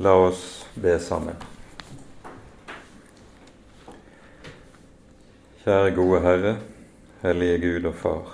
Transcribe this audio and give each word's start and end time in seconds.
La 0.00 0.14
oss 0.14 0.66
be 0.74 0.92
sammen. 0.98 1.34
Kjære 5.64 5.88
gode 5.96 6.20
Herre, 6.22 6.52
hellige 7.22 7.56
Gud 7.64 7.86
og 7.90 7.94
Far. 7.98 8.28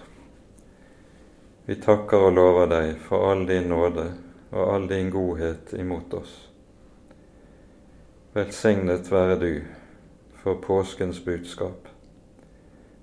Vi 1.64 1.78
takker 1.80 2.26
og 2.26 2.34
lover 2.36 2.68
deg 2.68 2.90
for 3.06 3.24
all 3.30 3.46
din 3.48 3.70
nåde 3.72 4.04
og 4.50 4.74
all 4.74 4.84
din 4.90 5.08
godhet 5.10 5.72
imot 5.72 6.12
oss. 6.18 6.34
Velsignet 8.34 9.08
være 9.08 9.38
du 9.40 9.52
for 10.42 10.60
påskens 10.60 11.22
budskap, 11.24 11.88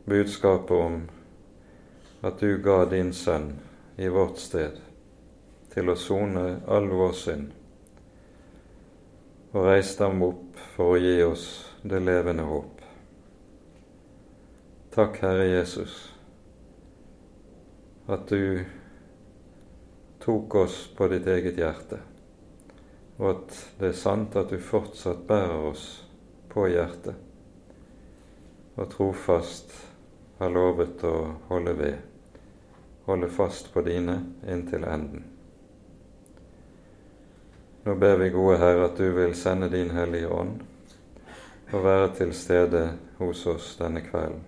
budskapet 0.05 0.77
om 0.77 0.99
at 2.21 2.37
du 2.37 2.61
ga 2.61 2.83
din 2.85 3.09
sønn 3.13 3.55
i 3.97 4.11
vårt 4.19 4.37
sted 4.37 4.77
til 5.73 5.89
å 5.89 5.97
sone 5.97 6.45
all 6.69 6.91
vår 6.93 7.17
synd, 7.17 7.49
og 9.51 9.65
reiste 9.67 10.07
ham 10.07 10.21
opp 10.23 10.59
for 10.75 10.95
å 10.95 11.01
gi 11.01 11.17
oss 11.25 11.47
det 11.83 11.99
levende 12.03 12.45
håp. 12.47 12.79
Takk, 14.91 15.17
Herre 15.23 15.47
Jesus, 15.47 15.95
at 18.11 18.27
du 18.27 18.63
tok 20.23 20.55
oss 20.65 20.77
på 20.95 21.07
ditt 21.11 21.27
eget 21.31 21.59
hjerte, 21.59 21.99
og 23.19 23.27
at 23.33 23.59
det 23.79 23.91
er 23.91 23.99
sant 23.99 24.35
at 24.39 24.51
du 24.51 24.59
fortsatt 24.59 25.23
bærer 25.27 25.67
oss 25.71 25.85
på 26.51 26.67
hjertet, 26.71 27.15
og 28.75 28.91
trofast 28.91 29.75
har 30.39 30.51
lovet 30.51 31.03
å 31.07 31.15
holde 31.51 31.75
ved, 31.79 31.99
holde 33.07 33.31
fast 33.31 33.71
på 33.73 33.83
dine 33.87 34.19
inntil 34.47 34.87
enden. 34.87 35.30
Nå 37.83 37.95
ber 37.95 38.15
vi, 38.15 38.29
gode 38.29 38.57
Herre, 38.57 38.85
at 38.85 38.97
du 38.97 39.11
vil 39.11 39.33
sende 39.35 39.69
din 39.69 39.89
Hellige 39.91 40.27
Ånd 40.29 40.59
og 41.71 41.83
være 41.83 42.11
til 42.13 42.33
stede 42.35 42.81
hos 43.17 43.45
oss 43.49 43.71
denne 43.79 44.03
kvelden. 44.05 44.43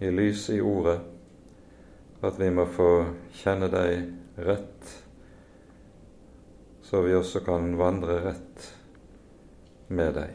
I 0.00 0.10
lys 0.10 0.48
i 0.50 0.60
Ordet, 0.60 0.98
at 2.22 2.40
vi 2.40 2.48
må 2.50 2.64
få 2.74 2.90
kjenne 3.38 3.68
deg 3.70 4.08
rett, 4.48 4.90
så 6.82 7.04
vi 7.04 7.14
også 7.14 7.44
kan 7.46 7.76
vandre 7.78 8.18
rett 8.24 8.66
med 9.88 10.18
deg. 10.18 10.34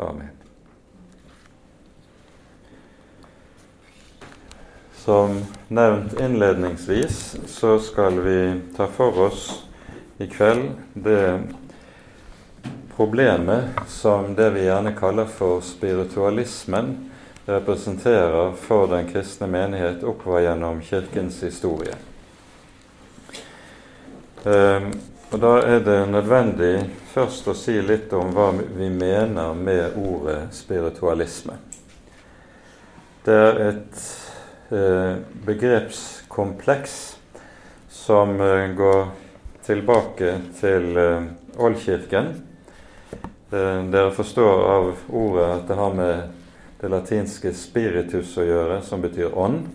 Amen. 0.00 0.32
Som 4.96 5.42
nevnt 5.68 6.16
innledningsvis 6.20 7.20
så 7.52 7.76
skal 7.84 8.22
vi 8.24 8.40
ta 8.76 8.88
for 8.88 9.26
oss 9.28 9.65
i 10.18 10.26
kveld 10.26 10.70
det 10.94 11.42
problemet 12.96 13.64
som 13.86 14.34
det 14.34 14.50
vi 14.50 14.64
gjerne 14.64 14.94
kaller 14.96 15.24
for 15.24 15.60
spiritualismen, 15.60 17.10
representerer 17.46 18.52
for 18.52 18.86
den 18.88 19.08
kristne 19.12 19.46
menighet 19.46 20.04
oppover 20.04 20.40
gjennom 20.40 20.80
Kirkens 20.82 21.42
historie. 21.42 21.94
Ehm, 24.44 24.90
og 25.30 25.38
Da 25.40 25.58
er 25.66 25.80
det 25.80 26.06
nødvendig 26.08 26.90
først 27.12 27.48
å 27.48 27.54
si 27.54 27.80
litt 27.82 28.12
om 28.12 28.32
hva 28.34 28.52
vi 28.54 28.88
mener 28.88 29.54
med 29.54 29.96
ordet 29.98 30.54
spiritualisme. 30.54 31.58
Det 33.26 33.34
er 33.34 33.60
et 33.68 34.02
eh, 34.70 35.16
begrepskompleks 35.46 37.16
som 37.90 38.40
eh, 38.40 38.70
går 38.78 39.08
tilbake 39.66 40.32
til 40.60 40.96
uh, 40.96 41.26
Oldkirken. 41.58 42.32
Uh, 43.50 43.82
dere 43.90 44.12
forstår 44.14 44.62
av 44.70 44.92
ordet 45.10 45.46
at 45.50 45.66
det 45.68 45.78
har 45.80 45.96
med 45.98 46.22
det 46.80 46.90
latinske 46.92 47.52
'spiritus' 47.52 48.36
å 48.38 48.46
gjøre, 48.46 48.80
som 48.82 49.02
betyr 49.02 49.34
ånd. 49.34 49.66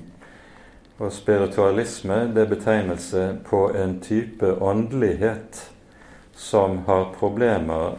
Og 1.02 1.12
spiritualisme 1.12 2.28
det 2.36 2.44
er 2.44 2.54
betegnelse 2.54 3.24
på 3.48 3.72
en 3.76 4.00
type 4.00 4.54
åndelighet 4.62 5.64
som 6.38 6.84
har 6.86 7.10
problemer 7.18 7.98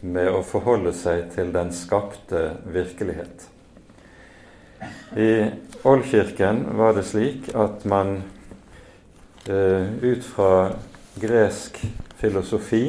med 0.00 0.30
å 0.32 0.42
forholde 0.46 0.94
seg 0.96 1.26
til 1.34 1.52
den 1.52 1.72
skapte 1.76 2.54
virkelighet. 2.72 3.48
I 5.18 5.50
Oldkirken 5.84 6.64
var 6.78 6.94
det 6.96 7.04
slik 7.08 7.50
at 7.54 7.84
man 7.88 8.22
eh, 9.48 9.88
ut 10.02 10.24
fra 10.24 10.52
gresk 11.20 11.80
filosofi 12.18 12.84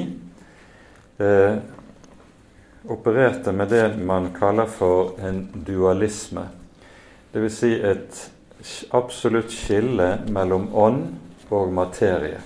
eh, 1.17 1.55
opererte 2.87 3.51
med 3.51 3.69
det 3.69 3.97
man 3.97 4.31
kaller 4.33 4.65
for 4.65 5.19
en 5.21 5.47
dualisme. 5.65 6.47
Dvs. 7.31 7.57
Si 7.57 7.73
et 7.73 8.29
absolutt 8.91 9.51
skille 9.53 10.07
mellom 10.33 10.69
ånd 10.75 11.03
og 11.49 11.73
materie. 11.73 12.39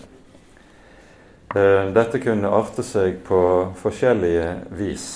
Eh, 1.56 1.86
dette 1.94 2.20
kunne 2.22 2.50
arte 2.50 2.84
seg 2.86 3.22
på 3.28 3.40
forskjellige 3.78 4.50
vis, 4.78 5.08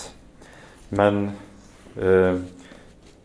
men 0.89 1.31
eh, 1.97 2.39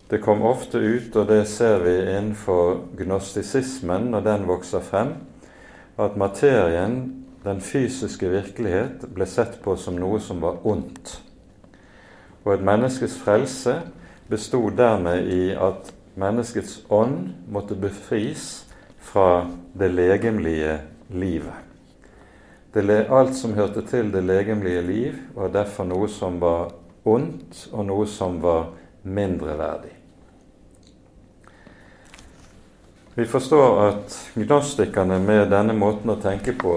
det 0.08 0.20
kom 0.24 0.42
ofte 0.44 0.78
ut, 0.78 1.14
og 1.16 1.28
det 1.28 1.46
ser 1.48 1.84
vi 1.84 1.94
innenfor 2.02 2.82
gnostisismen 2.98 4.10
når 4.12 4.24
den 4.26 4.48
vokser 4.48 4.84
frem, 4.84 5.14
at 5.96 6.16
materien 6.20 7.21
den 7.44 7.60
fysiske 7.60 8.28
virkelighet 8.30 9.06
ble 9.14 9.26
sett 9.26 9.58
på 9.64 9.74
som 9.76 9.98
noe 9.98 10.20
som 10.22 10.42
var 10.42 10.60
ondt. 10.66 11.16
Og 12.44 12.54
et 12.54 12.64
menneskes 12.66 13.16
frelse 13.22 13.80
bestod 14.30 14.76
dermed 14.78 15.26
i 15.30 15.50
at 15.54 15.92
menneskets 16.18 16.82
ånd 16.90 17.32
måtte 17.50 17.78
befris 17.78 18.64
fra 19.02 19.46
det 19.78 19.90
legemlige 19.92 20.78
livet. 21.10 21.58
Det, 22.72 23.06
alt 23.10 23.34
som 23.36 23.54
hørte 23.54 23.82
til 23.84 24.12
det 24.12 24.22
legemlige 24.24 24.82
liv, 24.82 25.16
var 25.34 25.52
derfor 25.52 25.84
noe 25.84 26.08
som 26.08 26.38
var 26.40 26.70
ondt, 27.04 27.66
og 27.72 27.84
noe 27.84 28.06
som 28.08 28.38
var 28.42 28.70
mindreverdig. 29.02 29.92
Vi 33.14 33.26
forstår 33.28 33.80
at 33.88 34.14
gnostikerne 34.34 35.18
med 35.20 35.50
denne 35.52 35.74
måten 35.76 36.14
å 36.14 36.20
tenke 36.22 36.54
på 36.56 36.76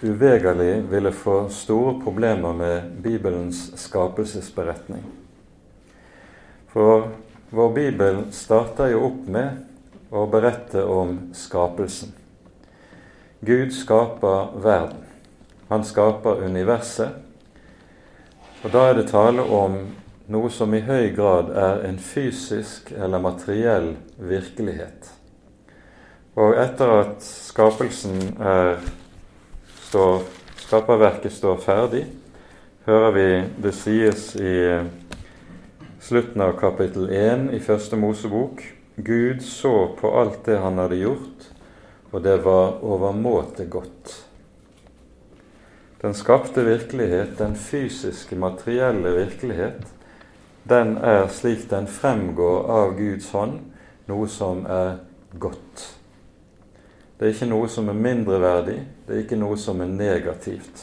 uvegerlig 0.00 0.82
ville 0.90 1.12
få 1.12 1.48
store 1.48 2.00
problemer 2.02 2.52
med 2.52 2.82
Bibelens 3.02 3.72
skapelsesberetning. 3.76 5.02
For 6.68 7.08
vår 7.50 7.72
bibel 7.72 8.22
starter 8.32 8.92
jo 8.92 9.06
opp 9.08 9.26
med 9.26 10.10
å 10.10 10.26
berette 10.30 10.84
om 10.84 11.16
skapelsen. 11.34 12.12
Gud 13.40 13.72
skaper 13.74 14.52
verden. 14.62 15.04
Han 15.68 15.84
skaper 15.84 16.44
universet. 16.44 17.08
Og 18.64 18.70
da 18.74 18.88
er 18.88 18.98
det 18.98 19.08
tale 19.12 19.42
om 19.42 19.78
noe 20.28 20.50
som 20.52 20.74
i 20.74 20.82
høy 20.84 21.12
grad 21.16 21.50
er 21.56 21.84
en 21.88 21.98
fysisk 22.02 22.90
eller 22.92 23.22
materiell 23.22 23.94
virkelighet. 24.16 25.12
Og 26.38 26.56
etter 26.58 26.94
at 27.00 27.22
skapelsen 27.24 28.34
er 28.38 28.82
står, 29.88 30.22
skaperverket 30.56 31.32
står 31.32 31.60
ferdig, 31.64 32.02
hører 32.84 33.12
vi 33.14 33.28
det 33.64 33.72
sies 33.72 34.34
i 34.36 34.56
slutten 36.04 36.44
av 36.44 36.58
kapittel 36.60 37.08
1 37.08 37.46
i 37.56 37.60
Første 37.64 37.96
Mosebok. 37.96 38.60
Gud 38.96 39.40
så 39.46 39.94
på 39.96 40.10
alt 40.20 40.42
det 40.44 40.58
han 40.60 40.80
hadde 40.82 40.98
gjort, 41.00 41.46
og 42.10 42.24
det 42.24 42.36
var 42.44 42.82
overmåte 42.84 43.64
godt. 43.70 44.12
Den 46.02 46.14
skapte 46.14 46.66
virkelighet, 46.66 47.38
den 47.38 47.56
fysiske, 47.56 48.36
materielle 48.36 49.14
virkelighet, 49.16 49.86
den 50.68 50.98
er 51.00 51.30
slik 51.32 51.64
den 51.70 51.88
fremgår 51.88 52.68
av 52.76 52.92
Guds 52.98 53.32
hånd, 53.32 53.56
noe 54.10 54.28
som 54.28 54.66
er 54.68 55.00
godt. 55.40 55.88
Det 57.16 57.24
er 57.24 57.34
ikke 57.34 57.50
noe 57.50 57.72
som 57.72 57.88
er 57.88 57.96
mindreverdig, 57.98 58.78
det 59.08 59.14
er 59.16 59.24
ikke 59.24 59.40
noe 59.40 59.56
som 59.56 59.80
er 59.80 59.88
negativt. 59.88 60.82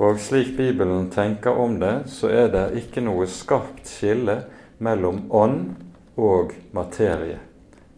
Og 0.00 0.16
slik 0.22 0.54
Bibelen 0.56 1.10
tenker 1.12 1.58
om 1.60 1.74
det, 1.80 2.06
så 2.08 2.30
er 2.32 2.48
det 2.54 2.64
ikke 2.80 3.02
noe 3.04 3.26
skarpt 3.28 3.90
skille 3.90 4.38
mellom 4.80 5.26
ånd 5.34 5.74
og 6.16 6.54
materie, 6.72 7.36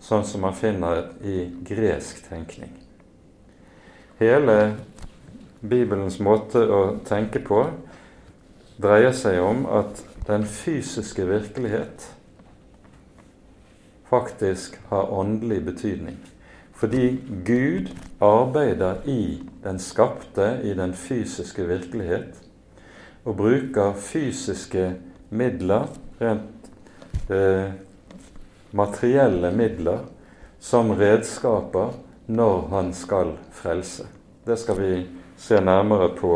sånn 0.03 0.27
som 0.27 0.43
man 0.43 0.56
finner 0.59 1.12
i 1.23 1.44
gresk 1.69 2.25
tenkning. 2.27 2.73
Hele 4.19 4.56
Bibelens 5.61 6.19
måte 6.19 6.65
å 6.67 6.81
tenke 7.06 7.38
på 7.44 7.62
dreier 8.81 9.15
seg 9.15 9.38
om 9.44 9.62
at 9.69 10.03
den 10.26 10.43
fysiske 10.49 11.25
virkelighet 11.29 12.09
faktisk 14.11 14.81
har 14.91 15.12
åndelig 15.15 15.62
betydning. 15.71 16.19
Fordi 16.81 17.21
Gud 17.44 17.91
arbeider 18.21 19.03
i 19.05 19.43
den 19.65 19.79
skapte, 19.79 20.61
i 20.65 20.73
den 20.75 20.94
fysiske 20.97 21.67
virkelighet, 21.69 22.38
og 23.25 23.37
bruker 23.37 23.93
fysiske 24.00 24.87
midler, 25.29 25.91
rent 26.21 26.71
eh, 27.29 27.73
materielle 28.73 29.53
midler, 29.53 30.06
som 30.61 30.94
redskaper 30.97 31.93
når 32.32 32.69
han 32.73 32.94
skal 32.97 33.35
frelse. 33.53 34.09
Det 34.47 34.56
skal 34.59 34.81
vi 34.81 34.94
se 35.37 35.61
nærmere 35.61 36.09
på 36.17 36.33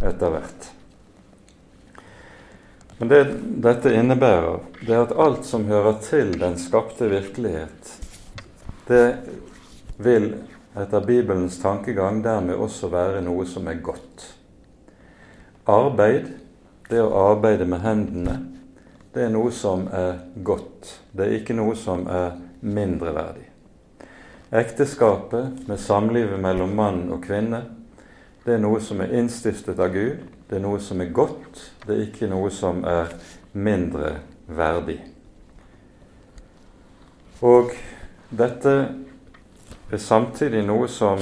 etter 0.00 0.32
hvert. 0.32 0.72
Men 2.96 3.12
det 3.12 3.22
dette 3.64 3.92
innebærer, 3.92 4.60
det 4.86 4.96
er 4.96 5.04
at 5.04 5.16
alt 5.20 5.44
som 5.44 5.68
hører 5.68 6.00
til 6.00 6.32
den 6.40 6.56
skapte 6.60 7.12
virkelighet, 7.12 7.96
det 8.88 9.04
vil 10.04 10.28
etter 10.78 11.04
Bibelens 11.06 11.58
tankegang 11.62 12.22
dermed 12.24 12.56
også 12.56 12.88
være 12.92 13.20
noe 13.24 13.44
som 13.48 13.68
er 13.68 13.82
godt. 13.84 14.24
Arbeid, 15.68 16.32
det 16.88 17.02
å 17.02 17.12
arbeide 17.30 17.68
med 17.68 17.84
hendene, 17.84 18.38
det 19.12 19.26
er 19.26 19.32
noe 19.32 19.52
som 19.52 19.84
er 19.92 20.22
godt. 20.42 20.88
Det 21.12 21.26
er 21.26 21.36
ikke 21.38 21.56
noe 21.56 21.76
som 21.76 22.06
er 22.08 22.34
mindreverdig. 22.64 23.46
Ekteskapet 24.52 25.68
med 25.68 25.80
samlivet 25.80 26.40
mellom 26.40 26.74
mann 26.76 27.06
og 27.12 27.22
kvinne, 27.24 27.62
det 28.44 28.56
er 28.56 28.62
noe 28.64 28.80
som 28.82 29.00
er 29.00 29.12
innstiftet 29.14 29.78
av 29.78 29.92
Gud. 29.94 30.24
Det 30.48 30.58
er 30.58 30.64
noe 30.64 30.80
som 30.82 31.00
er 31.00 31.12
godt. 31.14 31.60
Det 31.86 31.94
er 31.94 32.02
ikke 32.08 32.28
noe 32.28 32.50
som 32.52 32.82
er 32.88 33.12
mindre 33.52 34.16
verdig. 34.50 34.98
Og 37.42 37.70
dette 38.34 38.74
er 39.92 40.00
samtidig 40.00 40.62
noe 40.64 40.86
som 40.88 41.20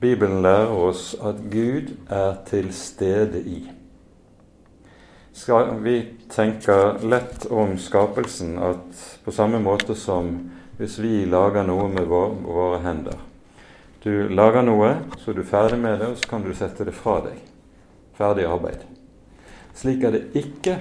Bibelen 0.00 0.42
lærer 0.42 0.72
oss 0.74 1.14
at 1.22 1.38
Gud 1.52 1.94
er 2.10 2.34
til 2.48 2.72
stede 2.74 3.40
i. 3.40 3.60
Skal 5.34 5.78
vi 5.82 5.94
tenker 6.30 6.98
lett 7.06 7.46
om 7.50 7.76
skapelsen 7.78 8.58
at 8.58 9.04
på 9.24 9.34
samme 9.34 9.62
måte 9.62 9.94
som 9.98 10.34
hvis 10.78 10.98
vi 10.98 11.22
lager 11.30 11.62
noe 11.66 11.86
med 11.90 12.10
våre 12.10 12.82
hender 12.82 13.22
Du 14.04 14.28
lager 14.28 14.66
noe, 14.66 14.90
så 15.22 15.30
er 15.30 15.38
du 15.38 15.44
ferdig 15.48 15.78
med 15.80 16.00
det, 16.02 16.10
og 16.10 16.18
så 16.18 16.28
kan 16.28 16.42
du 16.42 16.50
sette 16.54 16.84
det 16.84 16.92
fra 16.92 17.20
deg. 17.24 17.38
Ferdig 18.18 18.44
arbeid. 18.44 18.82
Slik 19.74 20.04
er 20.04 20.12
det 20.18 20.26
ikke 20.36 20.76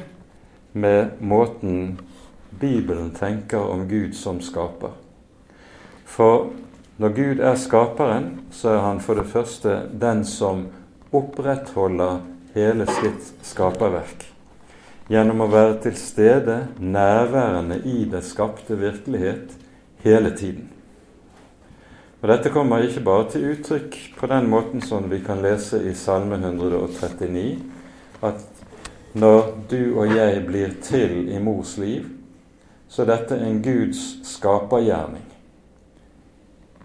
med 0.73 1.21
måten 1.21 2.01
Bibelen 2.59 3.13
tenker 3.15 3.63
om 3.63 3.87
Gud 3.87 4.17
som 4.17 4.41
skaper. 4.41 5.02
For 6.13 6.51
når 7.01 7.15
Gud 7.17 7.39
er 7.41 7.55
skaperen, 7.57 8.27
så 8.53 8.75
er 8.75 8.83
han 8.85 8.99
for 9.01 9.17
det 9.17 9.25
første 9.31 9.79
den 10.01 10.21
som 10.29 10.67
opprettholder 11.13 12.21
hele 12.53 12.85
sitt 12.99 13.31
skaperverk. 13.41 14.27
Gjennom 15.09 15.41
å 15.43 15.49
være 15.49 15.79
til 15.87 15.97
stede, 15.97 16.59
nærværende 16.77 17.79
i 17.89 18.05
det 18.09 18.21
skapte 18.27 18.77
virkelighet 18.77 19.57
hele 20.05 20.35
tiden. 20.37 20.69
Og 22.21 22.29
Dette 22.29 22.53
kommer 22.53 22.85
ikke 22.85 23.03
bare 23.03 23.27
til 23.33 23.49
uttrykk 23.51 23.97
på 24.15 24.29
den 24.31 24.47
måten 24.53 24.85
som 24.85 25.09
vi 25.11 25.19
kan 25.25 25.41
lese 25.43 25.81
i 25.89 25.97
Salme 25.97 26.37
139, 26.39 27.57
at 28.23 29.17
når 29.17 29.49
du 29.69 29.81
og 29.97 30.13
jeg 30.13 30.45
blir 30.45 30.77
til 30.85 31.27
i 31.33 31.41
mors 31.41 31.75
liv, 31.81 32.05
så 32.87 33.03
er 33.03 33.15
dette 33.17 33.41
en 33.41 33.61
Guds 33.65 34.05
skapergjerning. 34.29 35.32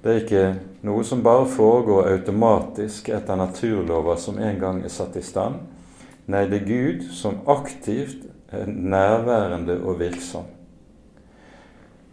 Det 0.02 0.12
er 0.12 0.20
ikke 0.22 0.42
noe 0.86 1.02
som 1.02 1.24
bare 1.26 1.46
foregår 1.50 2.12
automatisk 2.12 3.08
etter 3.10 3.38
naturlover 3.38 4.20
som 4.22 4.38
en 4.38 4.60
gang 4.60 4.78
er 4.86 4.92
satt 4.94 5.16
i 5.18 5.24
stand. 5.26 5.58
Nei, 6.30 6.44
det 6.46 6.60
er 6.60 6.68
Gud 6.68 7.08
som 7.16 7.40
aktivt 7.50 8.28
er 8.54 8.68
nærværende 8.68 9.80
og 9.82 9.98
virksom. 9.98 10.46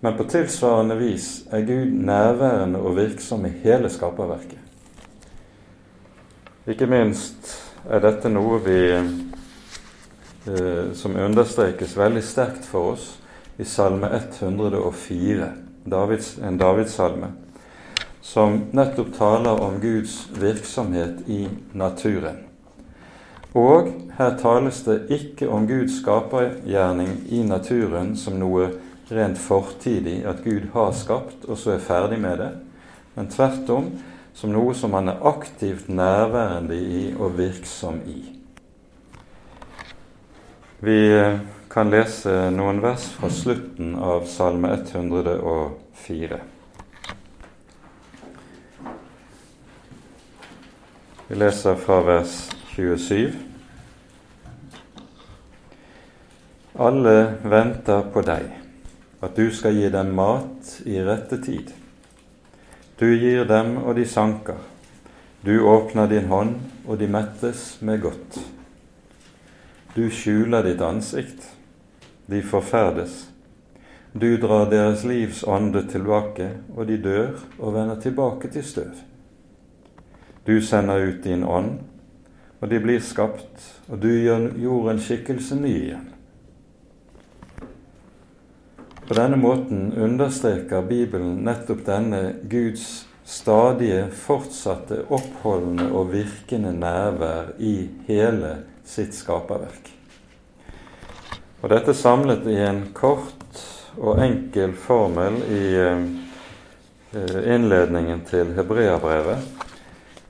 Men 0.02 0.18
på 0.18 0.26
tilsvarende 0.30 0.98
vis 0.98 1.46
er 1.54 1.68
Gud 1.68 1.94
nærværende 2.08 2.82
og 2.82 2.98
virksom 2.98 3.46
i 3.46 3.54
hele 3.62 3.90
skaperverket. 3.90 4.60
Ikke 6.66 6.90
minst 6.90 7.54
er 7.86 8.02
dette 8.02 8.30
noe 8.34 8.58
vi, 8.66 8.80
eh, 8.98 10.94
som 10.98 11.22
understrekes 11.22 11.98
veldig 11.98 12.24
sterkt 12.26 12.66
for 12.66 12.96
oss 12.96 13.12
i 13.62 13.64
Salme 13.64 14.10
104, 14.10 15.52
Davids, 15.86 16.38
en 16.42 16.58
Davidssalme 16.58 17.44
som 18.25 18.57
nettopp 18.72 19.13
taler 19.18 19.62
om 19.62 19.77
Guds 19.81 20.27
virksomhet 20.33 21.30
i 21.30 21.45
naturen. 21.77 22.39
Og 23.54 23.92
her 24.18 24.33
tales 24.42 24.81
det 24.88 24.95
ikke 25.13 25.48
om 25.48 25.68
Guds 25.69 26.00
skapergjerning 26.01 27.12
i 27.30 27.44
naturen 27.45 28.16
som 28.18 28.39
noe 28.42 28.72
rent 29.13 29.38
fortidig, 29.38 30.24
at 30.25 30.42
Gud 30.44 30.72
har 30.74 30.89
skapt 30.98 31.45
og 31.45 31.60
så 31.62 31.75
er 31.75 31.86
ferdig 31.86 32.18
med 32.19 32.42
det, 32.42 32.50
men 33.13 33.30
tvert 33.30 33.69
om 33.69 33.92
som 34.36 34.51
noe 34.51 34.74
som 34.75 34.98
han 34.98 35.13
er 35.13 35.22
aktivt 35.30 35.86
nærværende 35.88 36.75
i 36.81 37.04
og 37.13 37.38
virksom 37.38 38.01
i. 38.10 38.18
Vi 40.81 40.98
eh, 41.13 41.38
kan 41.72 41.94
lese 41.94 42.50
noen 42.51 42.81
vers 42.83 43.06
fra 43.16 43.30
slutten 43.31 43.95
av 43.95 44.25
Salme 44.27 44.74
104. 44.81 46.42
Vi 51.27 51.36
leser 51.36 51.75
fra 51.75 52.01
vers 52.06 52.51
27. 52.75 53.31
Alle 56.77 57.13
venter 57.42 58.04
på 58.13 58.22
deg, 58.22 58.51
at 59.25 59.33
du 59.33 59.48
skal 59.50 59.74
gi 59.74 59.88
dem 59.89 60.12
mat 60.13 60.69
i 60.86 61.00
rette 61.01 61.39
tid. 61.42 61.72
Du 63.01 63.07
gir 63.10 63.42
dem, 63.50 63.80
og 63.81 63.98
de 63.98 64.06
sanker. 64.06 64.60
Du 65.42 65.66
åpner 65.66 66.13
din 66.13 66.30
hånd, 66.30 66.60
og 66.86 67.01
de 67.01 67.10
mettes 67.10 67.63
med 67.81 68.06
godt. 68.06 68.38
Du 69.95 70.06
skjuler 70.13 70.62
ditt 70.69 70.86
ansikt, 70.86 71.50
de 72.30 72.44
forferdes. 72.45 73.24
Du 74.13 74.30
drar 74.38 74.69
deres 74.69 75.01
livs 75.10 75.42
ånde 75.42 75.88
tilbake, 75.89 76.51
og 76.77 76.86
de 76.86 77.01
dør 77.01 77.33
og 77.57 77.74
vender 77.74 77.98
tilbake 78.06 78.54
til 78.54 78.69
støv. 78.75 78.94
Du 80.45 80.62
sender 80.62 81.07
ut 81.09 81.24
din 81.24 81.44
ånd, 81.44 81.79
og 82.60 82.70
de 82.70 82.79
blir 82.79 83.01
skapt, 83.01 83.63
og 83.89 84.00
du 84.01 84.12
gjør 84.12 84.51
jorden 84.62 85.01
skikkelse 85.01 85.58
ny 85.58 85.74
igjen. 85.74 86.12
På 89.05 89.13
denne 89.13 89.38
måten 89.38 89.91
understreker 89.93 90.86
Bibelen 90.86 91.43
nettopp 91.46 91.84
denne 91.86 92.22
Guds 92.50 93.05
stadige, 93.25 94.08
fortsatte, 94.13 95.03
oppholdende 95.10 95.91
og 95.93 96.12
virkende 96.13 96.72
nærvær 96.74 97.55
i 97.62 97.89
hele 98.08 98.55
sitt 98.86 99.13
skaperverk. 99.17 99.91
Og 101.62 101.70
Dette 101.74 101.93
samlet 101.98 102.46
i 102.50 102.60
en 102.62 102.84
kort 102.93 103.62
og 103.98 104.20
enkel 104.22 104.75
formel 104.77 105.39
i 105.50 105.63
eh, 105.81 107.39
innledningen 107.55 108.22
til 108.29 108.53
Hebreabrevet, 108.58 109.41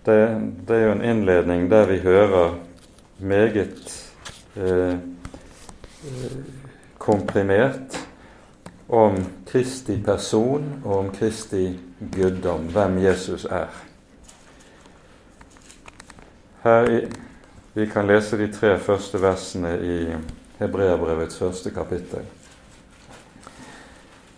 det, 0.05 0.51
det, 0.67 0.75
er 0.75 0.85
jo 0.85 0.91
en 0.91 1.05
innledning 1.05 1.69
der 1.71 1.87
vi 1.89 1.97
hører 1.97 2.55
meget 3.19 4.13
eh, 4.55 4.97
komprimert 6.97 7.97
om 8.89 9.17
Kristi 9.47 9.97
person 10.03 10.81
og 10.83 10.97
om 10.99 11.11
Kristi 11.11 11.79
guddom, 12.11 12.67
hvem 12.73 12.97
Jesus 13.03 13.45
er. 13.45 13.69
Her 16.63 16.89
i, 16.89 17.05
Vi 17.75 17.85
kan 17.85 18.07
lese 18.07 18.37
de 18.37 18.47
tre 18.53 18.77
første 18.79 19.19
versene 19.21 19.73
i 19.83 19.95
Hebreabrevets 20.59 21.37
første 21.37 21.71
kapittel. 21.75 22.21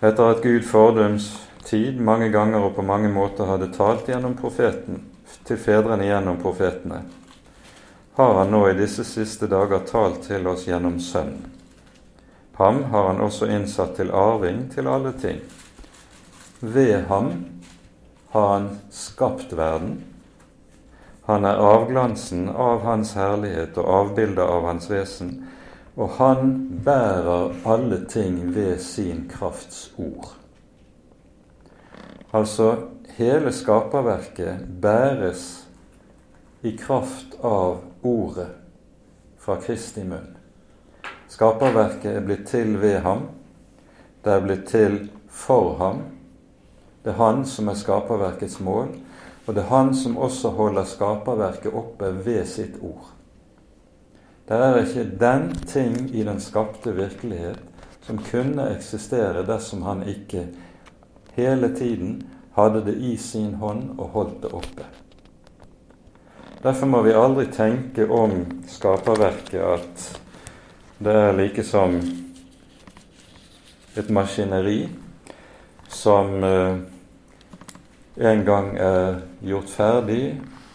Etter 0.02 0.24
at 0.24 0.42
Gud 0.42 0.64
fordums 0.66 1.28
tid 1.66 2.00
mange 2.02 2.32
ganger 2.34 2.66
og 2.66 2.76
på 2.76 2.82
mange 2.82 3.12
måter 3.14 3.46
hadde 3.46 3.70
talt 3.76 4.10
gjennom 4.10 4.34
profeten, 4.38 5.04
til 5.48 5.60
fedrene 5.62 6.08
gjennom 6.08 6.40
profetene, 6.42 7.02
har 8.18 8.34
han 8.40 8.52
nå 8.52 8.64
i 8.70 8.78
disse 8.78 9.06
siste 9.06 9.48
dager 9.48 9.86
talt 9.86 10.24
til 10.26 10.48
oss 10.50 10.66
gjennom 10.68 11.00
Sønnen. 11.00 11.54
Ham 12.58 12.84
har 12.90 13.12
han 13.12 13.22
også 13.22 13.46
innsatt 13.54 13.94
til 14.00 14.10
arving 14.10 14.64
til 14.74 14.88
alle 14.90 15.12
ting. 15.22 15.44
Ved 16.60 17.04
ham 17.06 17.28
har 18.34 18.48
han 18.54 18.70
skapt 18.90 19.54
verden. 19.54 20.00
Han 21.30 21.46
er 21.46 21.62
avglansen 21.62 22.50
av 22.50 22.82
hans 22.82 23.14
herlighet 23.14 23.78
og 23.78 23.92
avbildet 24.00 24.42
av 24.42 24.66
hans 24.66 24.90
vesen, 24.90 25.36
og 25.94 26.18
han 26.18 26.56
bærer 26.86 27.54
alle 27.70 28.02
ting 28.10 28.40
ved 28.56 28.82
sin 28.82 29.28
krafts 29.30 29.92
ord. 29.98 30.34
Altså 32.34 32.72
hele 33.18 33.52
skaperverket 33.52 34.68
bæres 34.82 35.66
i 36.62 36.76
kraft 36.78 37.34
av 37.42 37.80
ordet 38.06 38.52
fra 39.42 39.56
Kristi 39.62 40.04
munn. 40.06 40.36
Skaperverket 41.30 42.12
er 42.12 42.22
blitt 42.26 42.46
til 42.52 42.76
ved 42.78 43.00
ham. 43.02 43.26
Det 44.22 44.36
er 44.36 44.46
blitt 44.46 44.68
til 44.70 45.00
for 45.34 45.74
ham. 45.82 46.06
Det 47.02 47.16
er 47.16 47.20
han 47.24 47.44
som 47.50 47.72
er 47.72 47.80
skaperverkets 47.80 48.60
mål, 48.62 48.94
og 49.48 49.56
det 49.56 49.64
er 49.64 49.72
han 49.72 49.94
som 49.96 50.18
også 50.22 50.54
holder 50.54 50.86
skaperverket 50.86 51.74
oppe 51.74 52.14
ved 52.26 52.46
sitt 52.46 52.78
ord. 52.86 53.14
Det 54.48 54.62
er 54.62 54.82
ikke 54.84 55.10
den 55.20 55.50
ting 55.68 55.98
i 56.14 56.24
den 56.24 56.40
skapte 56.40 56.94
virkelighet 56.96 57.60
som 58.06 58.22
kunne 58.30 58.70
eksistere 58.76 59.42
dersom 59.48 59.82
han 59.84 60.06
ikke 60.08 60.46
hele 61.36 61.74
tiden 61.76 62.22
hadde 62.58 62.84
det 62.88 62.96
i 63.00 63.16
sin 63.22 63.54
hånd 63.62 63.94
og 63.98 64.14
holdt 64.16 64.40
det 64.44 64.54
oppe. 64.58 64.86
Derfor 66.64 66.90
må 66.90 67.02
vi 67.06 67.14
aldri 67.14 67.46
tenke 67.54 68.08
om 68.10 68.40
skaperverket 68.68 69.62
at 69.62 70.08
det 70.98 71.14
er 71.14 71.36
like 71.38 71.64
som 71.64 72.00
et 73.98 74.10
maskineri 74.10 74.88
som 75.88 76.44
eh, 76.44 76.80
en 78.18 78.46
gang 78.46 78.72
er 78.82 79.20
gjort 79.46 79.70
ferdig 79.70 80.24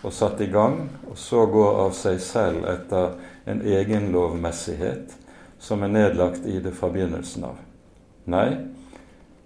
og 0.03 0.15
satt 0.15 0.41
i 0.43 0.51
gang, 0.51 0.85
og 1.11 1.19
så 1.19 1.45
går 1.51 1.81
av 1.85 1.93
seg 1.95 2.21
selv 2.23 2.67
etter 2.71 3.17
en 3.51 3.62
egenlovmessighet 3.67 5.15
som 5.62 5.83
er 5.83 5.93
nedlagt 5.95 6.47
i 6.47 6.59
det 6.62 6.73
fra 6.75 6.91
begynnelsen 6.91 7.47
av. 7.47 7.59
Nei, 8.31 8.49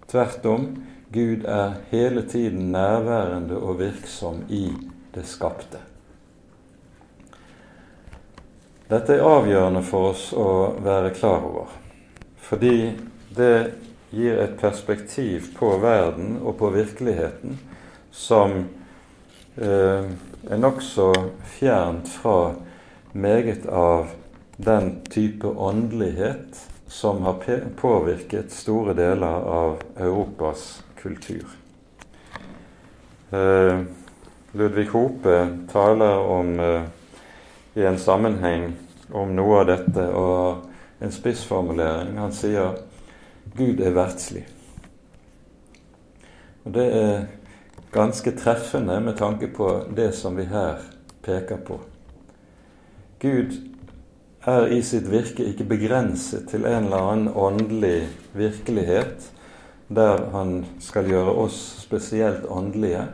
tvert 0.09 0.45
om. 0.49 0.69
Gud 1.13 1.45
er 1.47 1.73
hele 1.89 2.21
tiden 2.27 2.71
nærværende 2.71 3.57
og 3.57 3.79
virksom 3.79 4.41
i 4.49 4.73
det 5.15 5.23
skapte. 5.25 5.79
Dette 8.87 9.15
er 9.15 9.23
avgjørende 9.23 9.83
for 9.87 10.09
oss 10.11 10.29
å 10.35 10.49
være 10.83 11.13
klar 11.15 11.45
over, 11.47 11.71
fordi 12.43 12.93
det 13.35 13.71
gir 14.11 14.39
et 14.39 14.55
perspektiv 14.59 15.49
på 15.55 15.73
verden 15.83 16.37
og 16.41 16.57
på 16.59 16.71
virkeligheten 16.75 17.55
som 18.11 18.57
eh, 19.55 20.07
er 20.07 20.59
nokså 20.59 21.11
fjernt 21.57 22.07
fra 22.19 22.55
meget 23.11 23.67
av 23.67 24.11
den 24.57 24.97
type 25.11 25.47
åndelighet 25.47 26.67
som 26.87 27.23
har 27.27 27.39
påvirket 27.79 28.51
store 28.51 28.95
deler 28.97 29.47
av 29.51 29.79
Europas 29.99 30.67
kultur. 31.01 31.47
Eh, 33.31 33.79
Ludvig 34.51 34.89
Hope 34.89 35.57
taler 35.71 36.17
om 36.17 36.59
eh, 36.59 36.83
i 37.73 37.85
en 37.85 37.99
sammenheng 37.99 38.71
om 39.11 39.35
noe 39.35 39.61
av 39.61 39.67
dette 39.69 40.05
og 40.15 41.03
en 41.03 41.11
spissformulering. 41.13 42.17
Han 42.17 42.33
sier 42.33 42.79
'Gud 43.55 43.79
er 43.79 43.93
verdslig'. 43.95 44.47
Og 46.65 46.73
Det 46.73 46.87
er 46.95 47.25
ganske 47.91 48.31
treffende 48.31 48.99
med 48.99 49.17
tanke 49.17 49.47
på 49.47 49.83
det 49.95 50.11
som 50.15 50.37
vi 50.37 50.43
her 50.43 50.81
peker 51.23 51.57
på. 51.57 51.79
Gud 53.19 53.55
er 54.45 54.67
i 54.67 54.81
sitt 54.81 55.11
virke 55.11 55.45
ikke 55.45 55.63
begrenset 55.63 56.49
til 56.49 56.65
en 56.65 56.89
eller 56.89 57.11
annen 57.11 57.33
åndelig 57.35 58.07
virkelighet 58.33 59.31
der 59.87 60.25
han 60.31 60.65
skal 60.83 61.07
gjøre 61.07 61.33
oss 61.45 61.57
spesielt 61.83 62.45
åndelige. 62.51 63.05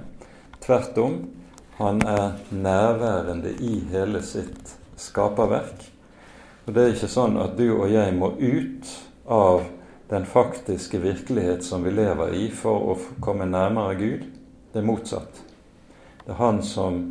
Tvert 0.63 0.98
om, 0.98 1.18
han 1.77 2.01
er 2.08 2.39
nærværende 2.50 3.53
i 3.60 3.80
hele 3.92 4.22
sitt 4.25 4.75
skaperverk. 4.98 5.89
Og 6.65 6.74
Det 6.74 6.84
er 6.84 6.94
ikke 6.94 7.12
sånn 7.12 7.38
at 7.38 7.58
du 7.58 7.65
og 7.74 7.89
jeg 7.92 8.13
må 8.15 8.32
ut 8.39 8.92
av 9.27 9.65
den 10.10 10.25
faktiske 10.25 11.00
virkelighet 11.01 11.63
som 11.65 11.84
vi 11.84 11.92
lever 11.92 12.36
i, 12.38 12.46
for 12.50 12.94
å 12.94 12.98
komme 13.22 13.46
nærmere 13.50 13.98
Gud. 14.00 14.24
Det 14.72 14.80
er 14.80 14.88
motsatt. 14.88 15.42
Det 16.25 16.32
er 16.32 16.39
Han 16.39 16.62
som 16.63 17.01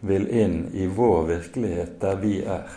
vil 0.00 0.26
inn 0.28 0.70
i 0.72 0.86
vår 0.86 1.26
virkelighet 1.28 2.00
der 2.00 2.16
vi 2.20 2.40
er. 2.44 2.68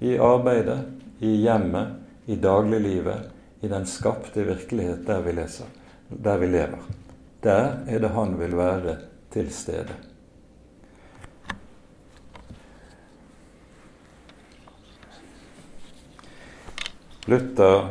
I 0.00 0.16
arbeidet, 0.18 0.78
i 1.18 1.34
hjemmet, 1.42 1.98
i 2.26 2.36
dagliglivet, 2.36 3.37
i 3.60 3.68
den 3.68 3.86
skapte 3.86 4.44
virkelighet 4.44 5.06
der 5.06 5.20
vi, 5.20 5.32
leser, 5.32 5.66
der 6.08 6.38
vi 6.38 6.46
lever. 6.46 6.84
Der 7.42 7.78
er 7.86 7.98
det 7.98 8.10
Han 8.10 8.38
vil 8.38 8.56
være 8.56 8.96
til 9.30 9.50
stede. 9.52 9.94
Luther 17.28 17.88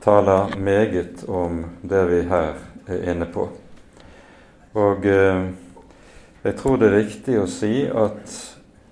taler 0.00 0.56
meget 0.58 1.24
om 1.28 1.64
det 1.82 2.04
vi 2.10 2.20
her 2.22 2.54
er 2.86 3.10
inne 3.10 3.26
på. 3.26 3.48
Og 4.74 5.06
eh, 5.06 5.50
jeg 6.44 6.56
tror 6.56 6.76
det 6.76 6.86
er 6.88 7.00
riktig 7.00 7.40
å 7.40 7.48
si 7.50 7.82
at 7.84 8.36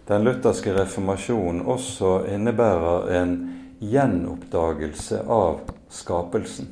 den 0.09 0.27
lutherske 0.27 0.75
reformasjonen 0.75 1.63
også 1.63 2.25
innebærer 2.35 3.07
en 3.21 3.37
gjenoppdagelse 3.79 5.23
av 5.31 5.61
skapelsen, 5.93 6.69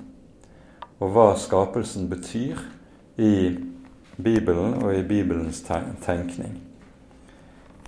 og 0.98 1.12
hva 1.14 1.26
skapelsen 1.38 2.08
betyr 2.10 2.60
i 3.20 3.34
Bibelen 4.16 4.78
og 4.82 4.94
i 4.94 5.04
Bibelens 5.06 5.60
tenkning. 5.66 6.56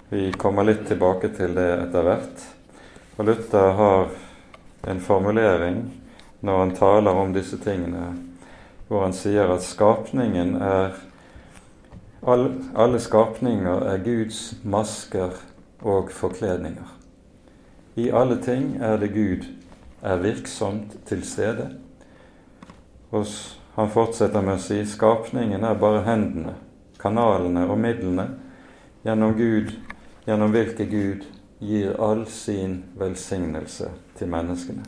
Vi 0.08 0.30
kommer 0.40 0.64
litt 0.64 0.86
tilbake 0.88 1.32
til 1.36 1.56
det 1.56 1.68
etter 1.82 2.04
hvert. 2.04 2.44
Og 3.18 3.26
Luther 3.28 3.74
har 3.76 4.10
en 4.88 5.00
formulering 5.04 5.82
når 6.40 6.58
han 6.62 6.74
taler 6.76 7.18
om 7.18 7.32
disse 7.34 7.58
tingene, 7.60 8.12
hvor 8.88 9.04
han 9.04 9.16
sier 9.16 9.50
at 9.52 9.64
skapningen 9.66 10.56
er 10.62 10.96
alle 12.28 12.98
skapninger 13.00 13.84
er 13.92 14.00
Guds 14.02 14.54
masker 14.64 15.36
og 15.86 16.10
forkledninger. 16.10 16.97
I 17.98 18.10
alle 18.14 18.36
ting 18.42 18.76
er 18.78 18.98
det 19.00 19.08
Gud 19.10 19.46
er 20.06 20.20
virksomt 20.22 20.94
til 21.08 21.24
stede. 21.26 21.72
Og 23.10 23.26
han 23.74 23.90
fortsetter 23.90 24.44
med 24.44 24.58
å 24.58 24.62
si 24.62 24.78
skapningen 24.86 25.64
er 25.66 25.80
bare 25.80 26.04
hendene, 26.06 26.54
kanalene 27.02 27.64
og 27.66 27.80
midlene 27.82 28.28
gjennom 29.06 29.34
Gud, 29.38 29.72
gjennom 30.28 30.54
hvilke 30.54 30.86
Gud 30.86 31.26
gir 31.58 31.96
all 31.98 32.22
sin 32.30 32.84
velsignelse 33.00 33.90
til 34.18 34.30
menneskene. 34.30 34.86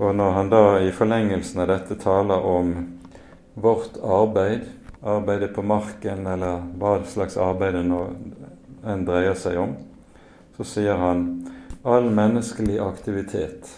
Og 0.00 0.14
når 0.16 0.36
han 0.36 0.52
da 0.52 0.64
i 0.84 0.92
forlengelsen 0.96 1.64
av 1.64 1.72
dette 1.72 1.96
taler 2.00 2.44
om 2.44 2.74
vårt 3.60 3.96
arbeid, 4.04 4.68
arbeidet 5.00 5.54
på 5.56 5.64
marken, 5.64 6.26
eller 6.28 6.64
hva 6.80 6.98
slags 7.08 7.40
arbeid 7.40 7.76
det 7.76 7.84
nå 7.88 8.04
enn 8.86 9.04
dreier 9.08 9.36
seg 9.38 9.58
om, 9.60 9.76
så 10.56 10.66
sier 10.66 11.00
han 11.00 11.24
all 11.82 12.10
menneskelig 12.12 12.78
aktivitet 12.84 13.70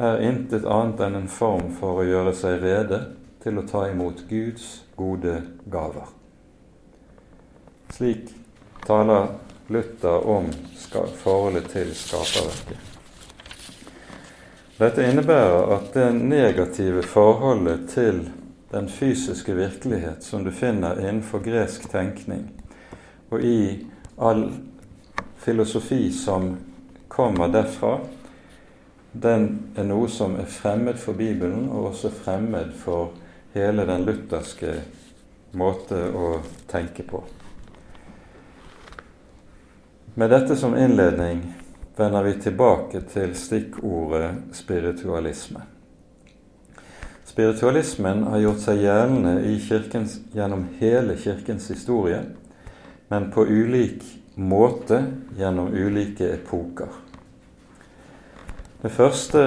er 0.00 0.22
intet 0.24 0.64
annet 0.64 1.00
enn 1.04 1.18
en 1.18 1.28
form 1.28 1.70
for 1.76 2.00
å 2.00 2.08
gjøre 2.08 2.32
seg 2.36 2.60
rede 2.62 3.00
til 3.42 3.60
å 3.60 3.66
ta 3.68 3.86
imot 3.90 4.24
Guds 4.28 4.82
gode 4.96 5.36
gaver. 5.72 6.08
Slik 7.92 8.30
taler 8.86 9.34
Luther 9.70 10.26
om 10.26 10.48
forholdet 11.20 11.68
til 11.72 11.92
skaperverket. 11.94 12.86
Dette 14.80 15.04
innebærer 15.04 15.74
at 15.76 15.90
det 15.92 16.06
negative 16.16 17.02
forholdet 17.04 17.90
til 17.92 18.22
den 18.70 18.88
fysiske 18.88 19.54
virkelighet 19.54 20.24
som 20.24 20.44
du 20.44 20.50
finner 20.50 21.00
innenfor 21.02 21.42
gresk 21.44 21.90
tenkning 21.92 22.46
og 23.30 23.44
i 23.44 23.89
all 24.20 24.52
filosofi 25.40 26.12
som 26.12 26.56
kommer 27.08 27.48
derfra, 27.48 27.98
den 29.12 29.72
er 29.74 29.86
noe 29.88 30.08
som 30.12 30.36
er 30.38 30.46
fremmed 30.46 30.98
for 31.00 31.18
Bibelen, 31.18 31.68
og 31.72 31.90
også 31.90 32.12
fremmed 32.14 32.74
for 32.78 33.14
hele 33.56 33.86
den 33.88 34.04
lutherske 34.06 34.76
måte 35.58 36.04
å 36.14 36.36
tenke 36.70 37.02
på. 37.02 37.22
Med 40.14 40.30
dette 40.30 40.56
som 40.58 40.76
innledning 40.76 41.42
vender 41.96 42.22
vi 42.28 42.36
tilbake 42.42 43.02
til 43.10 43.34
stikkordet 43.34 44.54
spiritualisme. 44.54 45.64
Spiritualismen 47.30 48.24
har 48.26 48.42
gjort 48.42 48.62
seg 48.64 48.84
gjeldende 48.84 49.56
kirkens, 49.64 50.18
gjennom 50.34 50.66
hele 50.80 51.14
Kirkens 51.16 51.68
historie, 51.70 52.24
men 53.10 53.30
på 53.34 53.42
ulik 53.46 54.04
måte 54.38 55.02
gjennom 55.38 55.72
ulike 55.74 56.28
epoker. 56.36 56.92
Det 58.80 58.90
første 58.94 59.42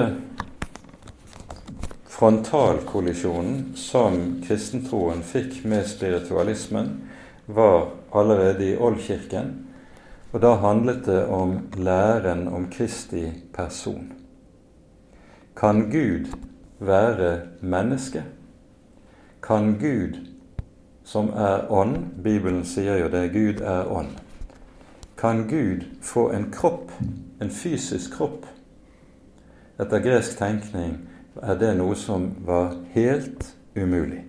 frontalkollisjonen 2.12 3.72
som 3.80 4.20
kristentroen 4.44 5.24
fikk 5.26 5.62
med 5.64 5.88
spiritualismen, 5.88 6.92
var 7.46 7.88
allerede 8.12 8.68
i 8.68 8.76
oldkirken, 8.76 9.50
og 10.32 10.40
da 10.44 10.54
handlet 10.62 11.02
det 11.08 11.24
om 11.32 11.56
læren 11.76 12.46
om 12.48 12.68
Kristi 12.72 13.26
person. 13.52 14.12
Kan 15.56 15.88
Gud 15.90 16.30
være 16.78 17.40
menneske? 17.60 18.22
Kan 19.42 19.76
Gud, 19.80 20.16
som 21.04 21.30
er 21.36 21.70
ånd 21.72 21.98
Bibelen 22.24 22.64
sier 22.64 22.98
jo 23.02 23.08
det, 23.12 23.28
Gud 23.32 23.60
er 23.60 23.90
ånd. 23.92 24.16
Kan 25.20 25.46
Gud 25.48 25.84
få 26.02 26.30
en 26.32 26.50
kropp, 26.52 26.92
en 27.40 27.50
fysisk 27.50 28.16
kropp? 28.16 28.46
Etter 29.80 30.02
gresk 30.04 30.38
tenkning 30.38 30.96
er 31.42 31.58
det 31.58 31.74
noe 31.78 31.96
som 31.98 32.30
var 32.46 32.76
helt 32.94 33.46
umulig. 33.76 34.24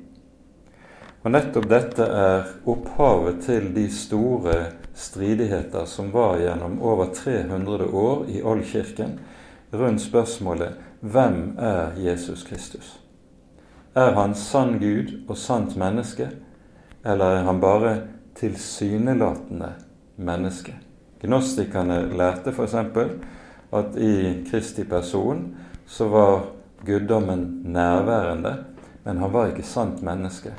Og 1.25 1.31
nettopp 1.33 1.67
dette 1.69 2.05
er 2.05 2.49
opphavet 2.69 3.39
til 3.47 3.71
de 3.73 3.87
store 3.89 4.57
stridigheter 4.95 5.87
som 5.89 6.11
var 6.13 6.37
gjennom 6.37 6.77
over 6.85 7.09
300 7.13 7.87
år 7.89 8.27
i 8.29 8.43
Oldkirken 8.45 9.17
rundt 9.73 10.01
spørsmålet 10.01 10.77
hvem 11.01 11.57
er 11.57 11.97
Jesus 11.97 12.43
Kristus? 12.43 12.99
Er 13.95 14.13
han 14.13 14.35
sann 14.35 14.77
Gud 14.79 15.11
og 15.27 15.37
sant 15.37 15.75
menneske, 15.77 16.29
eller 17.05 17.37
er 17.37 17.43
han 17.43 17.61
bare 17.61 17.95
tilsynelatende 18.35 19.69
menneske? 20.15 20.73
Gnostikerne 21.21 22.01
lærte 22.17 22.51
f.eks. 22.51 22.75
at 23.73 23.97
i 23.97 24.43
Kristi 24.49 24.83
person 24.83 25.55
så 25.85 26.07
var 26.07 26.45
guddommen 26.85 27.61
nærværende, 27.65 28.55
men 29.03 29.17
han 29.17 29.33
var 29.33 29.47
ikke 29.47 29.63
sant 29.63 30.01
menneske. 30.01 30.53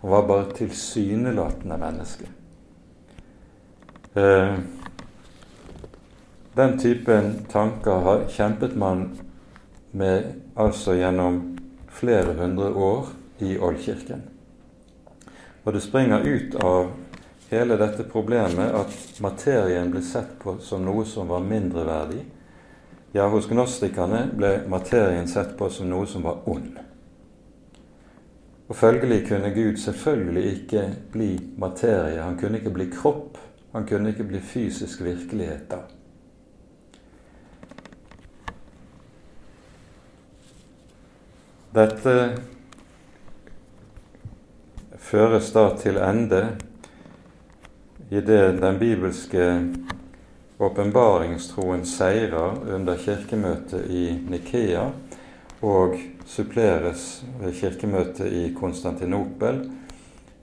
Han 0.00 0.10
var 0.10 0.26
bare 0.26 0.52
tilsynelatende 0.56 1.78
menneske. 1.78 2.28
Eh, 4.16 4.58
den 6.56 6.78
typen 6.78 7.46
tanker 7.48 8.00
har 8.04 8.26
kjempet 8.28 8.76
man 8.76 9.06
med 9.92 10.24
altså 10.56 10.96
gjennom 10.96 11.40
flere 11.88 12.34
hundre 12.36 12.72
år 12.72 13.08
i 13.40 13.56
Oldkirken. 13.58 14.31
Og 15.64 15.72
det 15.72 15.80
springer 15.80 16.20
ut 16.26 16.54
av 16.54 16.92
hele 17.50 17.76
dette 17.76 18.04
problemet 18.08 18.72
at 18.74 19.20
materien 19.22 19.90
ble 19.92 20.02
sett 20.02 20.38
på 20.42 20.56
som 20.64 20.82
noe 20.84 21.04
som 21.06 21.28
var 21.28 21.44
mindreverdig. 21.46 22.22
Ja, 23.12 23.28
hos 23.28 23.46
gnostikerne 23.50 24.24
ble 24.32 24.54
materien 24.72 25.28
sett 25.28 25.52
på 25.58 25.68
som 25.70 25.90
noe 25.92 26.08
som 26.08 26.24
var 26.24 26.42
ond. 26.48 26.80
Og 28.72 28.76
Følgelig 28.76 29.26
kunne 29.28 29.50
Gud 29.52 29.76
selvfølgelig 29.76 30.44
ikke 30.52 30.84
bli 31.12 31.32
materie. 31.60 32.22
Han 32.22 32.38
kunne 32.40 32.58
ikke 32.58 32.72
bli 32.72 32.86
kropp. 32.88 33.36
Han 33.72 33.84
kunne 33.86 34.14
ikke 34.14 34.24
bli 34.24 34.40
fysisk 34.40 35.04
virkelighet 35.04 35.68
da. 35.70 35.82
Dette 41.72 42.16
føres 45.12 45.50
da 45.52 45.66
til 45.76 45.98
ende 46.00 46.56
i 48.08 48.20
det 48.24 48.60
den 48.62 48.78
bibelske 48.80 49.68
åpenbaringstroen 50.62 51.84
seirer 51.84 52.54
under 52.76 52.96
kirkemøtet 52.96 53.90
i 53.92 54.06
Nikea 54.30 54.86
og 55.60 55.98
suppleres 56.24 57.24
ved 57.42 57.52
kirkemøtet 57.58 58.32
i 58.32 58.54
Konstantinopel 58.56 59.70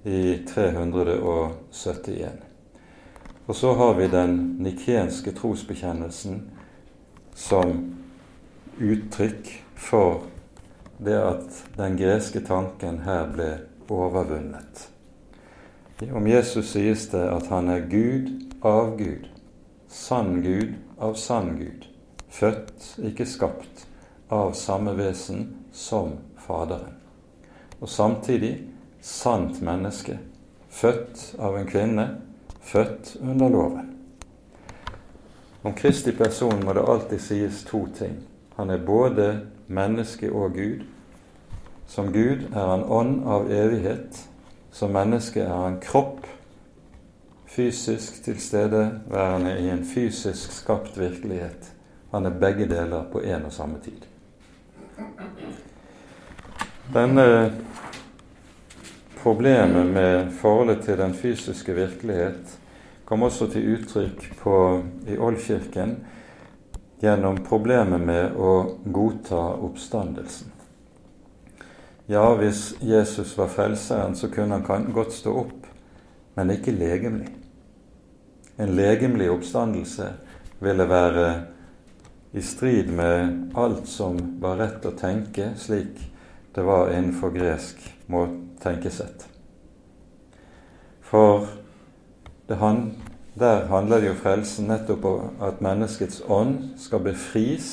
i 0.06 0.46
371. 0.54 2.30
Og 3.48 3.56
så 3.56 3.74
har 3.74 3.94
vi 3.98 4.08
den 4.08 4.38
nikenske 4.62 5.32
trosbekjennelsen 5.34 6.44
som 7.34 7.96
uttrykk 8.78 9.50
for 9.76 10.22
det 11.02 11.18
at 11.18 11.64
den 11.80 11.98
greske 11.98 12.46
tanken 12.46 13.02
her 13.08 13.26
ble 13.34 13.50
overvunnet. 13.92 14.90
Om 16.14 16.28
Jesus 16.28 16.72
sies 16.72 17.10
det 17.12 17.26
at 17.28 17.50
han 17.52 17.70
er 17.70 17.88
Gud 17.92 18.30
av 18.62 18.96
Gud, 18.98 19.28
sann 19.88 20.42
Gud 20.42 20.78
av 20.98 21.18
sann 21.20 21.58
Gud, 21.60 21.88
født, 22.30 22.96
ikke 23.04 23.28
skapt, 23.28 23.86
av 24.30 24.54
samme 24.54 24.94
vesen 24.98 25.48
som 25.74 26.18
Faderen. 26.38 26.96
Og 27.80 27.90
samtidig 27.90 28.54
sant 29.02 29.62
menneske, 29.62 30.18
født 30.70 31.36
av 31.40 31.58
en 31.58 31.68
kvinne, 31.68 32.08
født 32.62 33.16
under 33.22 33.50
loven. 33.50 33.96
Om 35.64 35.76
Kristi 35.76 36.12
person 36.16 36.64
må 36.64 36.74
det 36.74 36.86
alltid 36.88 37.22
sies 37.22 37.64
to 37.68 37.84
ting. 37.98 38.16
Han 38.56 38.70
er 38.70 38.86
både 38.86 39.28
menneske 39.68 40.32
og 40.32 40.54
Gud. 40.56 40.86
Som 41.90 42.12
Gud 42.14 42.44
er 42.54 42.66
han 42.70 42.84
ånd 42.84 43.24
av 43.26 43.48
evighet. 43.52 44.28
Som 44.72 44.94
menneske 44.94 45.42
er 45.42 45.56
han 45.56 45.80
kropp, 45.82 46.28
fysisk 47.50 48.20
tilstedeværende 48.24 49.56
i 49.58 49.72
en 49.74 49.82
fysisk 49.86 50.54
skapt 50.54 51.00
virkelighet. 51.00 51.72
Han 52.12 52.30
er 52.30 52.38
begge 52.38 52.68
deler 52.70 53.10
på 53.12 53.24
en 53.26 53.48
og 53.50 53.54
samme 53.54 53.82
tid. 53.82 54.06
Denne 56.94 57.26
problemet 59.24 59.90
med 59.90 60.32
forholdet 60.38 60.86
til 60.86 61.02
den 61.02 61.18
fysiske 61.18 61.74
virkelighet 61.74 62.54
kom 63.06 63.26
også 63.26 63.50
til 63.50 63.74
uttrykk 63.74 64.30
på, 64.44 64.56
i 65.10 65.18
Oldkirken 65.18 65.98
gjennom 67.02 67.42
problemet 67.50 68.02
med 68.02 68.38
å 68.38 68.54
godta 68.86 69.42
oppstandelsen. 69.58 70.59
Ja, 72.10 72.34
hvis 72.34 72.74
Jesus 72.82 73.38
var 73.38 73.48
frelseren, 73.48 74.16
så 74.16 74.28
kunne 74.34 74.58
han 74.66 74.88
godt 74.94 75.14
stå 75.14 75.30
opp, 75.44 75.66
men 76.34 76.50
ikke 76.50 76.72
legemlig. 76.74 77.28
En 78.58 78.72
legemlig 78.74 79.28
oppstandelse 79.30 80.08
ville 80.60 80.88
være 80.90 81.26
i 82.34 82.42
strid 82.42 82.90
med 82.98 83.54
alt 83.54 83.86
som 83.88 84.18
var 84.42 84.58
rett 84.58 84.88
å 84.90 84.96
tenke, 84.98 85.52
slik 85.62 86.02
det 86.56 86.64
var 86.66 86.90
innenfor 86.90 87.30
gresk 87.36 87.84
tenkesett. 88.64 89.28
For 91.06 91.46
han, 92.50 92.82
der 93.38 93.68
handler 93.70 94.02
det 94.02 94.10
jo 94.10 94.16
frelsen 94.24 94.72
nettopp 94.74 95.06
om 95.06 95.46
at 95.46 95.62
menneskets 95.62 96.24
ånd 96.26 96.72
skal 96.82 97.06
befris 97.06 97.70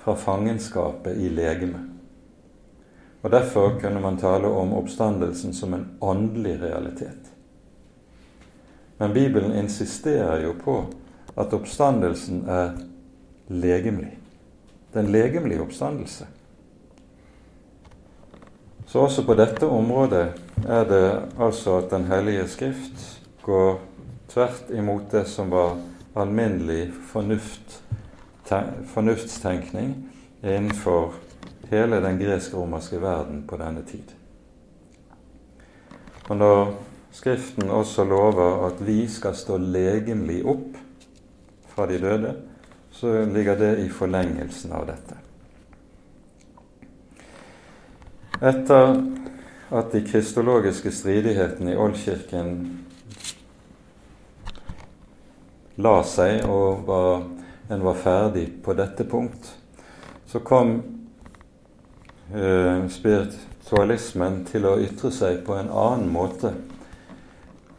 fra 0.00 0.16
fangenskapet 0.16 1.20
i 1.20 1.28
legemet. 1.28 1.95
Og 3.26 3.32
Derfor 3.32 3.80
kunne 3.80 4.00
man 4.00 4.16
tale 4.16 4.46
om 4.46 4.72
oppstandelsen 4.72 5.54
som 5.54 5.74
en 5.74 5.86
åndelig 6.00 6.60
realitet. 6.62 7.32
Men 8.98 9.12
Bibelen 9.12 9.52
insisterer 9.52 10.44
jo 10.44 10.52
på 10.64 10.76
at 11.34 11.52
oppstandelsen 11.52 12.44
er 12.48 12.76
legemlig. 13.48 14.12
Det 14.92 15.00
er 15.00 15.08
en 15.08 15.10
legemlig 15.12 15.58
oppstandelse. 15.60 16.26
Så 18.86 19.02
også 19.02 19.26
på 19.26 19.34
dette 19.34 19.66
området 19.66 20.28
er 20.68 20.84
det 20.86 21.22
altså 21.34 21.80
at 21.80 21.90
Den 21.90 22.04
hellige 22.04 22.48
skrift 22.48 23.22
går 23.42 23.80
tvert 24.28 24.70
imot 24.70 25.10
det 25.10 25.26
som 25.26 25.50
var 25.50 25.74
alminnelig 26.14 26.92
fornuft, 27.10 27.82
fornuftstenkning 28.94 29.96
innenfor 30.44 31.25
hele 31.70 32.00
den 32.04 32.18
gresk-romerske 32.20 33.00
verden 33.02 33.44
på 33.48 33.58
denne 33.60 33.82
tid. 33.86 34.12
Og 36.26 36.36
når 36.36 36.74
Skriften 37.16 37.70
også 37.70 38.04
lover 38.04 38.66
at 38.66 38.80
vi 38.86 39.06
skal 39.08 39.32
stå 39.36 39.56
legemlig 39.56 40.42
opp 40.44 40.74
fra 41.72 41.86
de 41.88 41.96
døde, 42.02 42.32
så 42.92 43.22
ligger 43.24 43.56
det 43.56 43.70
i 43.84 43.88
forlengelsen 43.88 44.74
av 44.76 44.84
dette. 44.90 45.16
Etter 48.36 48.98
at 49.72 49.94
de 49.94 50.02
kristologiske 50.04 50.92
stridighetene 50.92 51.72
i 51.72 51.78
Oldkirken 51.80 52.52
la 55.80 55.96
seg 56.04 56.44
og 56.44 56.84
var, 56.88 57.24
en 57.72 57.86
var 57.86 57.96
ferdig 58.02 58.50
på 58.64 58.76
dette 58.76 59.08
punkt, 59.08 59.54
så 60.28 60.44
kom 60.44 60.76
eh, 62.34 62.86
spiritualismen 62.88 64.42
til 64.48 64.66
å 64.66 64.78
ytre 64.82 65.12
seg 65.14 65.44
på 65.46 65.56
en 65.58 65.70
annen 65.70 66.08
måte, 66.12 66.52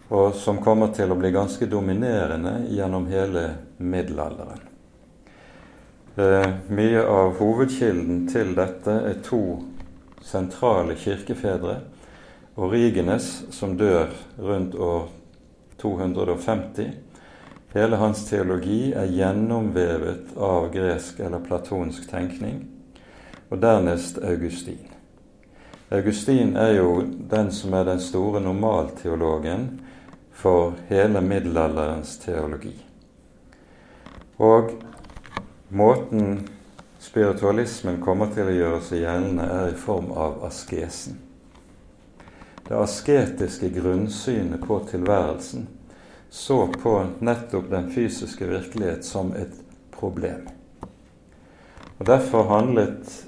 og 0.08 0.36
som 0.40 0.62
kommer 0.64 0.94
til 0.96 1.12
å 1.12 1.20
bli 1.20 1.34
ganske 1.36 1.68
dominerende 1.68 2.62
gjennom 2.72 3.10
hele 3.12 3.50
middelalderen. 3.78 4.64
Eh, 6.18 6.48
mye 6.68 7.04
av 7.04 7.36
hovedkilden 7.38 8.24
til 8.32 8.56
dette 8.58 8.94
er 9.12 9.20
to 9.26 9.60
sentrale 10.26 10.96
kirkefedre. 10.98 11.76
Origenes, 12.58 13.44
som 13.54 13.76
dør 13.78 14.16
rundt 14.42 14.74
år 14.76 15.12
250. 15.78 16.90
Hele 17.76 18.00
hans 18.02 18.24
teologi 18.26 18.96
er 18.98 19.12
gjennomvevet 19.14 20.34
av 20.42 20.72
gresk 20.74 21.20
eller 21.20 21.46
platonsk 21.46 22.10
tenkning. 22.10 22.64
Og 23.50 23.62
dernest 23.62 24.18
Augustin. 24.18 24.88
Augustin 25.92 26.56
er 26.56 26.74
jo 26.76 27.04
den 27.32 27.52
som 27.52 27.74
er 27.74 27.86
den 27.88 28.02
store 28.04 28.42
normalteologen 28.44 29.70
for 30.36 30.74
hele 30.90 31.22
middelalderens 31.22 32.18
teologi. 32.18 32.76
Og 34.38 34.72
måten 35.70 36.50
spiritualismen 37.00 38.02
kommer 38.04 38.34
til 38.36 38.50
å 38.50 38.58
gjøre 38.58 38.82
seg 38.84 39.06
gjeldende, 39.06 39.48
er 39.48 39.72
i 39.72 39.80
form 39.80 40.12
av 40.12 40.44
askesen. 40.46 41.22
Det 42.68 42.76
asketiske 42.76 43.70
grunnsynet 43.72 44.62
på 44.68 44.82
tilværelsen 44.92 45.70
så 46.30 46.68
på 46.68 46.98
nettopp 47.24 47.72
den 47.72 47.88
fysiske 47.96 48.46
virkelighet 48.46 49.06
som 49.08 49.32
et 49.40 49.56
problem. 49.96 50.50
Og 51.98 52.06
Derfor 52.06 52.44
handlet 52.52 53.27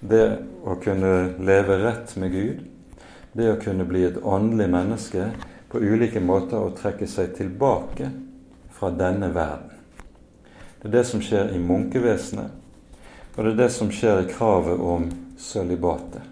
det 0.00 0.26
å 0.64 0.76
kunne 0.80 1.34
leve 1.38 1.78
rett 1.84 2.16
med 2.16 2.32
Gud, 2.32 2.60
det 3.32 3.50
å 3.52 3.60
kunne 3.60 3.84
bli 3.84 4.04
et 4.08 4.18
åndelig 4.22 4.68
menneske, 4.72 5.30
på 5.70 5.78
ulike 5.78 6.20
måter 6.20 6.58
å 6.58 6.72
trekke 6.74 7.06
seg 7.06 7.36
tilbake 7.36 8.08
fra 8.74 8.90
denne 8.90 9.28
verden. 9.30 9.76
Det 10.80 10.88
er 10.88 10.96
det 10.96 11.04
som 11.06 11.22
skjer 11.22 11.52
i 11.54 11.60
munkevesenet, 11.62 12.56
og 13.36 13.44
det 13.44 13.52
er 13.52 13.60
det 13.60 13.70
som 13.72 13.92
skjer 13.94 14.24
i 14.24 14.32
kravet 14.32 14.80
om 14.80 15.06
sølibatet. 15.38 16.24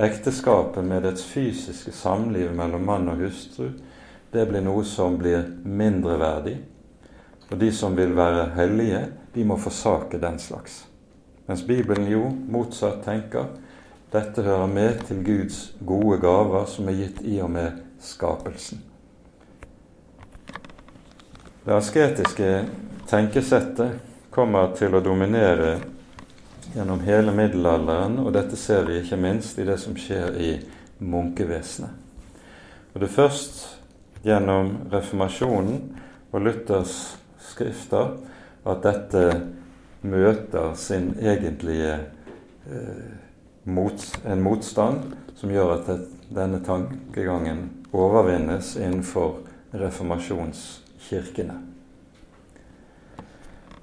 Ekteskapet 0.00 0.84
med 0.84 1.04
dets 1.04 1.22
fysiske 1.28 1.92
samliv 1.92 2.50
mellom 2.56 2.84
mann 2.88 3.08
og 3.12 3.20
hustru, 3.20 3.70
det 4.32 4.46
blir 4.48 4.64
noe 4.64 4.84
som 4.86 5.18
blir 5.20 5.44
mindreverdig. 5.64 6.56
Og 7.50 7.58
de 7.58 7.70
som 7.74 7.96
vil 7.98 8.14
være 8.16 8.50
hellige, 8.54 9.02
de 9.34 9.44
må 9.44 9.58
forsake 9.60 10.18
den 10.22 10.38
slags. 10.38 10.84
Mens 11.50 11.66
Bibelen 11.66 12.06
jo 12.06 12.28
motsatt 12.46 13.00
tenker 13.02 13.48
dette 14.12 14.44
hører 14.46 14.68
med 14.70 15.00
til 15.08 15.24
Guds 15.26 15.56
gode 15.82 16.20
gaver 16.22 16.68
som 16.70 16.86
er 16.86 17.00
gitt 17.00 17.18
i 17.26 17.40
og 17.42 17.50
med 17.50 17.80
skapelsen. 17.98 18.84
Det 21.64 21.74
asketiske 21.74 22.52
tenkesettet 23.10 23.98
kommer 24.30 24.70
til 24.78 24.94
å 24.94 25.02
dominere 25.02 25.80
gjennom 26.70 27.02
hele 27.02 27.34
middelalderen, 27.34 28.20
og 28.22 28.30
dette 28.38 28.54
ser 28.54 28.86
vi 28.86 29.02
ikke 29.02 29.18
minst 29.18 29.58
i 29.58 29.66
det 29.66 29.80
som 29.82 29.98
skjer 29.98 30.38
i 30.38 30.52
munkevesenet. 31.02 31.90
Og 32.94 33.00
Det 33.00 33.08
er 33.10 33.18
først 33.18 33.64
gjennom 34.22 34.76
reformasjonen 34.94 35.82
og 36.30 36.46
Luthers 36.46 37.00
skrifter 37.42 38.20
at 38.62 38.86
dette 38.86 39.30
møter 40.02 40.74
sin 40.74 41.12
egentlige 41.20 41.94
eh, 42.70 43.10
mot, 43.64 44.06
en 44.24 44.42
motstand 44.42 45.14
som 45.36 45.52
gjør 45.52 45.74
at 45.78 45.90
det, 45.90 45.98
denne 46.30 46.60
tankegangen 46.64 47.64
overvinnes 47.92 48.76
innenfor 48.78 49.40
reformasjonskirkene. 49.74 51.56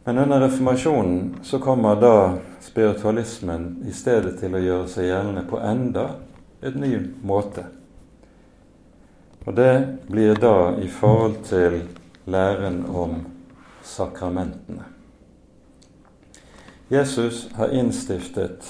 Men 0.07 0.17
under 0.17 0.39
reformasjonen 0.39 1.39
så 1.43 1.59
kommer 1.59 1.99
da 1.99 2.37
spiritualismen 2.63 3.83
i 3.87 3.91
stedet 3.91 4.37
til 4.39 4.55
å 4.55 4.63
gjøre 4.63 4.91
seg 4.91 5.09
gjeldende 5.09 5.43
på 5.49 5.59
enda 5.59 6.05
et 6.63 6.77
ny 6.79 6.93
måte. 7.27 7.65
Og 9.43 9.55
det 9.55 9.73
blir 10.07 10.39
da 10.39 10.75
i 10.79 10.87
forhold 10.91 11.41
til 11.47 11.81
læren 12.27 12.85
om 12.87 13.19
sakramentene. 13.83 14.96
Jesus 16.89 17.49
har 17.53 17.73
innstiftet 17.75 18.63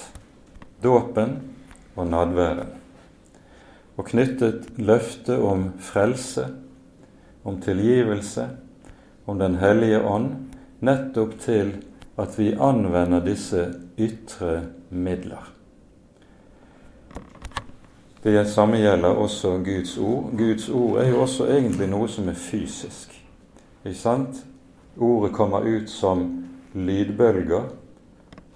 dåpen 0.82 1.36
og 1.94 2.08
nadværen 2.10 2.72
og 3.98 4.06
knyttet 4.06 4.66
løftet 4.78 5.38
om 5.38 5.68
frelse, 5.82 6.48
om 7.44 7.60
tilgivelse, 7.62 8.48
om 9.26 9.38
Den 9.38 9.54
hellige 9.60 10.02
ånd, 10.02 10.30
nettopp 10.80 11.38
til 11.38 11.72
at 12.18 12.38
vi 12.38 12.52
anvender 12.54 13.20
disse 13.20 13.74
ytre 13.98 14.62
midler. 14.90 15.52
Det 18.22 18.46
samme 18.50 18.76
gjelder 18.76 19.08
også 19.08 19.58
Guds 19.64 19.98
ord. 19.98 20.30
Guds 20.38 20.68
ord 20.68 21.00
er 21.02 21.08
jo 21.08 21.20
også 21.20 21.46
egentlig 21.46 21.88
noe 21.90 22.08
som 22.08 22.28
er 22.28 22.38
fysisk. 22.38 23.14
Ikke 23.84 23.98
sant? 23.98 24.46
Ordet 24.96 25.32
kommer 25.32 25.62
ut 25.66 25.90
som 25.90 26.24
lydbølger 26.74 27.68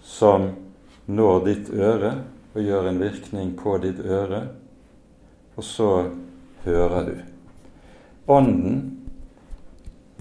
som 0.02 0.50
når 1.06 1.44
ditt 1.46 1.70
øre 1.74 2.12
og 2.52 2.60
gjør 2.60 2.88
en 2.90 3.00
virkning 3.00 3.54
på 3.58 3.76
ditt 3.82 4.00
øre, 4.04 4.42
og 5.56 5.64
så 5.64 5.90
hører 6.64 7.08
du. 7.08 7.14
Ånden 8.32 8.76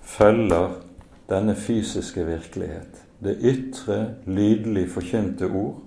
følger 0.02 0.78
denne 1.30 1.56
fysiske 1.56 2.26
virkelighet. 2.28 3.04
Det 3.22 3.38
ytre, 3.46 4.15
lydelig 4.26 4.88
forkynte 4.91 5.46
ord, 5.46 5.84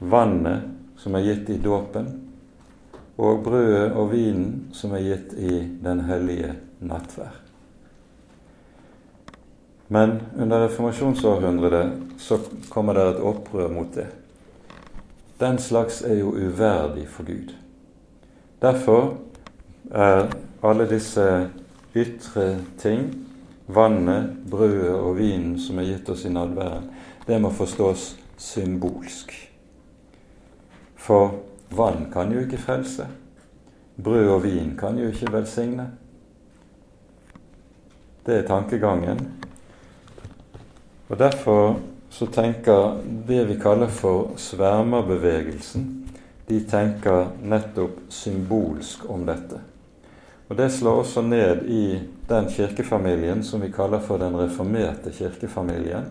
vannet 0.00 0.68
som 1.00 1.16
er 1.16 1.24
gitt 1.30 1.48
i 1.54 1.60
dåpen, 1.62 2.10
og 3.16 3.44
brødet 3.46 3.94
og 3.94 4.10
vinen 4.10 4.68
som 4.74 4.92
er 4.96 5.06
gitt 5.06 5.34
i 5.38 5.62
den 5.84 6.02
hellige 6.08 6.56
nattverd. 6.82 7.40
Men 9.94 10.16
under 10.40 10.64
reformasjonsårhundret 10.64 12.03
så 12.18 12.38
kommer 12.70 12.94
det 12.94 13.04
et 13.08 13.22
opprør 13.22 13.68
mot 13.72 13.94
det. 13.94 14.06
Den 15.40 15.58
slags 15.58 16.02
er 16.02 16.18
jo 16.18 16.34
uverdig 16.34 17.08
for 17.08 17.26
Gud. 17.26 17.54
Derfor 18.62 19.16
er 19.90 20.30
alle 20.62 20.86
disse 20.88 21.50
ytre 21.94 22.58
ting, 22.78 23.10
vannet, 23.66 24.36
brødet 24.50 24.94
og 24.94 25.18
vinen 25.18 25.58
som 25.60 25.78
er 25.78 25.90
gitt 25.90 26.08
oss 26.08 26.24
i 26.24 26.32
nadværen, 26.32 26.90
det 27.26 27.40
må 27.40 27.50
forstås 27.50 28.14
symbolsk. 28.36 29.32
For 30.96 31.40
vann 31.70 32.08
kan 32.12 32.32
jo 32.32 32.44
ikke 32.44 32.60
frelse. 32.60 33.06
Brød 34.04 34.28
og 34.28 34.42
vin 34.44 34.76
kan 34.78 34.98
jo 34.98 35.08
ikke 35.08 35.32
velsigne. 35.32 35.90
Det 38.26 38.38
er 38.38 38.46
tankegangen. 38.46 39.20
Og 41.08 41.18
Derfor 41.18 41.80
så 42.14 42.26
tenker 42.26 43.00
det 43.26 43.44
vi 43.44 43.56
kaller 43.60 43.90
for 43.90 44.36
svermerbevegelsen, 44.38 45.86
de 46.46 46.60
tenker 46.70 47.32
nettopp 47.42 47.96
symbolsk 48.08 49.08
om 49.10 49.24
dette. 49.26 49.58
Og 50.48 50.56
Det 50.56 50.68
slår 50.70 51.00
også 51.00 51.22
ned 51.26 51.64
i 51.66 51.98
den 52.28 52.46
kirkefamilien 52.50 53.42
som 53.42 53.60
vi 53.60 53.72
kaller 53.72 53.98
for 53.98 54.22
den 54.22 54.36
reformerte 54.38 55.10
kirkefamilien. 55.10 56.06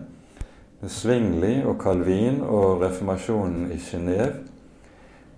Svingli 0.84 1.62
og 1.64 1.80
Calvin 1.80 2.42
og 2.42 2.82
reformasjonen 2.82 3.72
i 3.72 3.80
Genéve 3.80 4.44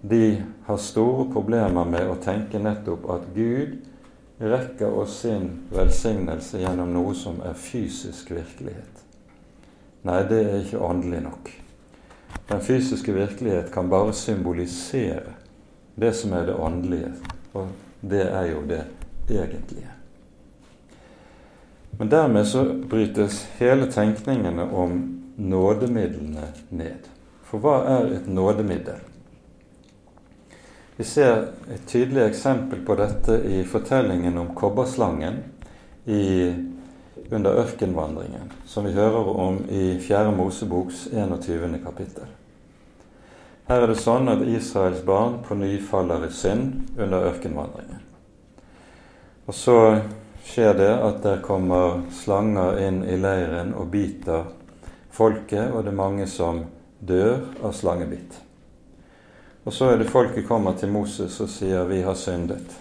de 0.02 0.42
har 0.66 0.82
store 0.82 1.30
problemer 1.30 1.86
med 1.86 2.10
å 2.10 2.18
tenke 2.22 2.58
nettopp 2.58 3.06
at 3.14 3.30
Gud 3.34 3.78
rekker 4.42 4.90
oss 4.90 5.20
sin 5.22 5.48
velsignelse 5.70 6.58
gjennom 6.60 6.90
noe 6.92 7.14
som 7.14 7.38
er 7.46 7.54
fysisk 7.54 8.34
virkelighet. 8.34 9.05
Nei, 10.06 10.20
det 10.30 10.38
er 10.44 10.60
ikke 10.60 10.82
åndelig 10.86 11.20
nok. 11.24 11.50
Den 12.46 12.62
fysiske 12.62 13.14
virkelighet 13.14 13.72
kan 13.74 13.90
bare 13.90 14.14
symbolisere 14.14 15.34
det 15.96 16.12
som 16.14 16.32
er 16.36 16.46
det 16.46 16.54
åndelige, 16.54 17.12
og 17.52 17.68
det 18.00 18.22
er 18.28 18.46
jo 18.52 18.62
det 18.68 18.84
egentlige. 19.30 19.90
Men 21.98 22.10
dermed 22.10 22.46
så 22.46 22.64
brytes 22.90 23.40
hele 23.58 23.90
tenkningene 23.92 24.62
om 24.62 25.22
nådemidlene 25.36 26.52
ned. 26.70 27.08
For 27.46 27.62
hva 27.62 27.76
er 27.88 28.10
et 28.18 28.28
nådemiddel? 28.28 29.00
Vi 30.96 31.04
ser 31.04 31.48
et 31.72 31.86
tydelig 31.88 32.22
eksempel 32.26 32.84
på 32.86 32.94
dette 32.96 33.36
i 33.44 33.64
fortellingen 33.64 34.38
om 34.38 34.54
kobberslangen 34.56 35.42
i, 36.04 36.52
under 37.30 37.58
ørkenvandringen, 37.60 38.52
som 38.66 38.84
vi 38.84 38.92
hører 38.92 39.28
om 39.38 39.58
i 39.68 39.98
4. 39.98 40.32
Moseboks 40.36 41.08
21. 41.12 41.80
kapittel. 41.84 42.26
Her 43.66 43.82
er 43.82 43.90
det 43.90 43.98
sånn 43.98 44.30
at 44.30 44.44
Israels 44.46 45.02
barn 45.02 45.40
på 45.42 45.56
ny 45.58 45.72
faller 45.82 46.28
i 46.28 46.30
synd 46.30 46.92
under 46.94 47.26
ørkenvandringen. 47.32 48.04
Og 49.46 49.54
så 49.54 49.78
skjer 50.46 50.78
det 50.78 50.92
at 50.94 51.18
der 51.24 51.42
kommer 51.42 52.04
slanger 52.14 52.78
inn 52.86 53.02
i 53.02 53.18
leiren 53.18 53.74
og 53.74 53.90
biter 53.90 54.46
folket, 55.10 55.72
og 55.72 55.82
det 55.82 55.90
er 55.90 55.98
mange 55.98 56.26
som 56.30 56.62
dør 57.02 57.40
av 57.62 57.74
slangebitt. 57.74 58.38
Og 59.66 59.74
så 59.74 59.90
er 59.90 59.98
det 59.98 60.10
folket 60.12 60.46
kommer 60.46 60.78
til 60.78 60.92
Moses 60.94 61.40
og 61.40 61.48
sier 61.50 61.84
'Vi 61.84 62.02
har 62.02 62.14
syndet'. 62.14 62.78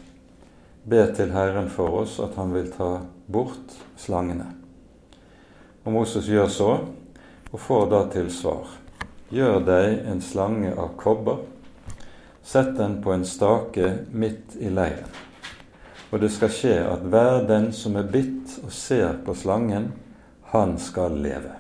Be 0.85 1.13
til 1.15 1.31
Herren 1.31 1.69
for 1.69 1.89
oss 2.01 2.19
at 2.19 2.35
han 2.35 2.53
vil 2.53 2.71
ta 2.71 2.99
bort 3.25 3.75
slangene. 3.97 4.47
Og 5.85 5.93
Moses 5.93 6.27
gjør 6.29 6.47
så, 6.49 6.71
og 7.51 7.59
får 7.61 7.89
da 7.91 8.01
til 8.13 8.31
svar. 8.33 8.69
Gjør 9.33 9.59
deg 9.65 10.07
en 10.09 10.21
slange 10.21 10.73
av 10.73 10.95
kobber, 10.99 11.43
sett 12.45 12.75
den 12.77 12.99
på 13.01 13.13
en 13.13 13.25
stake 13.25 13.91
midt 14.13 14.57
i 14.61 14.69
leiren. 14.69 15.09
Og 16.13 16.21
det 16.21 16.29
skal 16.31 16.51
skje 16.53 16.75
at 16.87 17.05
hver 17.09 17.45
den 17.49 17.71
som 17.75 17.97
er 17.99 18.07
bitt 18.07 18.59
og 18.63 18.71
ser 18.73 19.17
på 19.25 19.33
slangen, 19.35 19.89
han 20.53 20.77
skal 20.79 21.17
leve. 21.19 21.55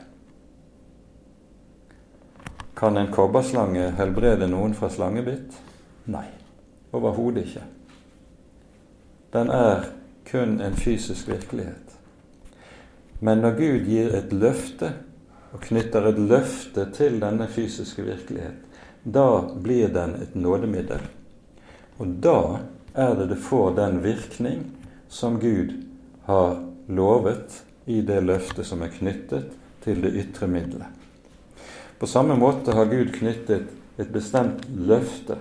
Kan 2.75 2.97
en 2.99 3.11
kobberslange 3.11 3.89
helbrede 3.97 4.47
noen 4.51 4.75
fra 4.77 4.91
slangebitt? 4.91 5.57
Nei, 6.11 6.27
overhodet 6.93 7.47
ikke. 7.47 7.63
Den 9.33 9.51
er 9.51 9.89
kun 10.31 10.61
en 10.61 10.75
fysisk 10.75 11.29
virkelighet. 11.29 11.97
Men 13.19 13.41
når 13.41 13.51
Gud 13.59 13.85
gir 13.87 14.15
et 14.15 14.33
løfte, 14.33 14.93
og 15.55 15.61
knytter 15.63 16.09
et 16.09 16.17
løfte 16.19 16.83
til 16.95 17.19
denne 17.21 17.47
fysiske 17.47 18.03
virkelighet, 18.03 18.57
da 19.03 19.41
blir 19.63 19.93
den 19.93 20.17
et 20.19 20.35
nådemiddel. 20.35 21.05
Og 21.97 22.17
da 22.23 22.39
er 22.93 23.15
det 23.15 23.29
det 23.31 23.39
får 23.45 23.75
den 23.77 24.01
virkning 24.03 24.65
som 25.07 25.39
Gud 25.39 25.71
har 26.25 26.57
lovet 26.87 27.61
i 27.85 28.01
det 28.01 28.19
løftet 28.25 28.67
som 28.67 28.83
er 28.83 28.91
knyttet 28.91 29.53
til 29.85 30.01
det 30.03 30.11
ytre 30.17 30.49
middelet. 30.51 30.89
På 31.99 32.07
samme 32.07 32.35
måte 32.35 32.75
har 32.75 32.89
Gud 32.91 33.13
knyttet 33.15 33.69
et 33.97 34.09
bestemt 34.11 34.65
løfte 34.67 35.37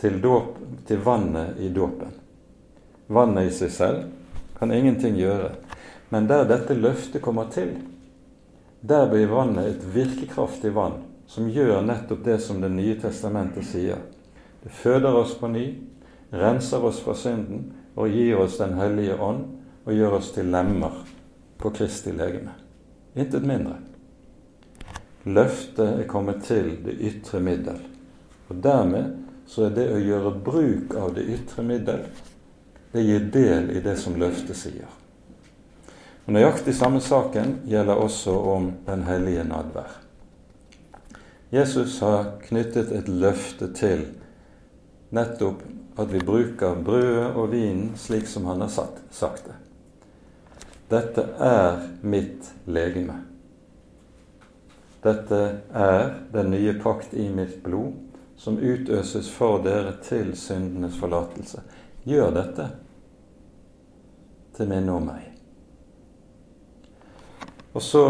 til, 0.00 0.18
dåp, 0.22 0.56
til 0.88 1.04
vannet 1.04 1.60
i 1.62 1.68
dåpen. 1.70 2.10
Vannet 3.08 3.48
i 3.48 3.54
seg 3.56 3.72
selv 3.72 4.02
kan 4.58 4.72
ingenting 4.74 5.16
gjøre, 5.16 5.54
men 6.12 6.26
der 6.28 6.48
dette 6.48 6.76
løftet 6.76 7.22
kommer 7.24 7.48
til, 7.52 7.74
der 8.80 9.08
blir 9.10 9.30
vannet 9.32 9.72
et 9.72 9.86
virkekraftig 9.94 10.74
vann 10.76 11.00
som 11.28 11.48
gjør 11.50 11.82
nettopp 11.84 12.24
det 12.24 12.38
som 12.40 12.60
Det 12.60 12.70
nye 12.72 12.96
testamentet 13.00 13.66
sier. 13.66 13.98
Det 14.62 14.70
føder 14.72 15.14
oss 15.14 15.34
på 15.38 15.48
ny, 15.48 15.66
renser 16.30 16.84
oss 16.84 17.00
fra 17.04 17.14
synden 17.14 17.72
og 17.96 18.08
gir 18.08 18.38
oss 18.38 18.58
Den 18.58 18.78
hellige 18.78 19.16
ånd 19.20 19.44
og 19.84 19.92
gjør 19.92 20.18
oss 20.20 20.32
til 20.32 20.50
lemmer 20.52 21.04
på 21.58 21.70
Kristi 21.70 22.12
legeme. 22.12 22.52
Intet 23.14 23.44
mindre. 23.44 23.76
Løftet 25.24 26.00
er 26.00 26.08
kommet 26.08 26.44
til 26.44 26.76
det 26.84 26.94
ytre 27.00 27.40
middel. 27.40 27.80
Og 28.48 28.60
dermed 28.62 29.16
så 29.48 29.66
er 29.66 29.74
det 29.76 29.86
å 29.92 30.00
gjøre 30.00 30.34
bruk 30.44 30.94
av 30.96 31.14
det 31.16 31.24
ytre 31.32 31.64
middel, 31.64 32.04
det 32.98 33.04
gir 33.04 33.20
del 33.20 33.70
i 33.70 33.80
det 33.80 33.96
som 33.96 34.16
løftet 34.18 34.56
sier. 34.58 34.88
Og 36.26 36.32
Nøyaktig 36.34 36.72
samme 36.74 36.98
saken 37.00 37.60
gjelder 37.70 38.00
også 38.02 38.32
om 38.34 38.72
Den 38.86 39.04
hellige 39.06 39.44
nadvær. 39.46 39.92
Jesus 41.54 42.00
har 42.02 42.32
knyttet 42.42 42.90
et 42.92 43.06
løfte 43.08 43.68
til 43.72 44.02
nettopp 45.14 45.62
at 45.98 46.10
vi 46.10 46.24
bruker 46.26 46.82
brødet 46.84 47.28
og 47.38 47.52
vinen 47.52 47.92
slik 47.96 48.26
som 48.26 48.50
han 48.50 48.66
har 48.66 48.74
sagt 49.14 49.46
det. 49.46 49.54
Dette 50.90 51.24
er 51.38 51.78
mitt 52.02 52.50
legeme. 52.66 53.20
Dette 55.06 55.40
er 55.70 56.04
den 56.34 56.50
nye 56.50 56.74
pakt 56.82 57.14
i 57.14 57.28
mitt 57.30 57.62
blod, 57.62 57.94
som 58.36 58.58
utøses 58.58 59.30
for 59.30 59.62
dere 59.62 59.94
til 60.02 60.34
syndenes 60.36 60.98
forlatelse. 60.98 61.62
Gjør 62.04 62.34
dette 62.34 62.68
til 64.58 64.70
minne 64.70 64.94
om 64.94 65.06
meg. 65.08 65.24
Og 67.76 67.84
så 67.84 68.02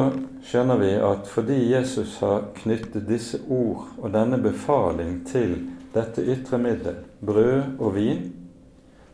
skjønner 0.49 0.81
vi 0.81 0.93
at 0.97 1.29
fordi 1.29 1.59
Jesus 1.75 2.17
har 2.23 2.49
knyttet 2.57 3.09
disse 3.09 3.43
ord 3.53 3.91
og 3.99 4.13
denne 4.15 4.39
befaling 4.41 5.21
til 5.29 5.59
dette 5.93 6.25
ytre 6.25 6.61
middel, 6.63 7.03
brød 7.21 7.77
og 7.79 7.95
vin, 7.99 8.23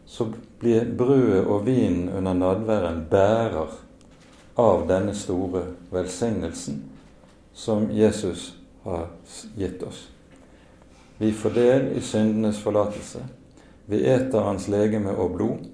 så 0.06 0.28
blir 0.60 0.86
brødet 0.98 1.46
og 1.46 1.64
vinen 1.66 2.10
under 2.12 2.36
nadværen 2.36 3.06
bærer 3.10 3.72
av 4.60 4.84
denne 4.88 5.14
store 5.16 5.64
velsignelsen 5.90 6.82
som 7.54 7.88
Jesus 7.90 8.52
har 8.84 9.08
gitt 9.56 9.82
oss. 9.82 10.08
Vi 11.18 11.32
får 11.32 11.50
del 11.56 11.88
i 11.96 12.02
syndenes 12.02 12.58
forlatelse. 12.62 13.22
Vi 13.86 14.02
eter 14.06 14.44
hans 14.44 14.68
legeme 14.68 15.14
og 15.14 15.34
blod. 15.36 15.64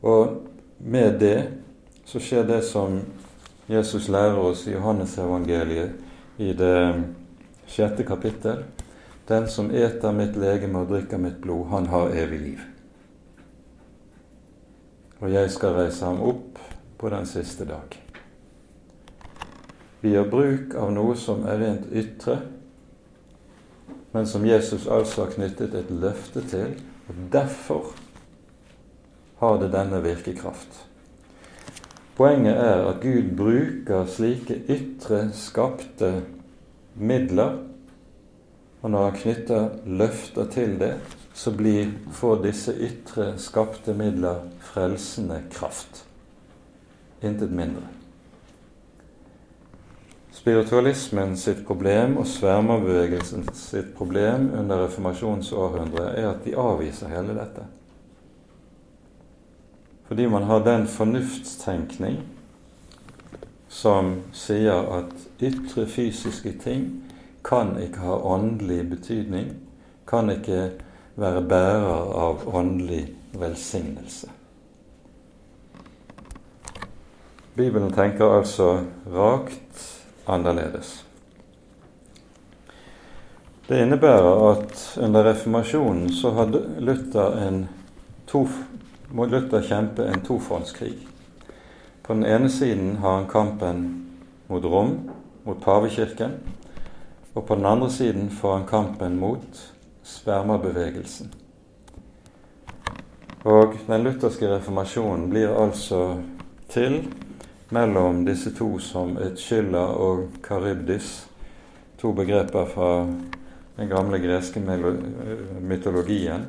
Og 0.00 0.49
med 0.84 1.18
det 1.20 1.38
så 2.04 2.20
skjer 2.20 2.44
det 2.48 2.62
som 2.66 3.00
Jesus 3.70 4.08
lærer 4.08 4.38
oss 4.38 4.66
i 4.66 4.74
Johannesevangeliet 4.74 6.40
i 6.42 6.52
det 6.52 7.02
sjette 7.70 8.04
kapittel. 8.04 8.64
Den 9.28 9.46
som 9.48 9.70
eter 9.70 10.12
mitt 10.16 10.34
legeme 10.40 10.82
og 10.82 10.90
drikker 10.90 11.20
mitt 11.22 11.38
blod, 11.42 11.68
han 11.70 11.86
har 11.92 12.10
evig 12.10 12.40
liv. 12.40 12.64
Og 15.20 15.30
jeg 15.30 15.52
skal 15.54 15.76
reise 15.76 16.04
ham 16.04 16.22
opp 16.24 16.58
på 16.98 17.12
den 17.12 17.28
siste 17.28 17.68
dag. 17.68 17.94
Vi 20.00 20.16
gjør 20.16 20.30
bruk 20.32 20.74
av 20.80 20.90
noe 20.96 21.14
som 21.20 21.44
er 21.46 21.60
rent 21.60 21.90
ytre, 21.92 22.40
men 24.10 24.26
som 24.26 24.46
Jesus 24.48 24.88
altså 24.90 25.26
har 25.26 25.34
knyttet 25.36 25.76
et 25.76 25.90
løfte 25.92 26.42
til, 26.50 26.72
og 27.06 27.26
derfor 27.32 27.92
har 29.40 29.58
det 29.58 29.70
denne 29.72 30.02
virkekraft. 30.04 30.86
Poenget 32.20 32.58
er 32.60 32.82
at 32.90 33.00
Gud 33.00 33.30
bruker 33.36 34.04
slike 34.04 34.58
ytre 34.68 35.30
skapte 35.32 36.10
midler, 37.00 37.56
og 38.82 38.90
når 38.92 39.06
han 39.06 39.16
knytter 39.16 39.68
løfter 39.86 40.50
til 40.52 40.76
det, 40.80 40.92
så 41.32 41.52
blir, 41.56 41.94
får 42.12 42.42
disse 42.44 42.74
ytre 42.76 43.32
skapte 43.40 43.94
midler 43.96 44.44
frelsende 44.60 45.40
kraft. 45.52 46.04
Intet 47.24 47.52
mindre. 47.52 47.88
Spiritualismen 50.36 51.36
sitt 51.36 51.64
problem 51.68 52.18
og 52.20 52.28
svermerbevegelsen 52.28 53.48
sitt 53.56 53.94
problem 53.96 54.50
under 54.56 54.84
reformasjonsårhundret 54.86 56.16
er 56.20 56.30
at 56.30 56.44
de 56.44 56.56
avviser 56.56 57.12
hele 57.12 57.36
dette. 57.36 57.64
Fordi 60.10 60.26
man 60.26 60.42
har 60.42 60.64
den 60.66 60.86
fornuftstenkning 60.90 62.16
som 63.68 64.08
sier 64.34 64.88
at 64.96 65.12
ytre 65.38 65.84
fysiske 65.86 66.50
ting 66.64 66.88
kan 67.46 67.76
ikke 67.78 68.02
ha 68.02 68.16
åndelig 68.32 68.88
betydning, 68.90 69.52
kan 70.10 70.32
ikke 70.34 70.64
være 71.14 71.42
bærer 71.46 72.10
av 72.24 72.42
åndelig 72.50 73.04
velsignelse. 73.38 74.32
Bibelen 77.54 77.92
tenker 77.94 78.34
altså 78.34 78.80
rakt 79.14 79.86
annerledes. 80.26 81.04
Det 83.68 83.78
innebærer 83.78 84.42
at 84.50 84.74
under 84.98 85.30
reformasjonen 85.30 86.10
så 86.18 86.34
hadde 86.34 86.64
Luther, 86.82 87.38
en 87.46 87.68
to, 88.26 88.48
må 89.12 89.26
Luther 89.26 89.62
kjempe 89.62 90.06
en 90.06 90.22
tofrontskrig. 90.26 90.96
På 92.02 92.14
den 92.14 92.24
ene 92.24 92.50
siden 92.50 92.96
har 93.02 93.16
han 93.16 93.28
kampen 93.30 93.84
mot 94.46 94.64
Rom, 94.64 94.96
mot 95.44 95.62
pavekirken. 95.62 96.38
Og 97.34 97.46
på 97.46 97.54
den 97.54 97.66
andre 97.66 97.90
siden 97.90 98.30
får 98.30 98.56
han 98.56 98.66
kampen 98.66 99.18
mot 99.18 99.60
spermabevegelsen. 100.02 101.32
Og 103.44 103.76
den 103.86 104.02
lutherske 104.04 104.48
reformasjonen 104.50 105.30
blir 105.30 105.54
altså 105.54 106.18
til 106.68 107.00
mellom 107.70 108.24
disse 108.26 108.52
to 108.52 108.74
som 108.82 109.14
et 109.16 109.38
skylda 109.40 109.86
og 109.96 110.26
karybdis, 110.44 111.12
to 111.98 112.12
begreper 112.12 112.66
fra 112.68 113.06
den 113.76 113.88
gamle 113.88 114.18
greske 114.20 114.60
mytologien. 115.60 116.44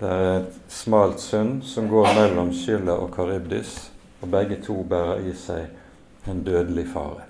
Det 0.00 0.08
er 0.08 0.30
et 0.38 0.54
smalt 0.72 1.20
sund 1.20 1.58
som 1.68 1.88
går 1.90 2.14
mellom 2.16 2.54
Skylla 2.56 2.94
og 3.02 3.10
Karibdis, 3.12 3.90
og 4.22 4.30
begge 4.32 4.56
to 4.64 4.78
bærer 4.88 5.26
i 5.28 5.34
seg 5.36 6.28
en 6.30 6.40
dødelig 6.44 6.86
fare. 6.88 7.26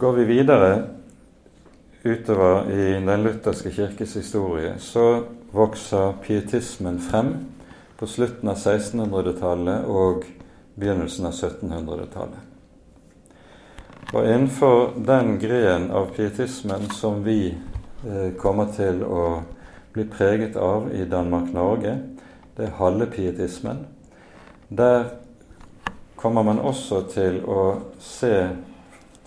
Går 0.00 0.12
vi 0.12 0.24
videre 0.24 0.70
utover 2.04 2.70
i 2.72 2.86
den 2.94 3.22
lutherske 3.26 3.70
kirkes 3.70 4.14
historie, 4.14 4.72
så 4.78 5.26
vokser 5.52 6.16
pietismen 6.24 6.98
frem 7.00 7.34
på 8.00 8.08
slutten 8.08 8.48
av 8.48 8.56
1600-tallet 8.56 9.84
og 9.84 10.24
begynnelsen 10.74 11.28
av 11.28 11.36
1700-tallet. 11.36 12.50
Og 14.14 14.24
innenfor 14.24 14.96
den 15.06 15.36
gren 15.44 15.90
av 15.92 16.10
pietismen 16.16 16.88
som 16.96 17.22
vi 17.24 17.54
kommer 18.38 18.68
til 18.76 19.00
å 19.06 19.42
bli 19.94 20.04
preget 20.10 20.56
av 20.56 20.90
i 20.92 21.04
Danmark-Norge, 21.08 21.94
det 22.56 22.66
er 22.66 22.76
hallepietismen, 22.78 23.86
der 24.68 25.04
kommer 26.16 26.42
man 26.42 26.58
også 26.58 27.02
til 27.12 27.40
å 27.44 27.62
se 28.00 28.48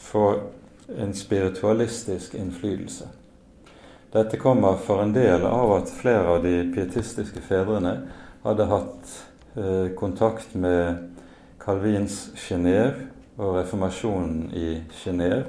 få 0.01 0.25
en 0.97 1.13
spiritualistisk 1.13 2.35
innflytelse. 2.35 3.07
Dette 4.13 4.39
kommer 4.39 4.79
for 4.79 5.03
en 5.03 5.13
del 5.13 5.43
av 5.45 5.73
at 5.75 5.91
flere 5.91 6.37
av 6.37 6.43
de 6.43 6.55
pietistiske 6.73 7.43
fedrene 7.43 7.93
hadde 8.45 8.67
hatt 8.71 9.15
eh, 9.59 9.91
kontakt 9.99 10.55
med 10.55 11.09
Calvins 11.59 12.29
Genéve 12.39 13.09
og 13.37 13.59
reformasjonen 13.59 14.47
i 14.55 14.77
Genéve 15.03 15.43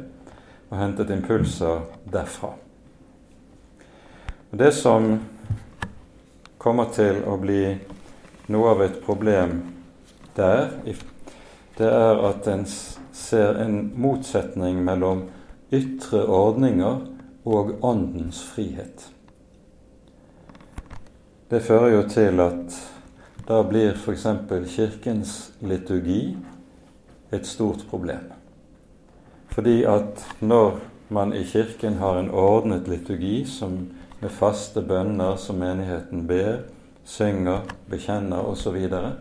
og 0.69 0.79
hentet 0.83 1.15
impulser 1.15 1.87
derfra. 2.13 2.57
Og 4.51 4.59
Det 4.59 4.73
som 4.73 5.19
kommer 6.59 6.89
til 6.95 7.21
å 7.29 7.37
bli 7.37 7.77
noe 8.49 8.71
av 8.73 8.81
et 8.83 8.97
problem 9.05 9.59
der, 10.39 10.71
det 11.77 11.91
er 11.91 12.23
at 12.31 12.49
en 12.49 12.65
ser 13.13 13.61
en 13.61 13.91
motsetning 14.01 14.81
mellom 14.87 15.27
ytre 15.69 16.23
ordninger 16.25 17.05
og 17.45 17.75
åndens 17.85 18.41
frihet. 18.55 19.11
Det 21.51 21.61
fører 21.65 21.99
jo 21.99 22.03
til 22.09 22.41
at 22.41 22.81
da 23.49 23.61
blir 23.69 23.93
f.eks. 23.97 24.27
Kirkens 24.73 25.37
liturgi 25.61 26.37
et 27.33 27.47
stort 27.47 27.85
problem. 27.91 28.33
Fordi 29.53 29.83
at 29.85 30.25
når 30.41 30.81
man 31.13 31.33
i 31.37 31.45
Kirken 31.45 32.01
har 32.01 32.17
en 32.17 32.31
ordnet 32.31 32.89
liturgi 32.89 33.45
som 33.49 33.81
med 34.21 34.31
faste 34.31 34.83
bønner 34.83 35.37
som 35.37 35.61
menigheten 35.61 36.27
ber, 36.27 36.65
synger, 37.05 37.69
bekjenner 37.91 38.49
osv., 38.51 38.63
så, 38.63 38.73
videre, 38.75 39.13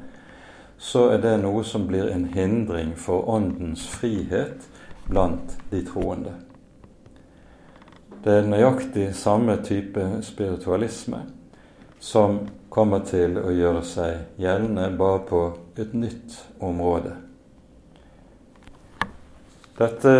så 0.77 1.07
er 1.13 1.21
det 1.21 1.37
noe 1.41 1.63
som 1.65 1.87
blir 1.87 2.09
en 2.13 2.25
hindring 2.33 2.95
for 2.97 3.29
åndens 3.29 3.87
frihet 3.89 4.67
blant 5.07 5.57
de 5.71 5.81
troende. 5.85 6.33
Det 8.23 8.33
er 8.33 8.49
nøyaktig 8.49 9.11
samme 9.15 9.55
type 9.63 10.03
spiritualisme 10.25 11.21
som 11.99 12.41
kommer 12.69 13.05
til 13.07 13.37
å 13.39 13.53
gjøre 13.53 13.83
seg 13.87 14.41
gjeldende 14.41 14.89
bare 14.99 15.21
på 15.29 15.41
et 15.79 15.93
nytt 15.97 16.35
område. 16.59 17.13
Dette 19.77 20.13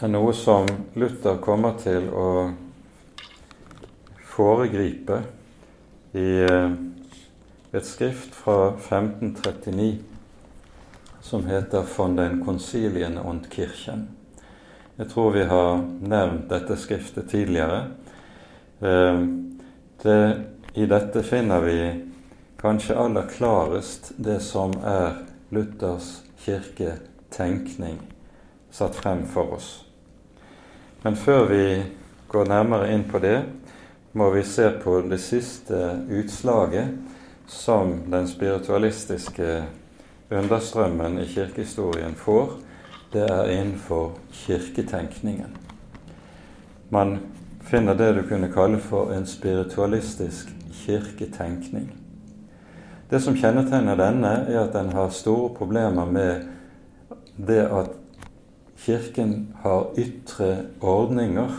er 0.00 0.10
noe 0.10 0.32
som 0.32 0.66
Luther 0.96 1.38
kommer 1.44 1.76
til 1.80 2.08
å 2.08 2.28
foregripe 4.38 5.22
i 6.14 6.26
eh, 6.46 6.70
et 7.74 7.86
skrift 7.86 8.36
fra 8.38 8.68
1539 8.70 9.98
som 11.20 11.46
heter 11.46 11.82
'Von 11.82 12.16
den 12.16 12.44
Konsilien 12.44 13.18
und 13.18 13.46
Kirchen'. 13.50 14.06
Jeg 14.96 15.08
tror 15.08 15.30
vi 15.30 15.44
har 15.44 15.84
nevnt 16.00 16.50
dette 16.50 16.76
skriftet 16.76 17.30
tidligere. 17.30 17.86
Eh, 18.80 19.26
det, 20.02 20.44
I 20.74 20.86
dette 20.86 21.22
finner 21.22 21.60
vi 21.60 22.04
kanskje 22.60 22.96
aller 22.96 23.26
klarest 23.26 24.12
det 24.16 24.40
som 24.42 24.72
er 24.84 25.24
Luthers 25.50 26.22
kirketenkning 26.44 27.98
satt 28.70 28.94
frem 28.94 29.26
for 29.26 29.52
oss. 29.52 29.84
Men 31.02 31.16
før 31.16 31.44
vi 31.48 31.82
går 32.28 32.44
nærmere 32.44 32.92
inn 32.94 33.04
på 33.10 33.18
det, 33.18 33.42
må 34.18 34.30
vi 34.34 34.42
se 34.42 34.70
på 34.82 35.00
det 35.06 35.20
siste 35.22 35.78
utslaget 36.10 36.88
som 37.46 37.92
den 38.10 38.26
spiritualistiske 38.28 39.62
understrømmen 40.30 41.20
i 41.22 41.26
kirkehistorien 41.30 42.16
får. 42.18 42.50
Det 43.12 43.22
er 43.30 43.52
innenfor 43.54 44.18
kirketenkningen. 44.32 45.54
Man 46.90 47.18
finner 47.62 47.94
det 47.94 48.10
du 48.16 48.22
kunne 48.28 48.50
kalle 48.52 48.80
for 48.82 49.12
en 49.14 49.26
spiritualistisk 49.26 50.50
kirketenkning. 50.82 51.88
Det 53.10 53.22
som 53.22 53.36
kjennetegner 53.38 53.96
denne, 53.96 54.34
er 54.48 54.66
at 54.66 54.74
den 54.74 54.92
har 54.92 55.14
store 55.14 55.54
problemer 55.54 56.04
med 56.04 56.48
det 57.38 57.64
at 57.70 57.94
Kirken 58.78 59.54
har 59.62 59.90
ytre 59.98 60.56
ordninger 60.80 61.50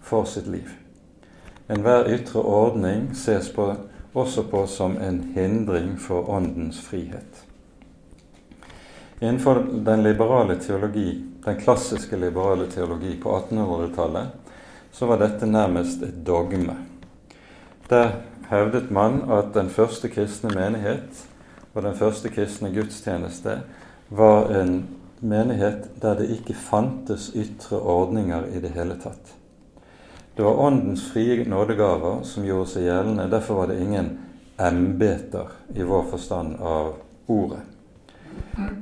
for 0.00 0.24
sitt 0.24 0.46
liv. 0.46 0.68
Enhver 1.72 2.10
ytre 2.12 2.42
ordning 2.44 3.06
ses 3.16 3.48
på, 3.54 3.70
også 4.12 4.44
på 4.50 4.66
som 4.68 4.98
en 5.00 5.22
hindring 5.34 5.94
for 6.00 6.28
åndens 6.30 6.80
frihet. 6.84 7.44
Innenfor 9.22 9.62
den 9.86 10.02
liberale 10.02 10.58
teologi, 10.60 11.24
den 11.44 11.60
klassiske 11.60 12.16
liberale 12.16 12.66
teologi 12.70 13.14
på 13.22 13.36
1800-tallet, 13.38 14.26
så 14.92 15.06
var 15.06 15.22
dette 15.22 15.46
nærmest 15.46 16.02
et 16.02 16.20
dogme. 16.26 16.76
Der 17.88 18.10
hevdet 18.50 18.90
man 18.90 19.22
at 19.30 19.54
den 19.54 19.70
første 19.70 20.08
kristne 20.12 20.52
menighet 20.52 21.24
og 21.74 21.82
den 21.86 21.94
første 21.96 22.28
kristne 22.28 22.72
gudstjeneste 22.74 23.60
var 24.10 24.50
en 24.60 24.82
menighet 25.20 25.88
der 26.02 26.18
det 26.18 26.34
ikke 26.36 26.58
fantes 26.58 27.30
ytre 27.34 27.80
ordninger 27.80 28.50
i 28.52 28.60
det 28.60 28.74
hele 28.76 28.98
tatt. 29.00 29.41
Det 30.36 30.42
var 30.42 30.60
Åndens 30.60 31.12
frie 31.12 31.44
nådegaver 31.48 32.22
som 32.24 32.44
gjorde 32.46 32.70
seg 32.72 32.86
gjeldende. 32.86 33.28
Derfor 33.28 33.54
var 33.54 33.66
det 33.68 33.82
ingen 33.84 34.08
embeter 34.56 35.50
i 35.74 35.84
vår 35.84 36.06
forstand 36.10 36.56
av 36.60 36.94
ordet. 37.26 37.60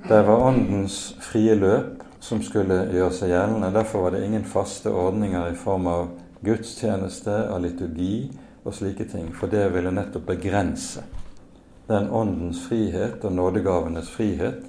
Det 0.08 0.22
var 0.22 0.44
Åndens 0.46 1.16
frie 1.20 1.54
løp 1.58 2.04
som 2.22 2.42
skulle 2.42 2.84
gjøre 2.94 3.16
seg 3.16 3.32
gjeldende. 3.32 3.72
Derfor 3.74 4.06
var 4.06 4.14
det 4.14 4.22
ingen 4.26 4.44
faste 4.46 4.92
ordninger 4.94 5.50
i 5.50 5.58
form 5.58 5.90
av 5.90 6.12
gudstjeneste, 6.40 7.48
av 7.50 7.64
liturgi 7.64 8.30
og 8.62 8.74
slike 8.74 9.08
ting. 9.10 9.32
For 9.34 9.50
det 9.50 9.66
ville 9.74 9.90
nettopp 9.90 10.30
begrense 10.30 11.02
den 11.90 12.10
åndens 12.14 12.62
frihet 12.68 13.24
og 13.26 13.34
nådegavenes 13.34 14.10
frihet 14.14 14.62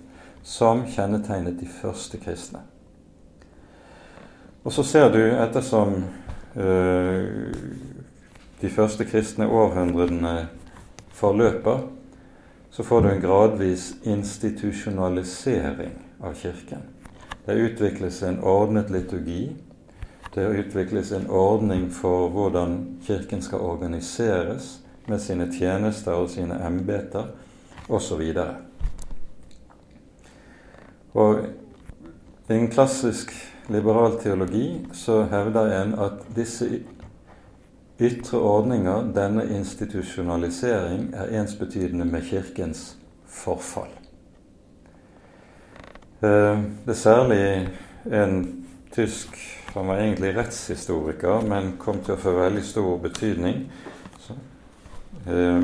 som 0.43 0.87
kjennetegnet 0.89 1.59
de 1.61 1.67
første 1.69 2.17
kristne. 2.17 2.63
Og 4.63 4.73
så 4.73 4.83
ser 4.85 5.09
du, 5.13 5.21
ettersom 5.21 6.03
de 8.61 8.69
første 8.69 9.05
kristne 9.05 9.47
århundrene 9.47 10.47
forløper, 11.15 11.79
så 12.71 12.83
får 12.83 13.01
du 13.01 13.09
en 13.09 13.21
gradvis 13.21 13.93
institusjonalisering 14.03 15.93
av 16.23 16.33
Kirken. 16.39 16.81
Det 17.45 17.55
utvikles 17.55 18.21
en 18.23 18.39
ordnet 18.43 18.89
liturgi. 18.89 19.55
Det 20.33 20.47
utvikles 20.47 21.11
en 21.11 21.27
ordning 21.27 21.89
for 21.91 22.29
hvordan 22.29 22.99
Kirken 23.03 23.41
skal 23.41 23.59
organiseres 23.59 24.79
med 25.07 25.19
sine 25.19 25.49
tjenester 25.51 26.11
og 26.11 26.29
sine 26.29 26.59
embeter 26.67 27.25
osv. 27.89 28.21
Og 28.37 28.55
og 31.13 31.39
en 32.49 32.67
klassisk 32.71 33.50
liberal 33.71 34.19
teologi 34.21 34.87
så 34.93 35.23
hevder 35.31 35.81
en 35.81 35.93
at 35.99 36.23
disse 36.35 36.67
ytre 38.01 38.39
ordninger, 38.39 39.11
denne 39.15 39.45
institusjonalisering, 39.57 41.11
er 41.13 41.33
ensbetydende 41.41 42.05
med 42.05 42.25
Kirkens 42.29 42.95
forfall. 43.27 43.91
Eh, 46.21 46.59
det 46.85 46.95
er 46.95 46.99
særlig 46.99 47.69
en 48.11 48.65
tysk 48.91 49.37
Han 49.71 49.87
var 49.87 50.01
egentlig 50.01 50.33
rettshistoriker, 50.35 51.45
men 51.47 51.77
kom 51.79 52.01
til 52.03 52.17
å 52.17 52.19
få 52.19 52.33
veldig 52.35 52.63
stor 52.67 52.97
betydning. 52.99 53.61
Eh, 55.27 55.61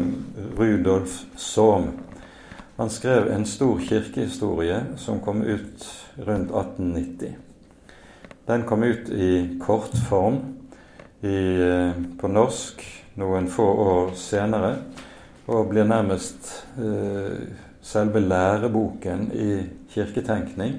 Rudolf 0.55 1.25
Sohm 1.35 1.89
han 2.77 2.89
skrev 2.89 3.27
en 3.31 3.45
stor 3.45 3.79
kirkehistorie 3.79 4.83
som 4.97 5.19
kom 5.19 5.41
ut 5.41 5.85
rundt 6.15 6.51
1890. 6.51 7.46
Den 8.47 8.63
kom 8.63 8.83
ut 8.83 9.09
i 9.09 9.59
kortform 9.61 10.37
i, 11.21 11.61
eh, 11.61 11.91
på 12.19 12.27
norsk 12.27 12.83
noen 13.19 13.49
få 13.51 13.65
år 13.83 14.13
senere, 14.15 14.75
og 15.47 15.69
blir 15.69 15.87
nærmest 15.87 16.51
eh, 16.79 17.47
selve 17.81 18.19
læreboken 18.19 19.31
i 19.33 19.49
kirketenkning 19.91 20.77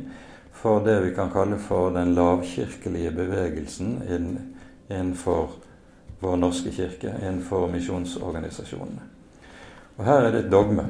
for 0.53 0.81
det 0.85 0.97
vi 1.05 1.15
kan 1.15 1.31
kalle 1.33 1.59
for 1.59 1.91
den 1.95 2.15
lavkirkelige 2.15 3.13
bevegelsen 3.15 3.99
innenfor 4.91 5.53
vår 6.21 6.37
norske 6.37 6.73
kirke, 6.75 7.15
innenfor 7.23 7.69
misjonsorganisasjonene. 7.71 9.07
Og 9.99 10.05
her 10.05 10.27
er 10.27 10.33
det 10.35 10.45
et 10.45 10.53
dogme 10.53 10.89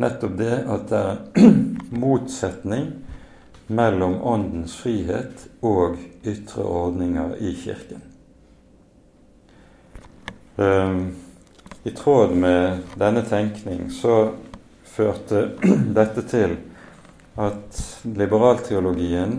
nettopp 0.00 0.36
det 0.38 0.52
at 0.74 0.90
det 0.90 1.00
er 1.00 1.50
motsetning 2.02 2.92
mellom 3.72 4.18
åndens 4.22 4.76
frihet 4.76 5.46
og 5.60 5.96
ytre 6.24 6.64
ordninger 6.64 7.36
i 7.40 7.54
Kirken. 7.56 8.02
Um, 10.56 11.14
I 11.82 11.90
tråd 11.90 12.36
med 12.36 12.84
denne 13.00 13.24
tenkning 13.26 13.88
så 13.90 14.34
førte 14.84 15.46
dette 15.98 16.22
til 16.28 16.58
at 17.40 17.80
liberalteologien 18.04 19.38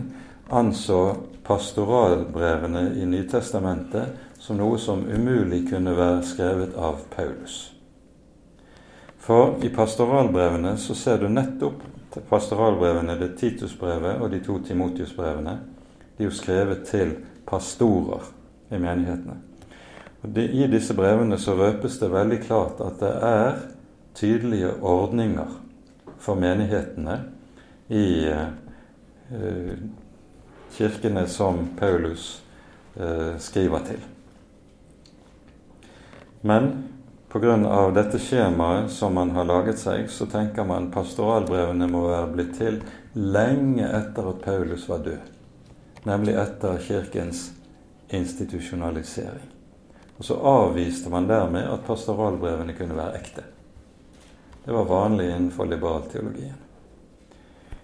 anså 0.50 1.04
pastoralbrevene 1.46 2.88
i 2.98 3.06
Nytestamentet 3.06 4.18
som 4.40 4.58
noe 4.60 4.80
som 4.82 5.06
umulig 5.08 5.68
kunne 5.70 5.94
være 5.96 6.24
skrevet 6.28 6.76
av 6.76 7.06
Paulus. 7.14 7.70
For 9.24 9.56
i 9.64 9.70
pastoralbrevene 9.72 10.76
så 10.82 10.96
ser 11.00 11.22
du 11.22 11.30
nettopp 11.32 11.80
pastoralbrevene, 12.30 13.18
det 13.20 13.36
Titusbrevet 13.40 14.22
og 14.22 14.32
de 14.32 14.40
to 14.44 14.60
Timotiusbrevene. 14.66 15.58
De 16.18 16.24
er 16.24 16.30
jo 16.30 16.36
skrevet 16.36 16.86
til 16.88 17.16
pastorer 17.48 18.28
i 18.72 18.78
menighetene. 18.78 19.40
Og 20.24 20.30
de, 20.36 20.46
I 20.46 20.68
disse 20.72 20.96
brevene 20.96 21.38
så 21.42 21.56
røpes 21.58 21.98
det 22.00 22.12
veldig 22.12 22.40
klart 22.46 22.80
at 22.86 23.00
det 23.02 23.12
er 23.28 23.60
tydelige 24.16 24.72
ordninger 24.82 25.60
for 26.22 26.40
menighetene 26.40 27.18
i 27.90 28.06
uh, 28.30 29.74
kirkene 30.78 31.26
som 31.28 31.66
Paulus 31.78 32.44
uh, 32.96 33.36
skriver 33.40 33.84
til. 33.90 34.06
Men 36.42 36.72
pga. 37.34 37.92
dette 37.92 38.20
skjemaet 38.20 38.92
som 38.92 39.14
man 39.14 39.32
har 39.32 39.46
laget 39.46 39.80
seg, 39.82 40.10
så 40.10 40.26
tenker 40.30 40.68
man 40.70 40.92
pastoralbrevene 40.94 41.88
må 41.90 42.06
være 42.12 42.30
blitt 42.36 42.54
til 42.60 42.78
lenge 43.18 43.88
etter 43.88 44.30
at 44.30 44.44
Paulus 44.46 44.86
var 44.90 45.02
død. 45.06 45.32
Nemlig 46.06 46.36
etter 46.38 46.78
kirkens 46.78 47.52
institusjonalisering. 48.14 49.50
Og 50.18 50.26
så 50.26 50.38
avviste 50.38 51.10
man 51.10 51.28
dermed 51.28 51.66
at 51.66 51.86
pastoralbrevene 51.88 52.78
kunne 52.78 52.98
være 52.98 53.18
ekte. 53.18 53.48
Det 54.66 54.74
var 54.74 54.86
vanlig 54.86 55.32
innenfor 55.32 55.66
liberalteologien. 55.66 56.60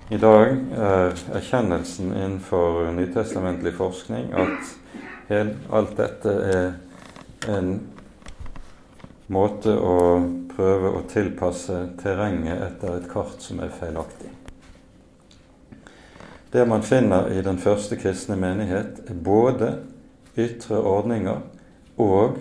I 0.10 0.18
dag 0.18 0.56
er 0.74 1.16
erkjennelsen 1.38 2.14
innenfor 2.14 2.91
nytestamentlig 2.97 3.74
forskning 3.78 4.32
at 4.34 4.76
alt 5.70 5.97
dette 5.97 6.34
er 6.50 6.72
en 7.50 7.74
måte 9.30 9.76
å 9.78 9.96
prøve 10.56 10.92
å 10.98 11.06
tilpasse 11.10 11.78
terrenget 12.02 12.62
etter 12.66 12.98
et 12.98 13.10
kart 13.12 13.42
som 13.44 13.62
er 13.64 13.74
feilaktig. 13.74 14.32
Det 16.52 16.66
man 16.66 16.82
finner 16.82 17.30
i 17.32 17.42
den 17.46 17.60
første 17.62 17.96
kristne 18.00 18.36
menighet, 18.40 19.04
er 19.06 19.14
både 19.14 19.74
ytre 20.40 20.80
ordninger 20.82 21.44
og 22.02 22.40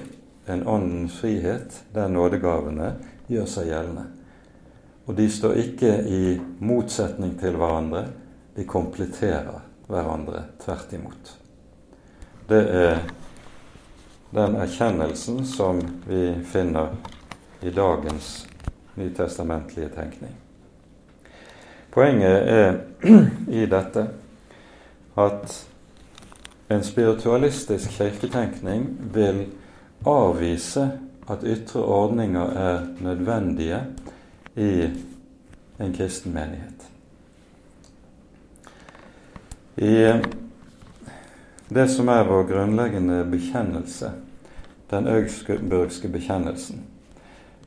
en 0.48 0.64
åndens 0.64 1.18
frihet 1.20 1.82
der 1.92 2.08
nådegavene 2.08 2.94
gjør 3.28 3.50
seg 3.52 3.68
gjeldende. 3.68 4.06
Og 5.08 5.16
de 5.16 5.28
står 5.32 5.60
ikke 5.60 5.92
i 6.08 6.22
motsetning 6.64 7.36
til 7.40 7.56
hverandre, 7.60 8.06
de 8.56 8.64
kompletterer 8.68 9.60
hverandre 9.88 10.42
tvert 10.64 10.92
imot. 10.96 11.34
Det 12.48 12.64
er 12.80 12.98
den 14.30 14.56
erkjennelsen 14.56 15.46
som 15.46 15.80
vi 16.06 16.34
finner 16.44 16.96
i 17.62 17.70
dagens 17.70 18.46
nytestamentlige 18.94 19.88
tenkning. 19.88 20.34
Poenget 21.90 22.48
er 22.48 22.78
i 23.60 23.66
dette 23.66 24.08
at 25.18 25.54
en 26.68 26.84
spiritualistisk 26.84 27.90
kirketenkning 27.96 28.86
vil 29.14 29.46
avvise 30.06 30.90
at 31.28 31.44
ytre 31.44 31.82
ordninger 31.84 32.50
er 32.50 32.86
nødvendige 33.00 33.80
i 34.56 34.90
en 35.80 35.94
kristen 35.94 36.34
menighet. 36.34 36.88
I 39.76 40.12
det 41.68 41.88
som 41.92 42.08
er 42.08 42.24
vår 42.28 42.46
grunnleggende 42.48 43.22
bekjennelse, 43.28 44.12
den 44.88 45.08
augsburgske 45.08 46.08
bekjennelsen, 46.08 46.84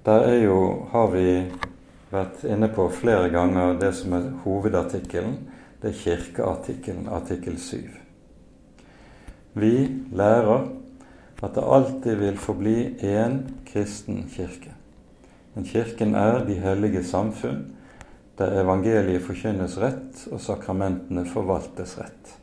der 0.05 0.25
er 0.25 0.39
jo, 0.41 0.87
har 0.89 1.11
vi 1.13 1.25
vært 2.11 2.43
inne 2.49 2.69
på 2.73 2.87
flere 2.93 3.29
ganger 3.33 3.77
det 3.79 3.91
som 3.99 4.15
er 4.17 4.31
hovedartikkelen. 4.43 5.37
Det 5.81 5.91
er 5.91 5.99
kirkeartikkelen, 5.99 7.07
artikkel 7.13 7.57
7. 7.61 7.77
Vi 9.61 9.73
lærer 10.13 10.67
at 11.41 11.55
det 11.55 11.63
alltid 11.77 12.19
vil 12.21 12.37
forbli 12.37 12.75
én 13.05 13.39
kristen 13.65 14.25
kirke. 14.33 14.73
Men 15.53 15.65
kirken 15.65 16.15
er 16.15 16.45
de 16.45 16.57
hellige 16.61 17.03
samfunn, 17.03 17.63
der 18.37 18.61
evangeliet 18.61 19.25
forkynnes 19.25 19.77
rett 19.81 20.27
og 20.31 20.41
sakramentene 20.41 21.25
forvaltes 21.29 21.97
rett. 21.99 22.37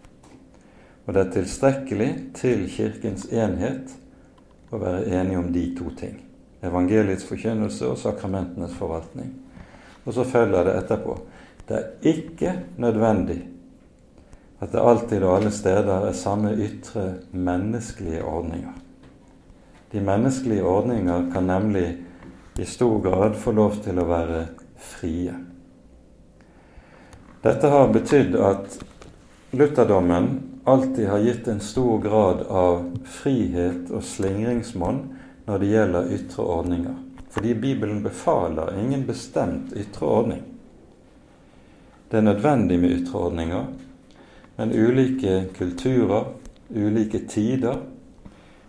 Og 1.09 1.14
det 1.16 1.22
er 1.22 1.30
tilstrekkelig 1.38 2.09
til 2.36 2.66
Kirkens 2.68 3.30
enhet 3.32 3.94
å 4.68 4.76
være 4.76 5.06
enige 5.09 5.40
om 5.40 5.46
de 5.54 5.62
to 5.78 5.88
ting. 5.96 6.18
Evangeliets 6.61 7.24
forkynnelse 7.24 7.86
og 7.88 7.96
sakramentenes 7.96 8.74
forvaltning. 8.76 9.30
Og 10.04 10.12
så 10.12 10.26
følger 10.28 10.68
det 10.68 10.74
etterpå. 10.82 11.14
Det 11.64 11.78
er 11.78 12.11
ikke 12.12 12.52
nødvendig 12.76 13.38
at 14.61 14.74
det 14.74 14.82
alltid 14.82 15.22
og 15.22 15.36
alle 15.38 15.52
steder 15.54 16.09
er 16.11 16.18
samme 16.18 16.50
ytre 16.61 17.06
menneskelige 17.32 18.20
ordninger. 18.26 18.74
De 19.92 20.00
menneskelige 20.04 20.64
ordninger 20.66 21.30
kan 21.32 21.48
nemlig 21.48 21.86
i 22.59 22.64
stor 22.68 23.00
grad 23.00 23.38
få 23.38 23.54
lov 23.56 23.78
til 23.84 24.00
å 24.02 24.09
være 24.09 24.42
frie. 24.76 25.32
Dette 27.44 27.70
har 27.70 27.92
betydd 27.94 28.34
at 28.42 28.80
lutherdommen 29.56 30.57
alltid 30.68 31.08
har 31.08 31.18
gitt 31.18 31.48
en 31.48 31.60
stor 31.60 31.98
grad 32.02 32.42
av 32.48 32.82
frihet 33.04 33.90
og 33.90 34.04
slingringsmonn 34.04 35.00
når 35.48 35.62
det 35.62 35.70
gjelder 35.72 36.10
ytre 36.16 36.44
ordninger. 36.44 36.96
Fordi 37.32 37.54
Bibelen 37.54 38.02
befaler 38.02 38.74
ingen 38.80 39.06
bestemt 39.06 39.72
ytre 39.76 40.06
ordning. 40.06 40.42
Det 42.08 42.20
er 42.20 42.26
nødvendig 42.26 42.78
med 42.80 42.94
ytre 43.00 43.18
ordninger, 43.28 43.66
men 44.56 44.72
ulike 44.72 45.44
kulturer, 45.58 46.32
ulike 46.70 47.20
tider, 47.28 47.82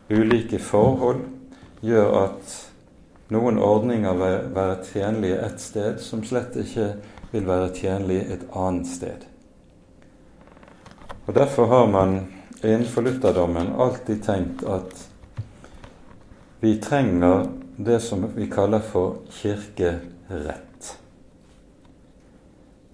ulike 0.09 0.59
forhold 0.59 1.23
gjør 1.81 2.15
at 2.23 2.55
noen 3.31 3.59
ordninger 3.63 4.19
vil 4.19 4.37
være 4.55 4.77
tjenlige 4.91 5.41
ett 5.45 5.63
sted, 5.63 5.99
som 6.03 6.23
slett 6.23 6.55
ikke 6.59 6.93
vil 7.31 7.47
være 7.47 7.73
tjenlige 7.75 8.33
et 8.35 8.47
annet 8.55 8.87
sted. 8.89 9.27
Og 11.29 11.35
Derfor 11.35 11.65
har 11.65 11.87
man 11.87 12.25
innenfor 12.63 13.01
lutherdommen 13.01 13.67
alltid 13.77 14.23
tenkt 14.23 14.63
at 14.65 15.09
vi 16.59 16.71
trenger 16.81 17.43
det 17.77 17.99
som 17.99 18.23
vi 18.35 18.47
kaller 18.49 18.79
for 18.79 19.19
kirkerett. 19.29 20.97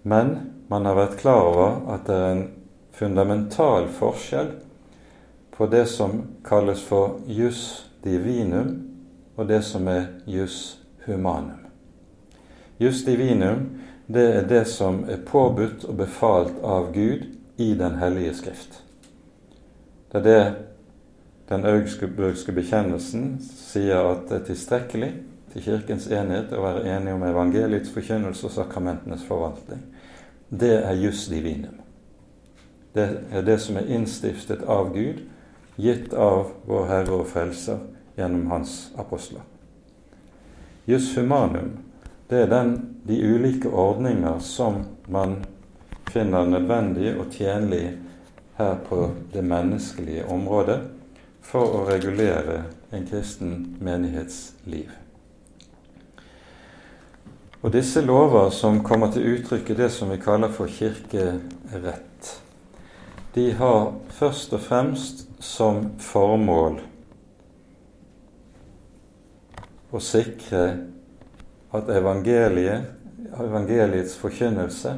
Men 0.02 0.34
man 0.68 0.86
har 0.86 0.98
vært 1.00 1.16
klar 1.22 1.48
over 1.48 1.78
at 1.96 2.04
det 2.10 2.18
er 2.18 2.34
en 2.34 2.44
fundamental 2.92 3.88
forskjell 4.02 4.52
på 5.56 5.70
det 5.72 5.86
som 5.94 6.20
kalles 6.44 6.84
for 6.84 7.22
jus 7.32 7.86
divinum, 8.04 8.76
og 9.40 9.48
det 9.48 9.62
som 9.64 9.88
er 9.88 10.12
jus 10.28 10.76
humanum. 11.08 11.64
Jus 12.84 13.06
divinum 13.08 13.64
det 14.12 14.28
er 14.42 14.52
det 14.52 14.66
som 14.68 15.06
er 15.08 15.24
påbudt 15.24 15.88
og 15.88 16.04
befalt 16.04 16.60
av 16.60 16.92
Gud 16.92 17.32
i 17.58 17.74
Den 17.74 17.96
hellige 17.96 18.34
skrift. 18.34 18.84
Det 20.12 20.20
er 20.20 20.24
det 20.24 20.56
den 21.50 21.66
augsburgske 21.66 22.52
bekjennelsen 22.52 23.36
sier 23.46 24.08
at 24.10 24.26
det 24.30 24.40
er 24.40 24.46
tilstrekkelig 24.48 25.12
til 25.54 25.62
Kirkens 25.62 26.08
enhet 26.10 26.54
å 26.56 26.64
være 26.64 26.86
enig 26.90 27.14
om 27.14 27.24
evangeliets 27.28 27.92
forkynnelse 27.94 28.48
og 28.48 28.54
sakramentenes 28.56 29.26
forvaltning. 29.28 29.84
Det 30.50 30.74
er 30.82 30.98
jus 30.98 31.28
divinum. 31.30 31.78
Det 32.96 33.08
er 33.32 33.46
det 33.46 33.60
som 33.62 33.78
er 33.78 33.92
innstiftet 33.92 34.64
av 34.72 34.94
Gud, 34.96 35.22
gitt 35.78 36.14
av 36.14 36.54
vår 36.66 36.88
Herre 36.90 37.20
og 37.20 37.30
Frelser 37.30 37.82
gjennom 38.18 38.48
Hans 38.50 38.76
apostler. 38.98 39.44
Jus 40.88 41.12
humanum, 41.18 41.76
det 42.30 42.46
er 42.46 42.50
den, 42.50 42.78
de 43.06 43.20
ulike 43.22 43.70
ordninger 43.70 44.40
som 44.42 44.86
man 45.08 45.44
finner 46.16 46.46
nødvendig 46.48 47.18
og 47.20 47.34
tjenlig 47.36 47.98
her 48.56 48.78
på 48.88 49.10
det 49.34 49.42
menneskelige 49.44 50.24
området 50.32 50.78
for 51.44 51.74
å 51.76 51.82
regulere 51.90 52.62
en 52.96 53.04
kristen 53.10 53.56
menighets 53.84 54.54
liv. 54.64 54.94
Og 57.60 57.74
disse 57.74 58.00
lover 58.06 58.48
som 58.56 58.80
kommer 58.86 59.12
til 59.12 59.28
uttrykk 59.34 59.74
i 59.74 59.78
det 59.82 59.90
som 59.92 60.14
vi 60.14 60.22
kaller 60.22 60.54
for 60.56 60.72
kirkerett, 60.72 62.30
de 63.36 63.50
har 63.60 63.90
først 64.16 64.54
og 64.56 64.64
fremst 64.64 65.26
som 65.44 65.82
formål 66.00 66.78
å 69.92 70.00
sikre 70.00 70.64
at 71.76 71.92
evangeliet, 71.92 72.88
evangeliets 73.36 74.16
forkynnelse 74.22 74.94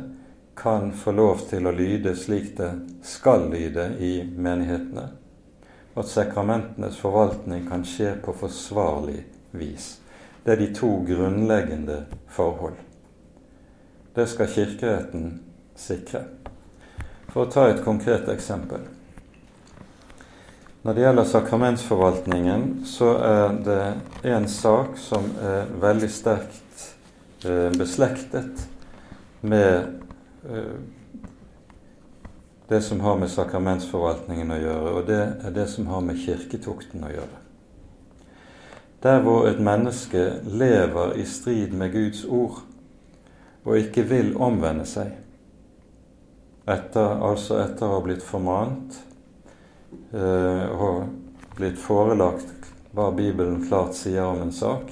kan 0.57 0.91
få 0.93 1.11
lov 1.11 1.43
til 1.49 1.67
å 1.67 1.71
lyde 1.75 2.15
slik 2.17 2.55
det 2.57 2.71
skal 3.05 3.47
lyde 3.51 3.91
i 4.01 4.11
menighetene, 4.25 5.05
at 5.97 6.09
sakramentenes 6.09 6.97
forvaltning 7.01 7.67
kan 7.69 7.85
skje 7.85 8.15
på 8.25 8.33
forsvarlig 8.37 9.21
vis. 9.57 9.97
Det 10.43 10.55
er 10.55 10.61
de 10.61 10.69
to 10.73 10.89
grunnleggende 11.05 12.03
forhold. 12.31 12.77
Det 14.13 14.25
skal 14.29 14.49
Kirkeretten 14.49 15.25
sikre. 15.77 16.23
For 17.29 17.45
å 17.45 17.51
ta 17.51 17.67
et 17.69 17.83
konkret 17.85 18.29
eksempel. 18.33 18.87
Når 20.81 20.95
det 20.95 21.03
gjelder 21.03 21.27
sakramentsforvaltningen, 21.27 22.65
så 22.87 23.11
er 23.19 23.61
det 23.65 23.81
en 24.31 24.47
sak 24.49 24.97
som 25.01 25.25
er 25.43 25.69
veldig 25.83 26.09
sterkt 26.09 26.85
eh, 27.43 27.69
beslektet 27.75 28.63
med 29.41 30.06
det 32.67 32.81
som 32.83 33.01
har 33.03 33.17
med 33.19 33.31
sakramentsforvaltningen 33.31 34.51
å 34.51 34.59
gjøre, 34.61 34.93
og 34.95 35.09
det 35.09 35.21
er 35.47 35.55
det 35.55 35.67
som 35.71 35.87
har 35.91 36.03
med 36.03 36.19
kirketukten 36.23 37.03
å 37.07 37.11
gjøre. 37.11 37.41
Der 39.03 39.19
hvor 39.23 39.47
et 39.47 39.59
menneske 39.61 40.23
lever 40.47 41.17
i 41.21 41.25
strid 41.27 41.75
med 41.77 41.93
Guds 41.93 42.23
ord 42.25 42.63
og 43.67 43.75
ikke 43.77 44.05
vil 44.07 44.31
omvende 44.39 44.87
seg, 44.87 45.11
etter, 46.67 47.19
altså 47.23 47.59
etter 47.61 47.87
å 47.87 47.97
ha 47.97 48.03
blitt 48.03 48.23
formant 48.23 49.03
Eh, 50.13 50.69
og 50.71 51.07
blitt 51.57 51.79
forelagt 51.79 52.71
hva 52.95 53.09
Bibelen 53.15 53.63
klart 53.67 53.95
sier 53.95 54.25
om 54.27 54.41
en 54.43 54.53
sak. 54.55 54.91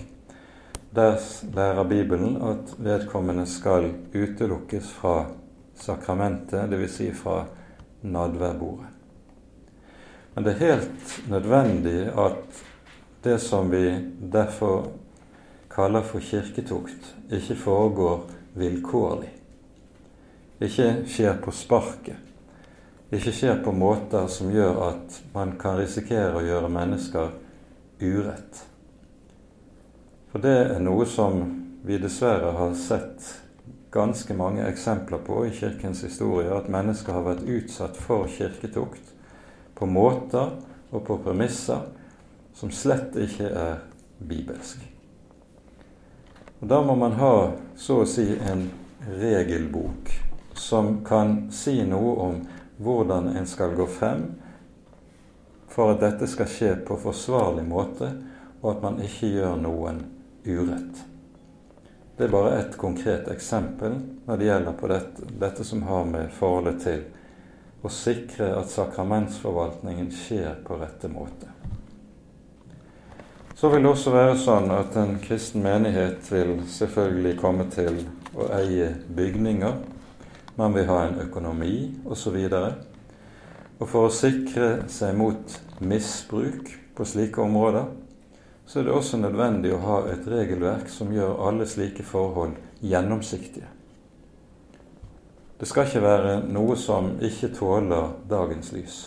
Der 0.96 1.20
lærer 1.56 1.88
Bibelen 1.88 2.38
at 2.44 2.76
vedkommende 2.80 3.46
skal 3.50 3.90
utelukkes 4.14 4.92
fra 4.96 5.26
sakramentet, 5.80 6.70
dvs. 6.72 6.98
Si 6.98 7.12
fra 7.14 7.44
nadværbordet. 8.02 8.92
Men 10.36 10.44
det 10.44 10.54
er 10.54 10.68
helt 10.68 11.16
nødvendig 11.32 12.10
at 12.12 12.64
det 13.24 13.40
som 13.42 13.72
vi 13.72 13.88
derfor 14.32 14.92
kaller 15.72 16.04
for 16.04 16.20
kirketukt, 16.20 17.16
ikke 17.32 17.56
foregår 17.56 18.30
vilkårlig. 18.56 19.32
Ikke 20.62 20.92
skjer 21.08 21.40
på 21.44 21.52
sparket 21.52 22.26
ikke 23.14 23.32
skjer 23.32 23.60
på 23.64 23.72
måter 23.76 24.28
som 24.32 24.52
gjør 24.52 24.80
at 24.90 25.20
man 25.36 25.56
kan 25.62 25.78
risikere 25.78 26.40
å 26.40 26.46
gjøre 26.46 26.72
mennesker 26.74 27.34
urett. 28.02 28.62
For 30.32 30.44
det 30.44 30.56
er 30.76 30.82
noe 30.84 31.06
som 31.08 31.44
vi 31.86 32.00
dessverre 32.02 32.52
har 32.58 32.74
sett 32.80 33.30
ganske 33.96 34.36
mange 34.36 34.66
eksempler 34.68 35.22
på 35.24 35.46
i 35.48 35.52
Kirkens 35.56 36.04
historie, 36.04 36.52
at 36.52 36.68
mennesker 36.72 37.16
har 37.16 37.24
vært 37.24 37.48
utsatt 37.48 37.96
for 37.98 38.28
kirketukt 38.28 39.14
på 39.76 39.88
måter 39.88 40.58
og 40.92 41.06
på 41.08 41.18
premisser 41.24 41.88
som 42.56 42.72
slett 42.72 43.16
ikke 43.20 43.48
er 43.48 43.80
bibelsk. 44.20 44.84
Og 46.60 46.68
Da 46.68 46.82
må 46.84 46.96
man 46.96 47.16
ha 47.20 47.52
så 47.76 48.02
å 48.04 48.10
si 48.10 48.28
en 48.36 48.68
regelbok 49.20 50.12
som 50.60 51.04
kan 51.06 51.52
si 51.52 51.82
noe 51.88 52.16
om 52.28 52.40
hvordan 52.84 53.32
en 53.36 53.48
skal 53.48 53.76
gå 53.76 53.88
frem 53.88 54.28
for 55.72 55.96
at 55.96 56.04
dette 56.04 56.28
skal 56.32 56.48
skje 56.52 56.76
på 56.88 56.96
forsvarlig 57.00 57.66
måte, 57.68 58.12
og 58.62 58.72
at 58.76 58.84
man 58.84 59.02
ikke 59.04 59.34
gjør 59.36 59.60
noen 59.60 60.00
urett. 60.48 61.15
Det 62.18 62.24
er 62.24 62.32
bare 62.32 62.58
ett 62.60 62.78
konkret 62.80 63.28
eksempel 63.28 63.98
når 64.26 64.38
det 64.38 64.46
gjelder 64.48 64.78
på 64.80 64.88
dette, 64.88 65.26
dette 65.40 65.64
som 65.68 65.84
har 65.84 66.06
med 66.08 66.32
forholdet 66.32 66.78
til 66.86 67.02
å 67.86 67.92
sikre 67.92 68.54
at 68.56 68.72
sakramentsforvaltningen 68.72 70.08
skjer 70.16 70.62
på 70.66 70.78
rette 70.80 71.12
måte. 71.12 71.52
Så 73.56 73.70
vil 73.72 73.84
det 73.84 73.92
også 73.92 74.14
være 74.16 74.40
sånn 74.40 74.72
at 74.76 74.96
en 75.00 75.18
kristen 75.24 75.64
menighet 75.64 76.24
vil 76.32 76.58
selvfølgelig 76.72 77.36
komme 77.40 77.68
til 77.72 78.02
å 78.36 78.48
eie 78.62 78.90
bygninger 79.16 79.78
man 80.56 80.76
vil 80.76 80.88
ha 80.88 81.02
en 81.06 81.20
økonomi 81.20 81.76
osv. 82.08 82.36
Og, 82.48 82.74
og 83.80 83.88
for 83.92 84.08
å 84.08 84.16
sikre 84.16 84.88
seg 84.92 85.16
mot 85.20 85.56
misbruk 85.84 86.72
på 86.96 87.08
slike 87.08 87.44
områder, 87.44 87.92
så 88.66 88.80
er 88.80 88.84
det 88.88 88.96
også 88.98 89.18
nødvendig 89.22 89.74
å 89.76 89.82
ha 89.84 89.98
et 90.10 90.26
regelverk 90.28 90.90
som 90.90 91.14
gjør 91.14 91.38
alle 91.48 91.68
slike 91.70 92.04
forhold 92.06 92.56
gjennomsiktige. 92.82 93.70
Det 95.60 95.68
skal 95.70 95.88
ikke 95.88 96.04
være 96.04 96.34
noe 96.52 96.76
som 96.80 97.14
ikke 97.24 97.54
tåler 97.56 98.10
dagens 98.30 98.74
lys. 98.76 98.98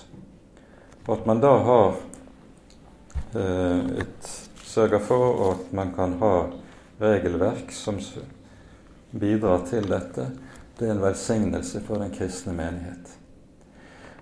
Og 1.05 1.19
at 1.19 1.27
man 1.29 1.43
da 1.43 1.51
har 1.67 1.99
eh, 3.35 4.01
et, 4.05 4.31
sørger 4.65 5.03
for 5.05 5.45
at 5.51 5.69
man 5.77 5.93
kan 5.97 6.17
ha 6.23 6.33
regelverk 7.03 7.73
som 7.75 8.01
bidrar 9.11 9.67
til 9.69 9.91
dette, 9.91 10.31
det 10.79 10.87
er 10.87 10.95
en 10.95 11.03
velsignelse 11.03 11.83
for 11.85 12.01
den 12.01 12.15
kristne 12.15 12.55
menighet. 12.57 13.15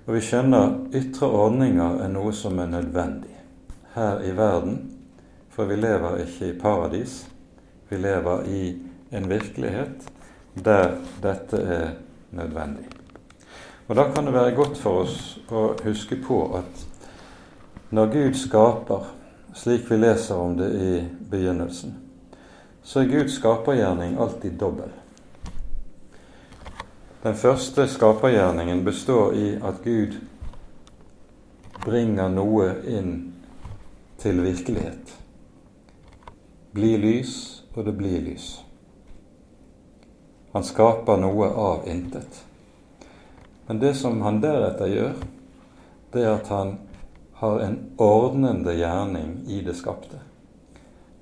Og 0.06 0.16
vi 0.16 0.22
skjønner 0.24 0.94
ytre 0.96 1.28
ordninger 1.28 2.02
er 2.04 2.12
noe 2.12 2.32
som 2.34 2.58
er 2.62 2.70
nødvendig 2.70 3.34
her 3.96 4.22
i 4.24 4.32
verden, 4.36 4.95
for 5.56 5.64
vi 5.64 5.76
lever 5.80 6.20
ikke 6.26 6.50
i 6.50 6.58
paradis. 6.60 7.22
Vi 7.88 7.96
lever 7.96 8.44
i 8.44 8.76
en 9.16 9.30
virkelighet 9.30 10.10
der 10.64 10.98
dette 11.22 11.56
er 11.56 11.88
nødvendig. 12.30 12.84
Og 13.88 13.96
Da 13.96 14.10
kan 14.12 14.26
det 14.26 14.34
være 14.34 14.54
godt 14.54 14.78
for 14.78 15.02
oss 15.04 15.38
å 15.48 15.76
huske 15.84 16.16
på 16.16 16.40
at 16.58 16.86
når 17.90 18.06
Gud 18.12 18.34
skaper, 18.34 19.04
slik 19.54 19.90
vi 19.90 19.96
leser 19.96 20.34
om 20.34 20.56
det 20.58 20.70
i 20.74 21.04
begynnelsen, 21.30 21.94
så 22.82 23.00
er 23.00 23.12
Guds 23.12 23.38
skapergjerning 23.38 24.18
alltid 24.20 24.58
dobbel. 24.60 24.90
Den 27.22 27.34
første 27.34 27.88
skapergjerningen 27.88 28.84
består 28.84 29.32
i 29.32 29.54
at 29.62 29.80
Gud 29.84 30.18
bringer 31.84 32.28
noe 32.28 32.74
inn 32.86 33.14
til 34.18 34.42
virkelighet. 34.42 35.25
Bli 36.76 36.96
lys, 37.00 37.62
og 37.72 37.86
det 37.86 37.92
blir 37.96 38.20
lys. 38.20 38.50
Han 40.52 40.64
skaper 40.64 41.16
noe 41.16 41.48
av 41.48 41.86
intet. 41.88 42.42
Men 43.66 43.80
det 43.80 43.94
som 43.96 44.20
han 44.20 44.42
deretter 44.44 44.92
gjør, 44.92 45.14
det 46.12 46.24
er 46.26 46.34
at 46.34 46.50
han 46.52 46.74
har 47.40 47.62
en 47.64 47.78
ordnende 47.96 48.74
gjerning 48.76 49.38
i 49.48 49.62
det 49.64 49.72
skapte. 49.80 50.20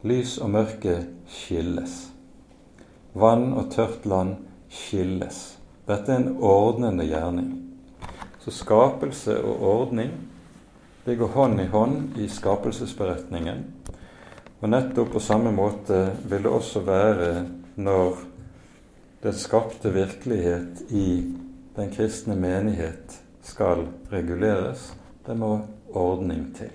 Lys 0.02 0.36
og 0.42 0.50
mørke 0.56 0.96
skilles. 1.30 1.94
Vann 3.14 3.52
og 3.54 3.70
tørt 3.70 4.10
land 4.10 4.40
skilles. 4.74 5.40
Dette 5.86 6.16
er 6.16 6.24
en 6.24 6.36
ordnende 6.42 7.06
gjerning. 7.06 7.54
Så 8.42 8.50
skapelse 8.58 9.38
og 9.38 9.62
ordning 9.70 10.10
det 11.06 11.14
går 11.22 11.34
hånd 11.38 11.60
i 11.62 11.70
hånd 11.70 12.18
i 12.18 12.26
skapelsesberetningen. 12.26 13.64
Og 14.60 14.70
nettopp 14.70 15.12
på 15.12 15.20
samme 15.20 15.52
måte 15.52 16.06
vil 16.28 16.46
det 16.46 16.52
også 16.52 16.84
være 16.86 17.30
når 17.76 18.22
den 19.24 19.36
skapte 19.36 19.90
virkelighet 19.92 20.84
i 20.92 21.08
den 21.76 21.90
kristne 21.90 22.36
menighet 22.36 23.18
skal 23.42 23.86
reguleres. 24.12 24.92
Det 25.26 25.36
må 25.36 25.58
ordning 25.94 26.50
til. 26.56 26.70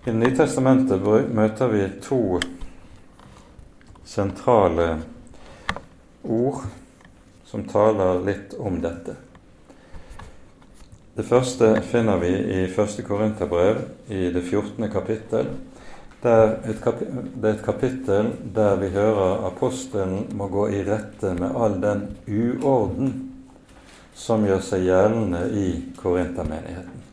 I 0.00 0.10
Det 0.10 0.14
nye 0.16 0.36
testamentet 0.36 1.02
møter 1.34 1.68
vi 1.68 1.82
to 2.00 2.40
sentrale 4.04 5.02
ord 6.24 6.62
som 7.44 7.66
taler 7.68 8.22
litt 8.24 8.54
om 8.58 8.80
dette. 8.80 9.16
Det 11.14 11.24
første 11.26 11.72
finner 11.90 12.20
vi 12.22 12.30
i 12.30 12.60
1. 12.70 13.00
Korinterbrev, 13.06 13.80
i 14.08 14.28
det 14.30 14.42
14. 14.42 14.90
kapittel. 14.92 15.48
Det 16.22 16.30
er, 16.30 16.54
et 17.50 17.62
kapittel 17.64 18.30
der 18.54 18.76
vi 18.78 18.92
hører 18.94 19.46
apostelen 19.48 20.28
må 20.36 20.46
gå 20.52 20.68
i 20.68 20.84
rette 20.86 21.32
med 21.34 21.56
all 21.56 21.78
den 21.82 22.04
uorden 22.28 23.14
som 24.14 24.44
gjør 24.46 24.60
seg 24.62 24.84
gjeldende 24.84 25.40
i 25.56 25.66
korintermenigheten. 25.96 27.06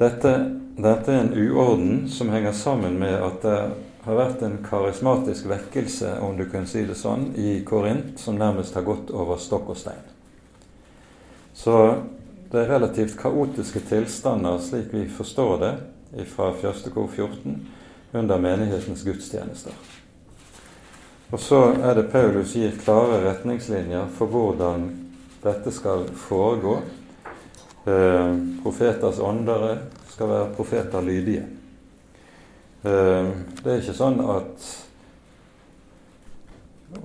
Dette, 0.00 0.32
dette 0.76 1.12
er 1.12 1.22
en 1.22 1.34
uorden 1.36 2.08
som 2.10 2.32
henger 2.32 2.56
sammen 2.56 2.98
med 2.98 3.14
at 3.14 3.38
det 3.44 3.60
har 4.06 4.18
vært 4.18 4.42
en 4.46 4.58
karismatisk 4.64 5.46
vekkelse, 5.50 6.16
om 6.22 6.34
du 6.38 6.48
kan 6.50 6.66
si 6.66 6.82
det 6.86 6.98
sånn, 6.98 7.30
i 7.38 7.60
Korint, 7.66 8.18
som 8.22 8.38
nærmest 8.38 8.74
har 8.74 8.86
gått 8.86 9.10
over 9.10 9.38
stokk 9.42 9.72
og 9.74 9.80
stein. 9.80 10.04
Så 11.56 11.78
det 12.50 12.62
er 12.62 12.70
relativt 12.70 13.18
kaotiske 13.18 13.80
tilstander, 13.88 14.58
slik 14.62 14.92
vi 14.94 15.08
forstår 15.08 15.58
det, 15.62 15.74
fra 16.30 16.52
1. 16.54 16.86
kor 16.94 17.08
14, 17.12 17.56
under 18.12 18.38
menighetens 18.38 19.02
gudstjenester. 19.04 19.72
Og 21.30 21.40
så 21.42 21.58
er 21.82 21.98
det 21.98 22.10
Paulus 22.12 22.54
gir 22.54 22.76
klare 22.78 23.18
retningslinjer 23.24 24.06
for 24.14 24.30
hvordan 24.30 24.86
dette 25.42 25.72
skal 25.74 26.06
foregå. 26.14 26.78
Eh, 27.86 28.32
profeters 28.62 29.18
åndere 29.18 29.78
skal 30.10 30.30
være 30.30 30.52
profeter 30.54 31.02
lydige. 31.02 31.44
Eh, 32.86 33.30
det 33.62 33.72
er 33.72 33.82
ikke 33.82 33.98
sånn 33.98 34.20
at 34.22 34.74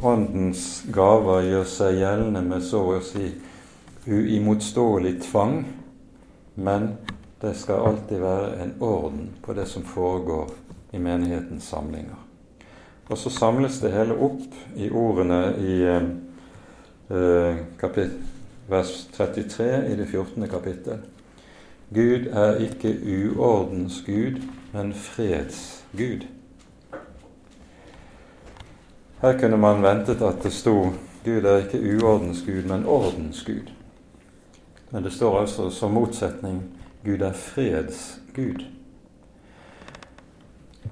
Åndens 0.06 0.84
gaver 0.94 1.42
gjør 1.50 1.66
seg 1.68 1.98
gjeldende 1.98 2.42
med 2.46 2.62
så 2.64 2.84
å 2.94 3.00
si 3.04 3.32
uimotståelig 4.08 5.22
tvang, 5.22 5.66
men 6.56 6.90
det 7.42 7.56
skal 7.58 7.86
alltid 7.88 8.20
være 8.20 8.64
en 8.64 8.74
orden 8.80 9.30
på 9.42 9.54
det 9.54 9.66
som 9.70 9.84
foregår 9.84 10.50
i 10.92 11.00
menighetens 11.00 11.64
samlinger. 11.64 12.20
Og 13.10 13.18
så 13.18 13.30
samles 13.30 13.80
det 13.82 13.92
hele 13.92 14.16
opp 14.16 14.54
i 14.76 14.90
ordene 14.90 15.42
i 15.60 15.80
eh, 15.86 17.58
kapittel 17.80 18.32
vers 18.72 19.10
33 19.14 19.88
i 19.92 19.96
det 19.96 20.06
14. 20.06 20.48
kapittel. 20.48 20.98
Gud 21.90 22.28
er 22.32 22.56
ikke 22.64 22.94
uordens 23.04 24.04
Gud, 24.06 24.40
men 24.74 24.94
freds 24.94 25.84
Gud. 25.98 26.24
Her 29.22 29.40
kunne 29.40 29.58
man 29.58 29.84
ventet 29.84 30.22
at 30.22 30.40
det 30.44 30.54
sto 30.54 30.94
Gud 31.26 31.44
er 31.44 31.66
ikke 31.66 31.82
uordens 31.84 32.42
Gud, 32.48 32.64
men 32.64 32.86
ordens 32.86 33.44
Gud. 33.46 33.68
Men 34.92 35.04
det 35.04 35.12
står 35.16 35.40
altså 35.40 35.70
som 35.72 35.94
motsetning 35.96 36.62
Gud 37.04 37.22
er 37.24 37.34
freds 37.34 38.20
Gud. 38.36 38.66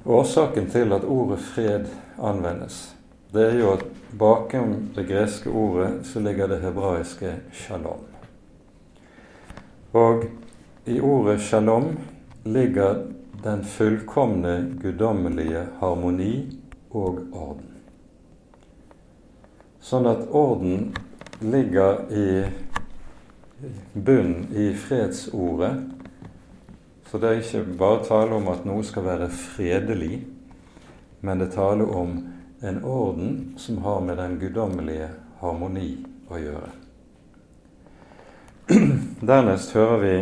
Årsaken 0.05 0.69
til 0.71 0.93
at 0.95 1.03
ordet 1.03 1.39
fred 1.43 1.89
anvendes, 2.17 2.95
det 3.33 3.43
er 3.43 3.57
jo 3.59 3.73
at 3.75 3.83
bakom 4.19 4.71
det 4.95 5.05
greske 5.09 5.51
ordet 5.51 6.05
så 6.07 6.23
ligger 6.23 6.47
det 6.47 6.61
hebraiske 6.63 7.33
shalom. 7.53 8.05
Og 9.91 10.23
i 10.85 10.99
ordet 11.01 11.41
shalom 11.41 11.91
ligger 12.45 13.03
den 13.43 13.63
fullkomne 13.63 14.77
guddommelige 14.81 15.65
harmoni 15.79 16.33
og 16.91 17.19
orden. 17.33 17.75
Sånn 19.79 20.07
at 20.09 20.25
orden 20.35 20.89
ligger 21.41 22.07
i 22.11 22.25
bunn 23.93 24.47
i 24.55 24.74
fredsordet. 24.74 25.76
Så 27.10 27.18
det 27.18 27.30
er 27.30 27.39
ikke 27.41 27.78
bare 27.80 28.03
tale 28.05 28.38
om 28.38 28.47
at 28.51 28.66
noe 28.70 28.84
skal 28.86 29.07
være 29.07 29.30
fredelig, 29.34 30.20
men 31.26 31.41
det 31.41 31.51
taler 31.55 31.89
om 31.89 32.20
en 32.62 32.84
orden 32.84 33.55
som 33.57 33.80
har 33.82 34.03
med 34.05 34.20
den 34.20 34.38
guddommelige 34.39 35.10
harmoni 35.41 35.89
å 36.30 36.38
gjøre. 36.39 36.72
Dernest 39.32 39.74
hører 39.74 40.03
vi 40.03 40.14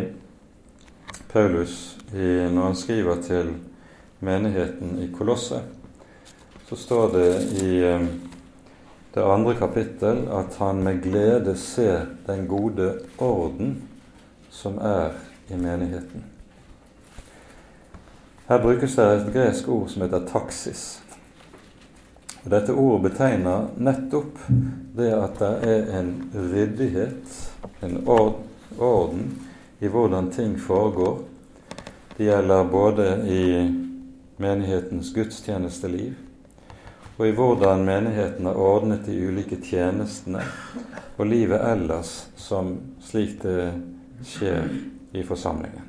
Paulus 1.32 1.98
i, 2.14 2.48
når 2.48 2.62
han 2.62 2.78
skriver 2.78 3.20
til 3.26 3.52
menigheten 4.24 4.96
i 5.02 5.10
Kolosset, 5.12 5.62
så 6.68 6.76
står 6.76 7.12
det 7.12 7.28
i 7.64 7.68
eh, 7.84 8.08
det 9.14 9.24
andre 9.24 9.54
kapittel 9.54 10.26
at 10.32 10.56
han 10.60 10.82
med 10.84 11.02
glede 11.02 11.56
ser 11.56 12.06
den 12.26 12.46
gode 12.46 12.92
orden 13.18 13.82
som 14.50 14.78
er 14.78 15.16
i 15.48 15.56
menigheten. 15.56 16.24
Her 18.48 18.62
brukes 18.62 18.96
det 18.96 19.06
et 19.12 19.32
gresk 19.32 19.68
ord 19.68 19.88
som 19.88 20.02
heter 20.02 20.26
taksis. 20.28 21.02
Og 22.44 22.50
Dette 22.50 22.72
ordet 22.72 23.10
betegner 23.10 23.66
nettopp 23.76 24.38
det 24.96 25.10
at 25.12 25.40
det 25.40 25.50
er 25.68 25.90
en 25.98 26.12
ryddighet, 26.34 27.34
en 27.82 27.98
orden, 28.06 29.26
i 29.80 29.86
hvordan 29.86 30.30
ting 30.32 30.56
foregår. 30.60 31.18
Det 32.16 32.26
gjelder 32.26 32.64
både 32.70 33.10
i 33.30 33.42
menighetens 34.36 35.12
gudstjenesteliv 35.14 36.14
og 37.18 37.26
i 37.26 37.34
hvordan 37.34 37.82
menigheten 37.84 38.46
har 38.46 38.58
ordnet 38.62 39.06
de 39.06 39.16
ulike 39.26 39.58
tjenestene 39.62 40.44
og 41.18 41.26
livet 41.26 41.58
ellers 41.66 42.12
som 42.38 42.76
slik 43.02 43.40
det 43.42 43.72
skjer 44.26 44.68
i 45.18 45.24
forsamlingen. 45.26 45.88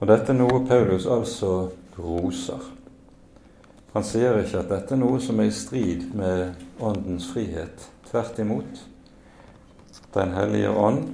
Og 0.00 0.08
dette 0.08 0.32
er 0.32 0.38
noe 0.38 0.64
Paulus 0.68 1.04
altså 1.08 1.50
roser. 2.00 2.64
Han 3.92 4.06
sier 4.08 4.40
ikke 4.40 4.62
at 4.62 4.72
dette 4.72 4.96
er 4.96 5.00
noe 5.00 5.20
som 5.22 5.38
er 5.40 5.50
i 5.50 5.54
strid 5.54 6.08
med 6.16 6.56
Åndens 6.80 7.28
frihet. 7.32 7.84
Tvert 8.08 8.40
imot. 8.40 8.80
Den 10.16 10.32
hellige 10.34 10.72
ånd 10.72 11.04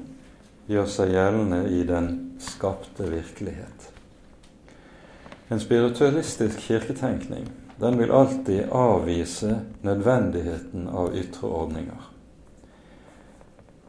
gjør 0.71 0.87
seg 0.89 1.13
gjeldende 1.15 1.65
i 1.75 1.83
den 1.89 2.11
skapte 2.41 3.09
virkelighet. 3.11 3.91
En 5.51 5.61
spiritualistisk 5.61 6.63
kirketenkning 6.63 7.49
den 7.81 7.99
vil 7.99 8.11
alltid 8.13 8.69
avvise 8.73 9.61
nødvendigheten 9.83 10.89
av 10.89 11.15
ytre 11.17 11.49
ordninger. 11.49 12.09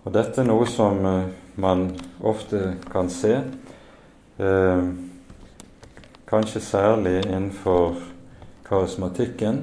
Og 0.03 0.13
dette 0.15 0.41
er 0.41 0.47
noe 0.47 0.65
som 0.65 1.03
eh, 1.05 1.27
man 1.61 1.89
ofte 2.23 2.77
kan 2.89 3.11
se, 3.11 3.33
eh, 4.41 4.85
kanskje 6.31 6.63
særlig 6.63 7.17
innenfor 7.25 7.99
karismatikken, 8.65 9.59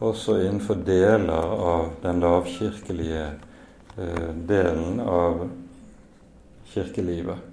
også 0.00 0.40
innenfor 0.42 0.82
deler 0.84 1.54
av 1.70 1.88
den 2.02 2.20
lavkirkelige 2.20 3.26
eh, 3.96 4.30
delen 4.50 5.00
av 5.00 5.46
kirkelivet. 6.74 7.46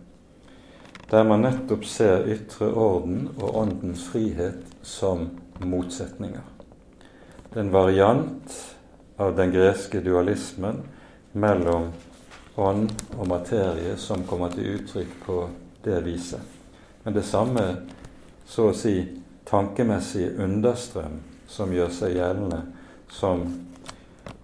Der 1.12 1.24
man 1.24 1.46
nettopp 1.46 1.86
ser 1.88 2.26
ytre 2.28 2.74
orden 2.74 3.30
og 3.38 3.56
åndens 3.62 4.02
frihet 4.10 4.66
som 4.84 5.30
motsetninger. 5.60 6.44
Det 7.50 7.60
er 7.60 7.66
en 7.66 7.74
variant 7.74 8.58
av 9.18 9.36
den 9.36 9.52
greske 9.52 10.02
dualismen 10.06 10.84
mellom 11.32 11.92
ånd 12.58 12.92
og 13.18 13.28
materie 13.30 13.96
som 14.02 14.26
kommer 14.28 14.54
til 14.54 14.78
uttrykk 14.78 15.14
på 15.26 15.38
det 15.86 16.02
viset. 16.06 16.42
Men 17.04 17.14
det 17.14 17.24
samme, 17.26 17.64
så 18.46 18.72
å 18.72 18.76
si, 18.76 18.98
tankemessige 19.48 20.36
understrøm 20.44 21.22
som 21.48 21.72
gjør 21.72 21.94
seg 21.94 22.18
gjeldende, 22.18 22.62
som, 23.10 23.46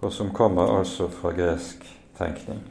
og 0.00 0.12
som 0.12 0.30
kommer 0.32 0.78
altså 0.78 1.10
fra 1.12 1.34
gresk 1.36 1.84
tenkning. 2.18 2.62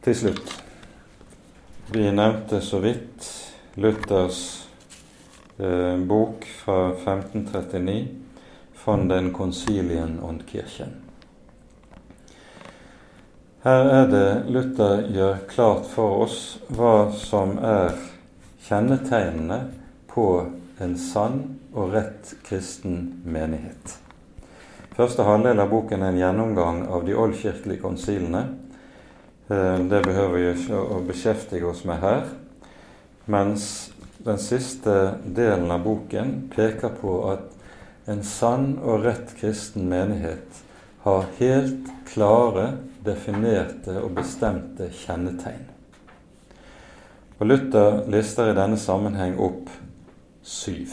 Til 0.00 0.16
slutt 0.16 0.56
Vi 1.90 2.04
nevnte 2.14 2.60
så 2.62 2.78
vidt 2.80 3.26
Luthers 3.74 4.59
eh, 5.60 5.96
bok 5.96 6.44
fra 6.64 6.92
1539, 6.92 8.08
'Von 8.84 9.08
den 9.08 9.32
Konsilien 9.32 10.18
und 10.18 10.46
Kirchen'. 10.46 11.10
Her 13.62 13.84
er 13.84 14.06
det 14.08 14.44
Luther 14.48 15.02
gjør 15.12 15.42
klart 15.48 15.84
for 15.92 16.22
oss 16.24 16.38
hva 16.72 17.10
som 17.12 17.58
er 17.58 17.92
kjennetegnene 18.64 19.58
på 20.08 20.46
en 20.80 20.94
sann 20.96 21.42
og 21.74 21.92
rett 21.92 22.32
kristen 22.46 23.20
menighet. 23.24 23.98
Første 24.96 25.26
halvdel 25.28 25.60
av 25.60 25.68
boken 25.68 26.02
er 26.02 26.14
en 26.14 26.22
gjennomgang 26.22 26.82
av 26.88 27.04
de 27.04 27.14
oldkirkelige 27.14 27.82
konsilene. 27.84 28.46
Eh, 29.48 29.78
det 29.92 30.02
behøver 30.08 30.34
vi 30.38 30.48
ikke 30.54 30.80
å 30.80 31.02
beskjeftige 31.04 31.68
oss 31.68 31.84
med 31.84 32.00
her. 32.00 32.26
Mens 33.30 33.89
den 34.24 34.38
siste 34.38 35.14
delen 35.24 35.70
av 35.70 35.84
boken 35.84 36.50
peker 36.54 36.92
på 37.00 37.14
at 37.32 37.56
en 38.10 38.22
sann 38.26 38.74
og 38.82 39.04
rett 39.04 39.32
kristen 39.38 39.88
menighet 39.88 40.62
har 41.04 41.28
helt 41.38 41.88
klare, 42.10 42.66
definerte 43.04 43.96
og 44.02 44.12
bestemte 44.18 44.90
kjennetegn. 44.92 45.64
Og 47.40 47.46
Luther 47.48 48.02
lister 48.12 48.50
i 48.50 48.56
denne 48.56 48.76
sammenheng 48.76 49.38
opp 49.40 49.70
syv. 50.44 50.92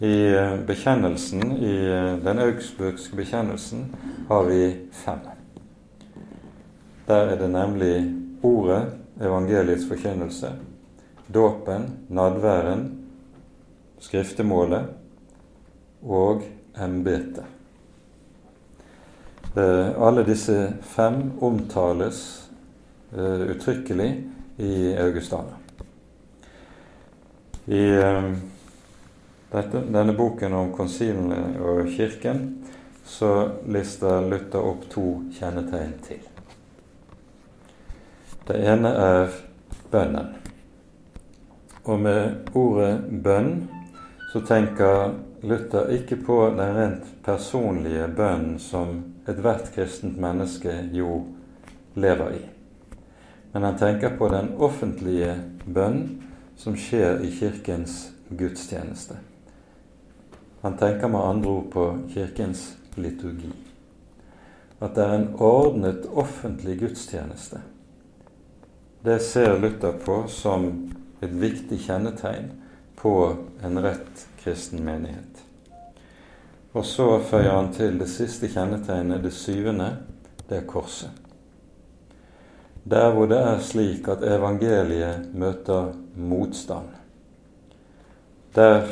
I 0.00 0.14
eh, 0.32 0.54
bekjennelsen, 0.66 1.42
i 1.60 1.74
eh, 1.92 2.14
den 2.24 2.40
augsburgske 2.40 3.16
bekjennelsen 3.16 3.90
har 4.30 4.48
vi 4.48 4.62
fem. 5.04 5.20
Der 7.06 7.34
er 7.34 7.40
det 7.40 7.50
nemlig 7.52 7.96
ordet, 8.42 8.94
evangeliets 9.20 9.84
forkynnelse. 9.88 10.54
Dåpen, 11.34 11.88
nadværen, 12.08 12.84
skriftemålet 14.00 14.86
og 16.04 16.44
embetet. 16.78 17.44
Alle 19.54 20.24
disse 20.26 20.56
fem 20.82 21.20
omtales 21.46 22.22
uh, 23.14 23.44
uttrykkelig 23.54 24.08
i 24.58 24.72
Augustana. 24.98 25.60
I 27.66 27.84
dette, 29.54 29.80
denne 29.94 30.12
boken 30.18 30.52
om 30.58 30.72
konsilene 30.74 31.54
og 31.62 31.86
Kirken 31.94 32.42
så 33.06 33.30
lister 33.68 34.26
Luther 34.28 34.64
opp 34.64 34.88
to 34.92 35.06
kjennetegn 35.36 35.94
til. 36.04 36.22
Det 38.44 38.58
ene 38.68 38.90
er 38.90 39.36
bønnen. 39.92 40.43
Og 41.84 42.00
med 42.00 42.50
ordet 42.56 43.04
bønn 43.24 43.66
så 44.32 44.40
tenker 44.40 45.12
Luther 45.44 45.90
ikke 45.92 46.16
på 46.24 46.38
den 46.56 46.78
rent 46.78 47.10
personlige 47.24 48.06
bønnen 48.16 48.56
som 48.58 49.02
ethvert 49.28 49.68
kristent 49.74 50.16
menneske 50.20 50.72
jo 50.96 51.18
lever 52.00 52.38
i. 52.38 52.40
Men 53.52 53.68
han 53.68 53.76
tenker 53.78 54.16
på 54.16 54.30
den 54.32 54.54
offentlige 54.56 55.36
bønn 55.66 56.00
som 56.56 56.76
skjer 56.80 57.20
i 57.20 57.30
Kirkens 57.36 58.08
gudstjeneste. 58.28 59.20
Han 60.64 60.80
tenker 60.80 61.12
med 61.12 61.20
andre 61.20 61.50
ord 61.50 61.70
på 61.70 61.86
Kirkens 62.14 62.64
liturgi. 62.96 63.52
At 64.80 64.96
det 64.96 65.04
er 65.04 65.14
en 65.18 65.30
ordnet 65.36 66.08
offentlig 66.08 66.78
gudstjeneste. 66.80 67.60
Det 69.04 69.20
ser 69.22 69.58
Luther 69.60 69.92
på 70.00 70.22
som 70.32 70.70
et 71.24 71.34
viktig 71.40 71.80
kjennetegn 71.86 72.50
på 72.96 73.14
en 73.64 73.82
rett 73.84 74.26
kristen 74.42 74.84
menighet. 74.84 75.42
Og 76.74 76.86
så 76.86 77.06
føyer 77.22 77.52
han 77.54 77.72
til 77.74 77.98
det 78.00 78.08
siste 78.10 78.50
kjennetegnet, 78.50 79.22
det 79.22 79.32
syvende, 79.34 79.90
det 80.48 80.62
er 80.62 80.68
korset. 80.68 81.10
Der 82.84 83.12
hvor 83.14 83.26
det 83.30 83.38
er 83.40 83.62
slik 83.64 84.08
at 84.12 84.24
evangeliet 84.26 85.30
møter 85.32 85.94
motstand. 86.16 86.90
Der 88.54 88.84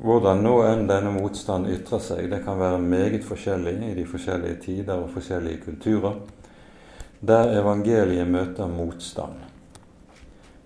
hvordan 0.00 0.40
nå 0.40 0.54
enn 0.64 0.86
denne 0.88 1.10
motstand 1.12 1.68
ytrer 1.68 2.00
seg, 2.00 2.30
det 2.32 2.40
kan 2.46 2.56
være 2.56 2.80
meget 2.80 3.24
forskjellig 3.26 3.74
i 3.90 3.96
de 3.98 4.06
forskjellige 4.08 4.60
tider 4.64 4.96
og 4.96 5.10
forskjellige 5.12 5.60
kulturer. 5.66 6.16
Der 7.20 7.52
evangeliet 7.60 8.28
møter 8.28 8.70
motstand, 8.70 9.36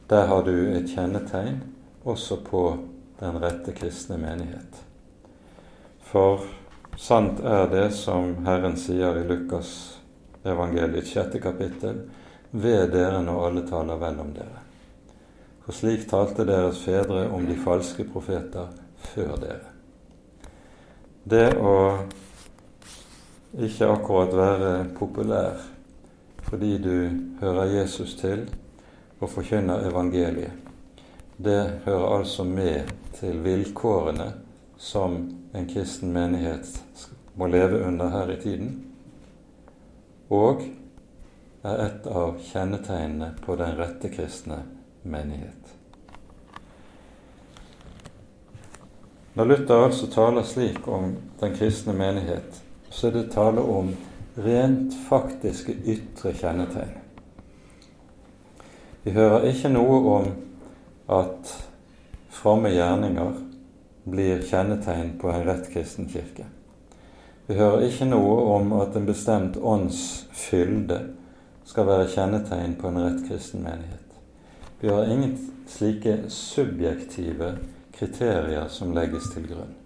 der 0.09 0.27
har 0.27 0.43
du 0.43 0.55
et 0.75 0.91
kjennetegn 0.91 1.63
også 2.05 2.41
på 2.45 2.65
den 3.21 3.39
rette 3.41 3.73
kristne 3.73 4.19
menighet. 4.21 4.81
For 6.05 6.45
sant 7.01 7.41
er 7.41 7.67
det 7.73 7.89
som 7.97 8.37
Herren 8.47 8.77
sier 8.79 9.17
i 9.19 9.25
Lukas 9.29 9.71
evangeliet 10.45 11.09
sjette 11.09 11.41
kapittel, 11.41 12.05
ved 12.51 12.93
dere 12.93 13.23
når 13.25 13.47
alle 13.47 13.63
taler 13.67 13.99
vel 13.99 14.21
om 14.23 14.33
dere. 14.37 14.61
For 15.65 15.75
slik 15.75 16.05
talte 16.11 16.45
deres 16.47 16.83
fedre 16.85 17.25
om 17.33 17.47
de 17.49 17.57
falske 17.59 18.05
profeter 18.05 18.69
før 19.15 19.33
dere. 19.41 19.73
Det 21.25 21.49
å 21.57 21.77
ikke 23.65 23.89
akkurat 23.89 24.35
være 24.37 24.73
populær 24.99 25.63
fordi 26.45 26.77
du 26.79 26.97
hører 27.41 27.73
Jesus 27.79 28.13
til 28.21 28.45
og 29.25 29.33
forkynner 29.33 29.89
evangeliet, 29.89 30.53
det 31.37 31.81
hører 31.85 32.19
altså 32.19 32.45
med 32.45 32.93
til 33.17 33.41
vilkårene 33.43 34.29
som 34.79 35.17
en 35.55 35.69
kristen 35.71 36.13
menighet 36.13 36.69
må 37.35 37.49
leve 37.51 37.81
under 37.87 38.09
her 38.13 38.31
i 38.31 38.41
tiden, 38.43 38.75
og 40.31 40.63
er 41.65 41.81
et 41.87 42.07
av 42.07 42.37
kjennetegnene 42.45 43.33
på 43.43 43.57
den 43.57 43.77
rette 43.79 44.11
kristne 44.13 44.61
menighet. 45.03 45.73
Når 49.35 49.51
Luther 49.51 49.87
altså 49.89 50.07
taler 50.13 50.47
slik 50.47 50.85
om 50.89 51.17
den 51.41 51.57
kristne 51.57 51.97
menighet, 51.97 52.61
så 52.91 53.09
er 53.09 53.17
det 53.17 53.31
tale 53.33 53.65
om 53.65 53.91
rent 54.37 54.95
faktiske 55.09 55.75
ytre 55.97 56.35
kjennetegn. 56.39 57.04
Vi 59.05 59.13
hører 59.13 59.51
ikke 59.51 59.69
noe 59.69 59.97
om 60.09 60.29
at 61.13 61.51
fromme 62.33 62.71
gjerninger 62.73 63.35
blir 64.09 64.41
kjennetegn 64.49 65.19
på 65.21 65.29
en 65.29 65.45
rett 65.45 65.67
kristen 65.73 66.09
kirke. 66.09 66.47
Vi 67.45 67.59
hører 67.59 67.85
ikke 67.85 68.09
noe 68.09 68.39
om 68.55 68.73
at 68.79 68.97
en 68.97 69.05
bestemt 69.05 69.59
ånds 69.61 70.25
fylde 70.33 71.03
skal 71.69 71.89
være 71.91 72.09
kjennetegn 72.15 72.79
på 72.81 72.89
en 72.89 73.03
rett 73.03 73.21
kristen 73.29 73.61
menighet. 73.67 74.17
Vi 74.81 74.89
har 74.89 75.13
ingen 75.13 75.37
slike 75.69 76.23
subjektive 76.33 77.59
kriterier 77.93 78.73
som 78.73 78.97
legges 78.97 79.29
til 79.37 79.51
grunn. 79.53 79.77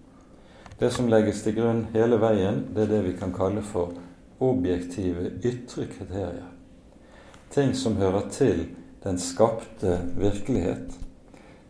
Det 0.79 0.93
som 0.95 1.11
legges 1.11 1.43
til 1.43 1.59
grunn 1.59 1.89
hele 1.91 2.23
veien, 2.23 2.69
det 2.71 2.87
er 2.87 2.93
det 2.95 3.05
vi 3.09 3.17
kan 3.19 3.35
kalle 3.35 3.67
for 3.67 3.99
objektive 4.39 5.33
ytre 5.43 5.91
kriterier. 5.91 6.47
Ting 7.51 7.75
som 7.75 7.99
hører 7.99 8.29
til 8.31 8.69
den 9.03 9.19
skapte 9.19 9.99
virkelighet, 10.17 10.99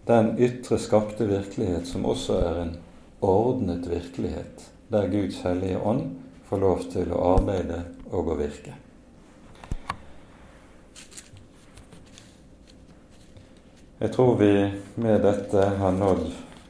den 0.06 0.36
ytre 0.40 0.80
skapte 0.82 1.28
virkelighet 1.30 1.88
som 1.88 2.06
også 2.10 2.40
er 2.42 2.62
en 2.64 2.76
ordnet 3.22 3.90
virkelighet, 3.90 4.70
der 4.90 5.10
Guds 5.12 5.42
hellige 5.46 5.80
ånd 5.80 6.16
får 6.50 6.64
lov 6.64 6.86
til 6.90 7.12
å 7.14 7.24
arbeide 7.36 7.84
og 8.10 8.32
å 8.34 8.38
virke. 8.40 8.74
Jeg 14.00 14.14
tror 14.16 14.38
vi 14.40 14.54
med 14.96 15.22
dette 15.28 15.66
har 15.78 15.92
nådd 15.92 16.30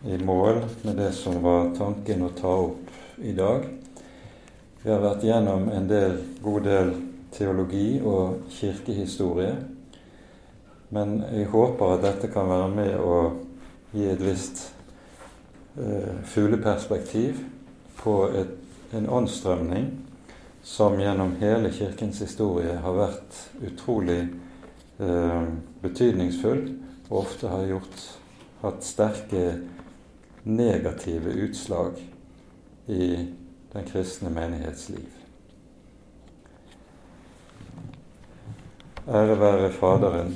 i 0.10 0.18
mål 0.18 0.64
med 0.82 0.96
det 0.98 1.12
som 1.14 1.38
var 1.44 1.70
tanken 1.78 2.26
å 2.26 2.34
ta 2.34 2.54
opp 2.66 3.22
i 3.22 3.36
dag. 3.38 3.68
Vi 4.82 4.90
har 4.90 5.04
vært 5.04 5.26
gjennom 5.28 5.68
en 5.70 5.88
del, 5.88 6.16
god 6.42 6.66
del 6.66 6.94
teologi 7.36 8.00
og 8.02 8.50
kirkehistorie. 8.50 9.54
Men 10.90 11.20
jeg 11.30 11.52
håper 11.52 11.94
at 11.94 12.04
dette 12.06 12.32
kan 12.34 12.50
være 12.50 12.70
med 12.74 12.96
å 12.98 13.18
gi 13.94 14.08
et 14.10 14.22
visst 14.22 14.64
eh, 15.78 16.18
fugleperspektiv 16.26 17.44
på 18.00 18.16
et, 18.34 18.56
en 18.98 19.10
åndsstrømning 19.20 19.92
som 20.66 20.98
gjennom 21.00 21.36
hele 21.42 21.70
Kirkens 21.74 22.24
historie 22.26 22.74
har 22.82 22.98
vært 22.98 23.38
utrolig 23.70 24.22
eh, 24.98 25.46
betydningsfull, 25.86 26.66
og 27.10 27.22
ofte 27.24 27.50
har 27.50 27.70
gjort, 27.70 28.04
hatt 28.62 28.84
sterke 28.86 29.46
negative 30.44 31.32
utslag 31.46 32.02
i 32.90 33.08
den 33.72 33.88
kristne 33.88 34.34
menighets 34.34 34.90
liv. 34.90 35.10
Ære 39.10 39.40
være 39.40 39.72
Faderen 39.74 40.36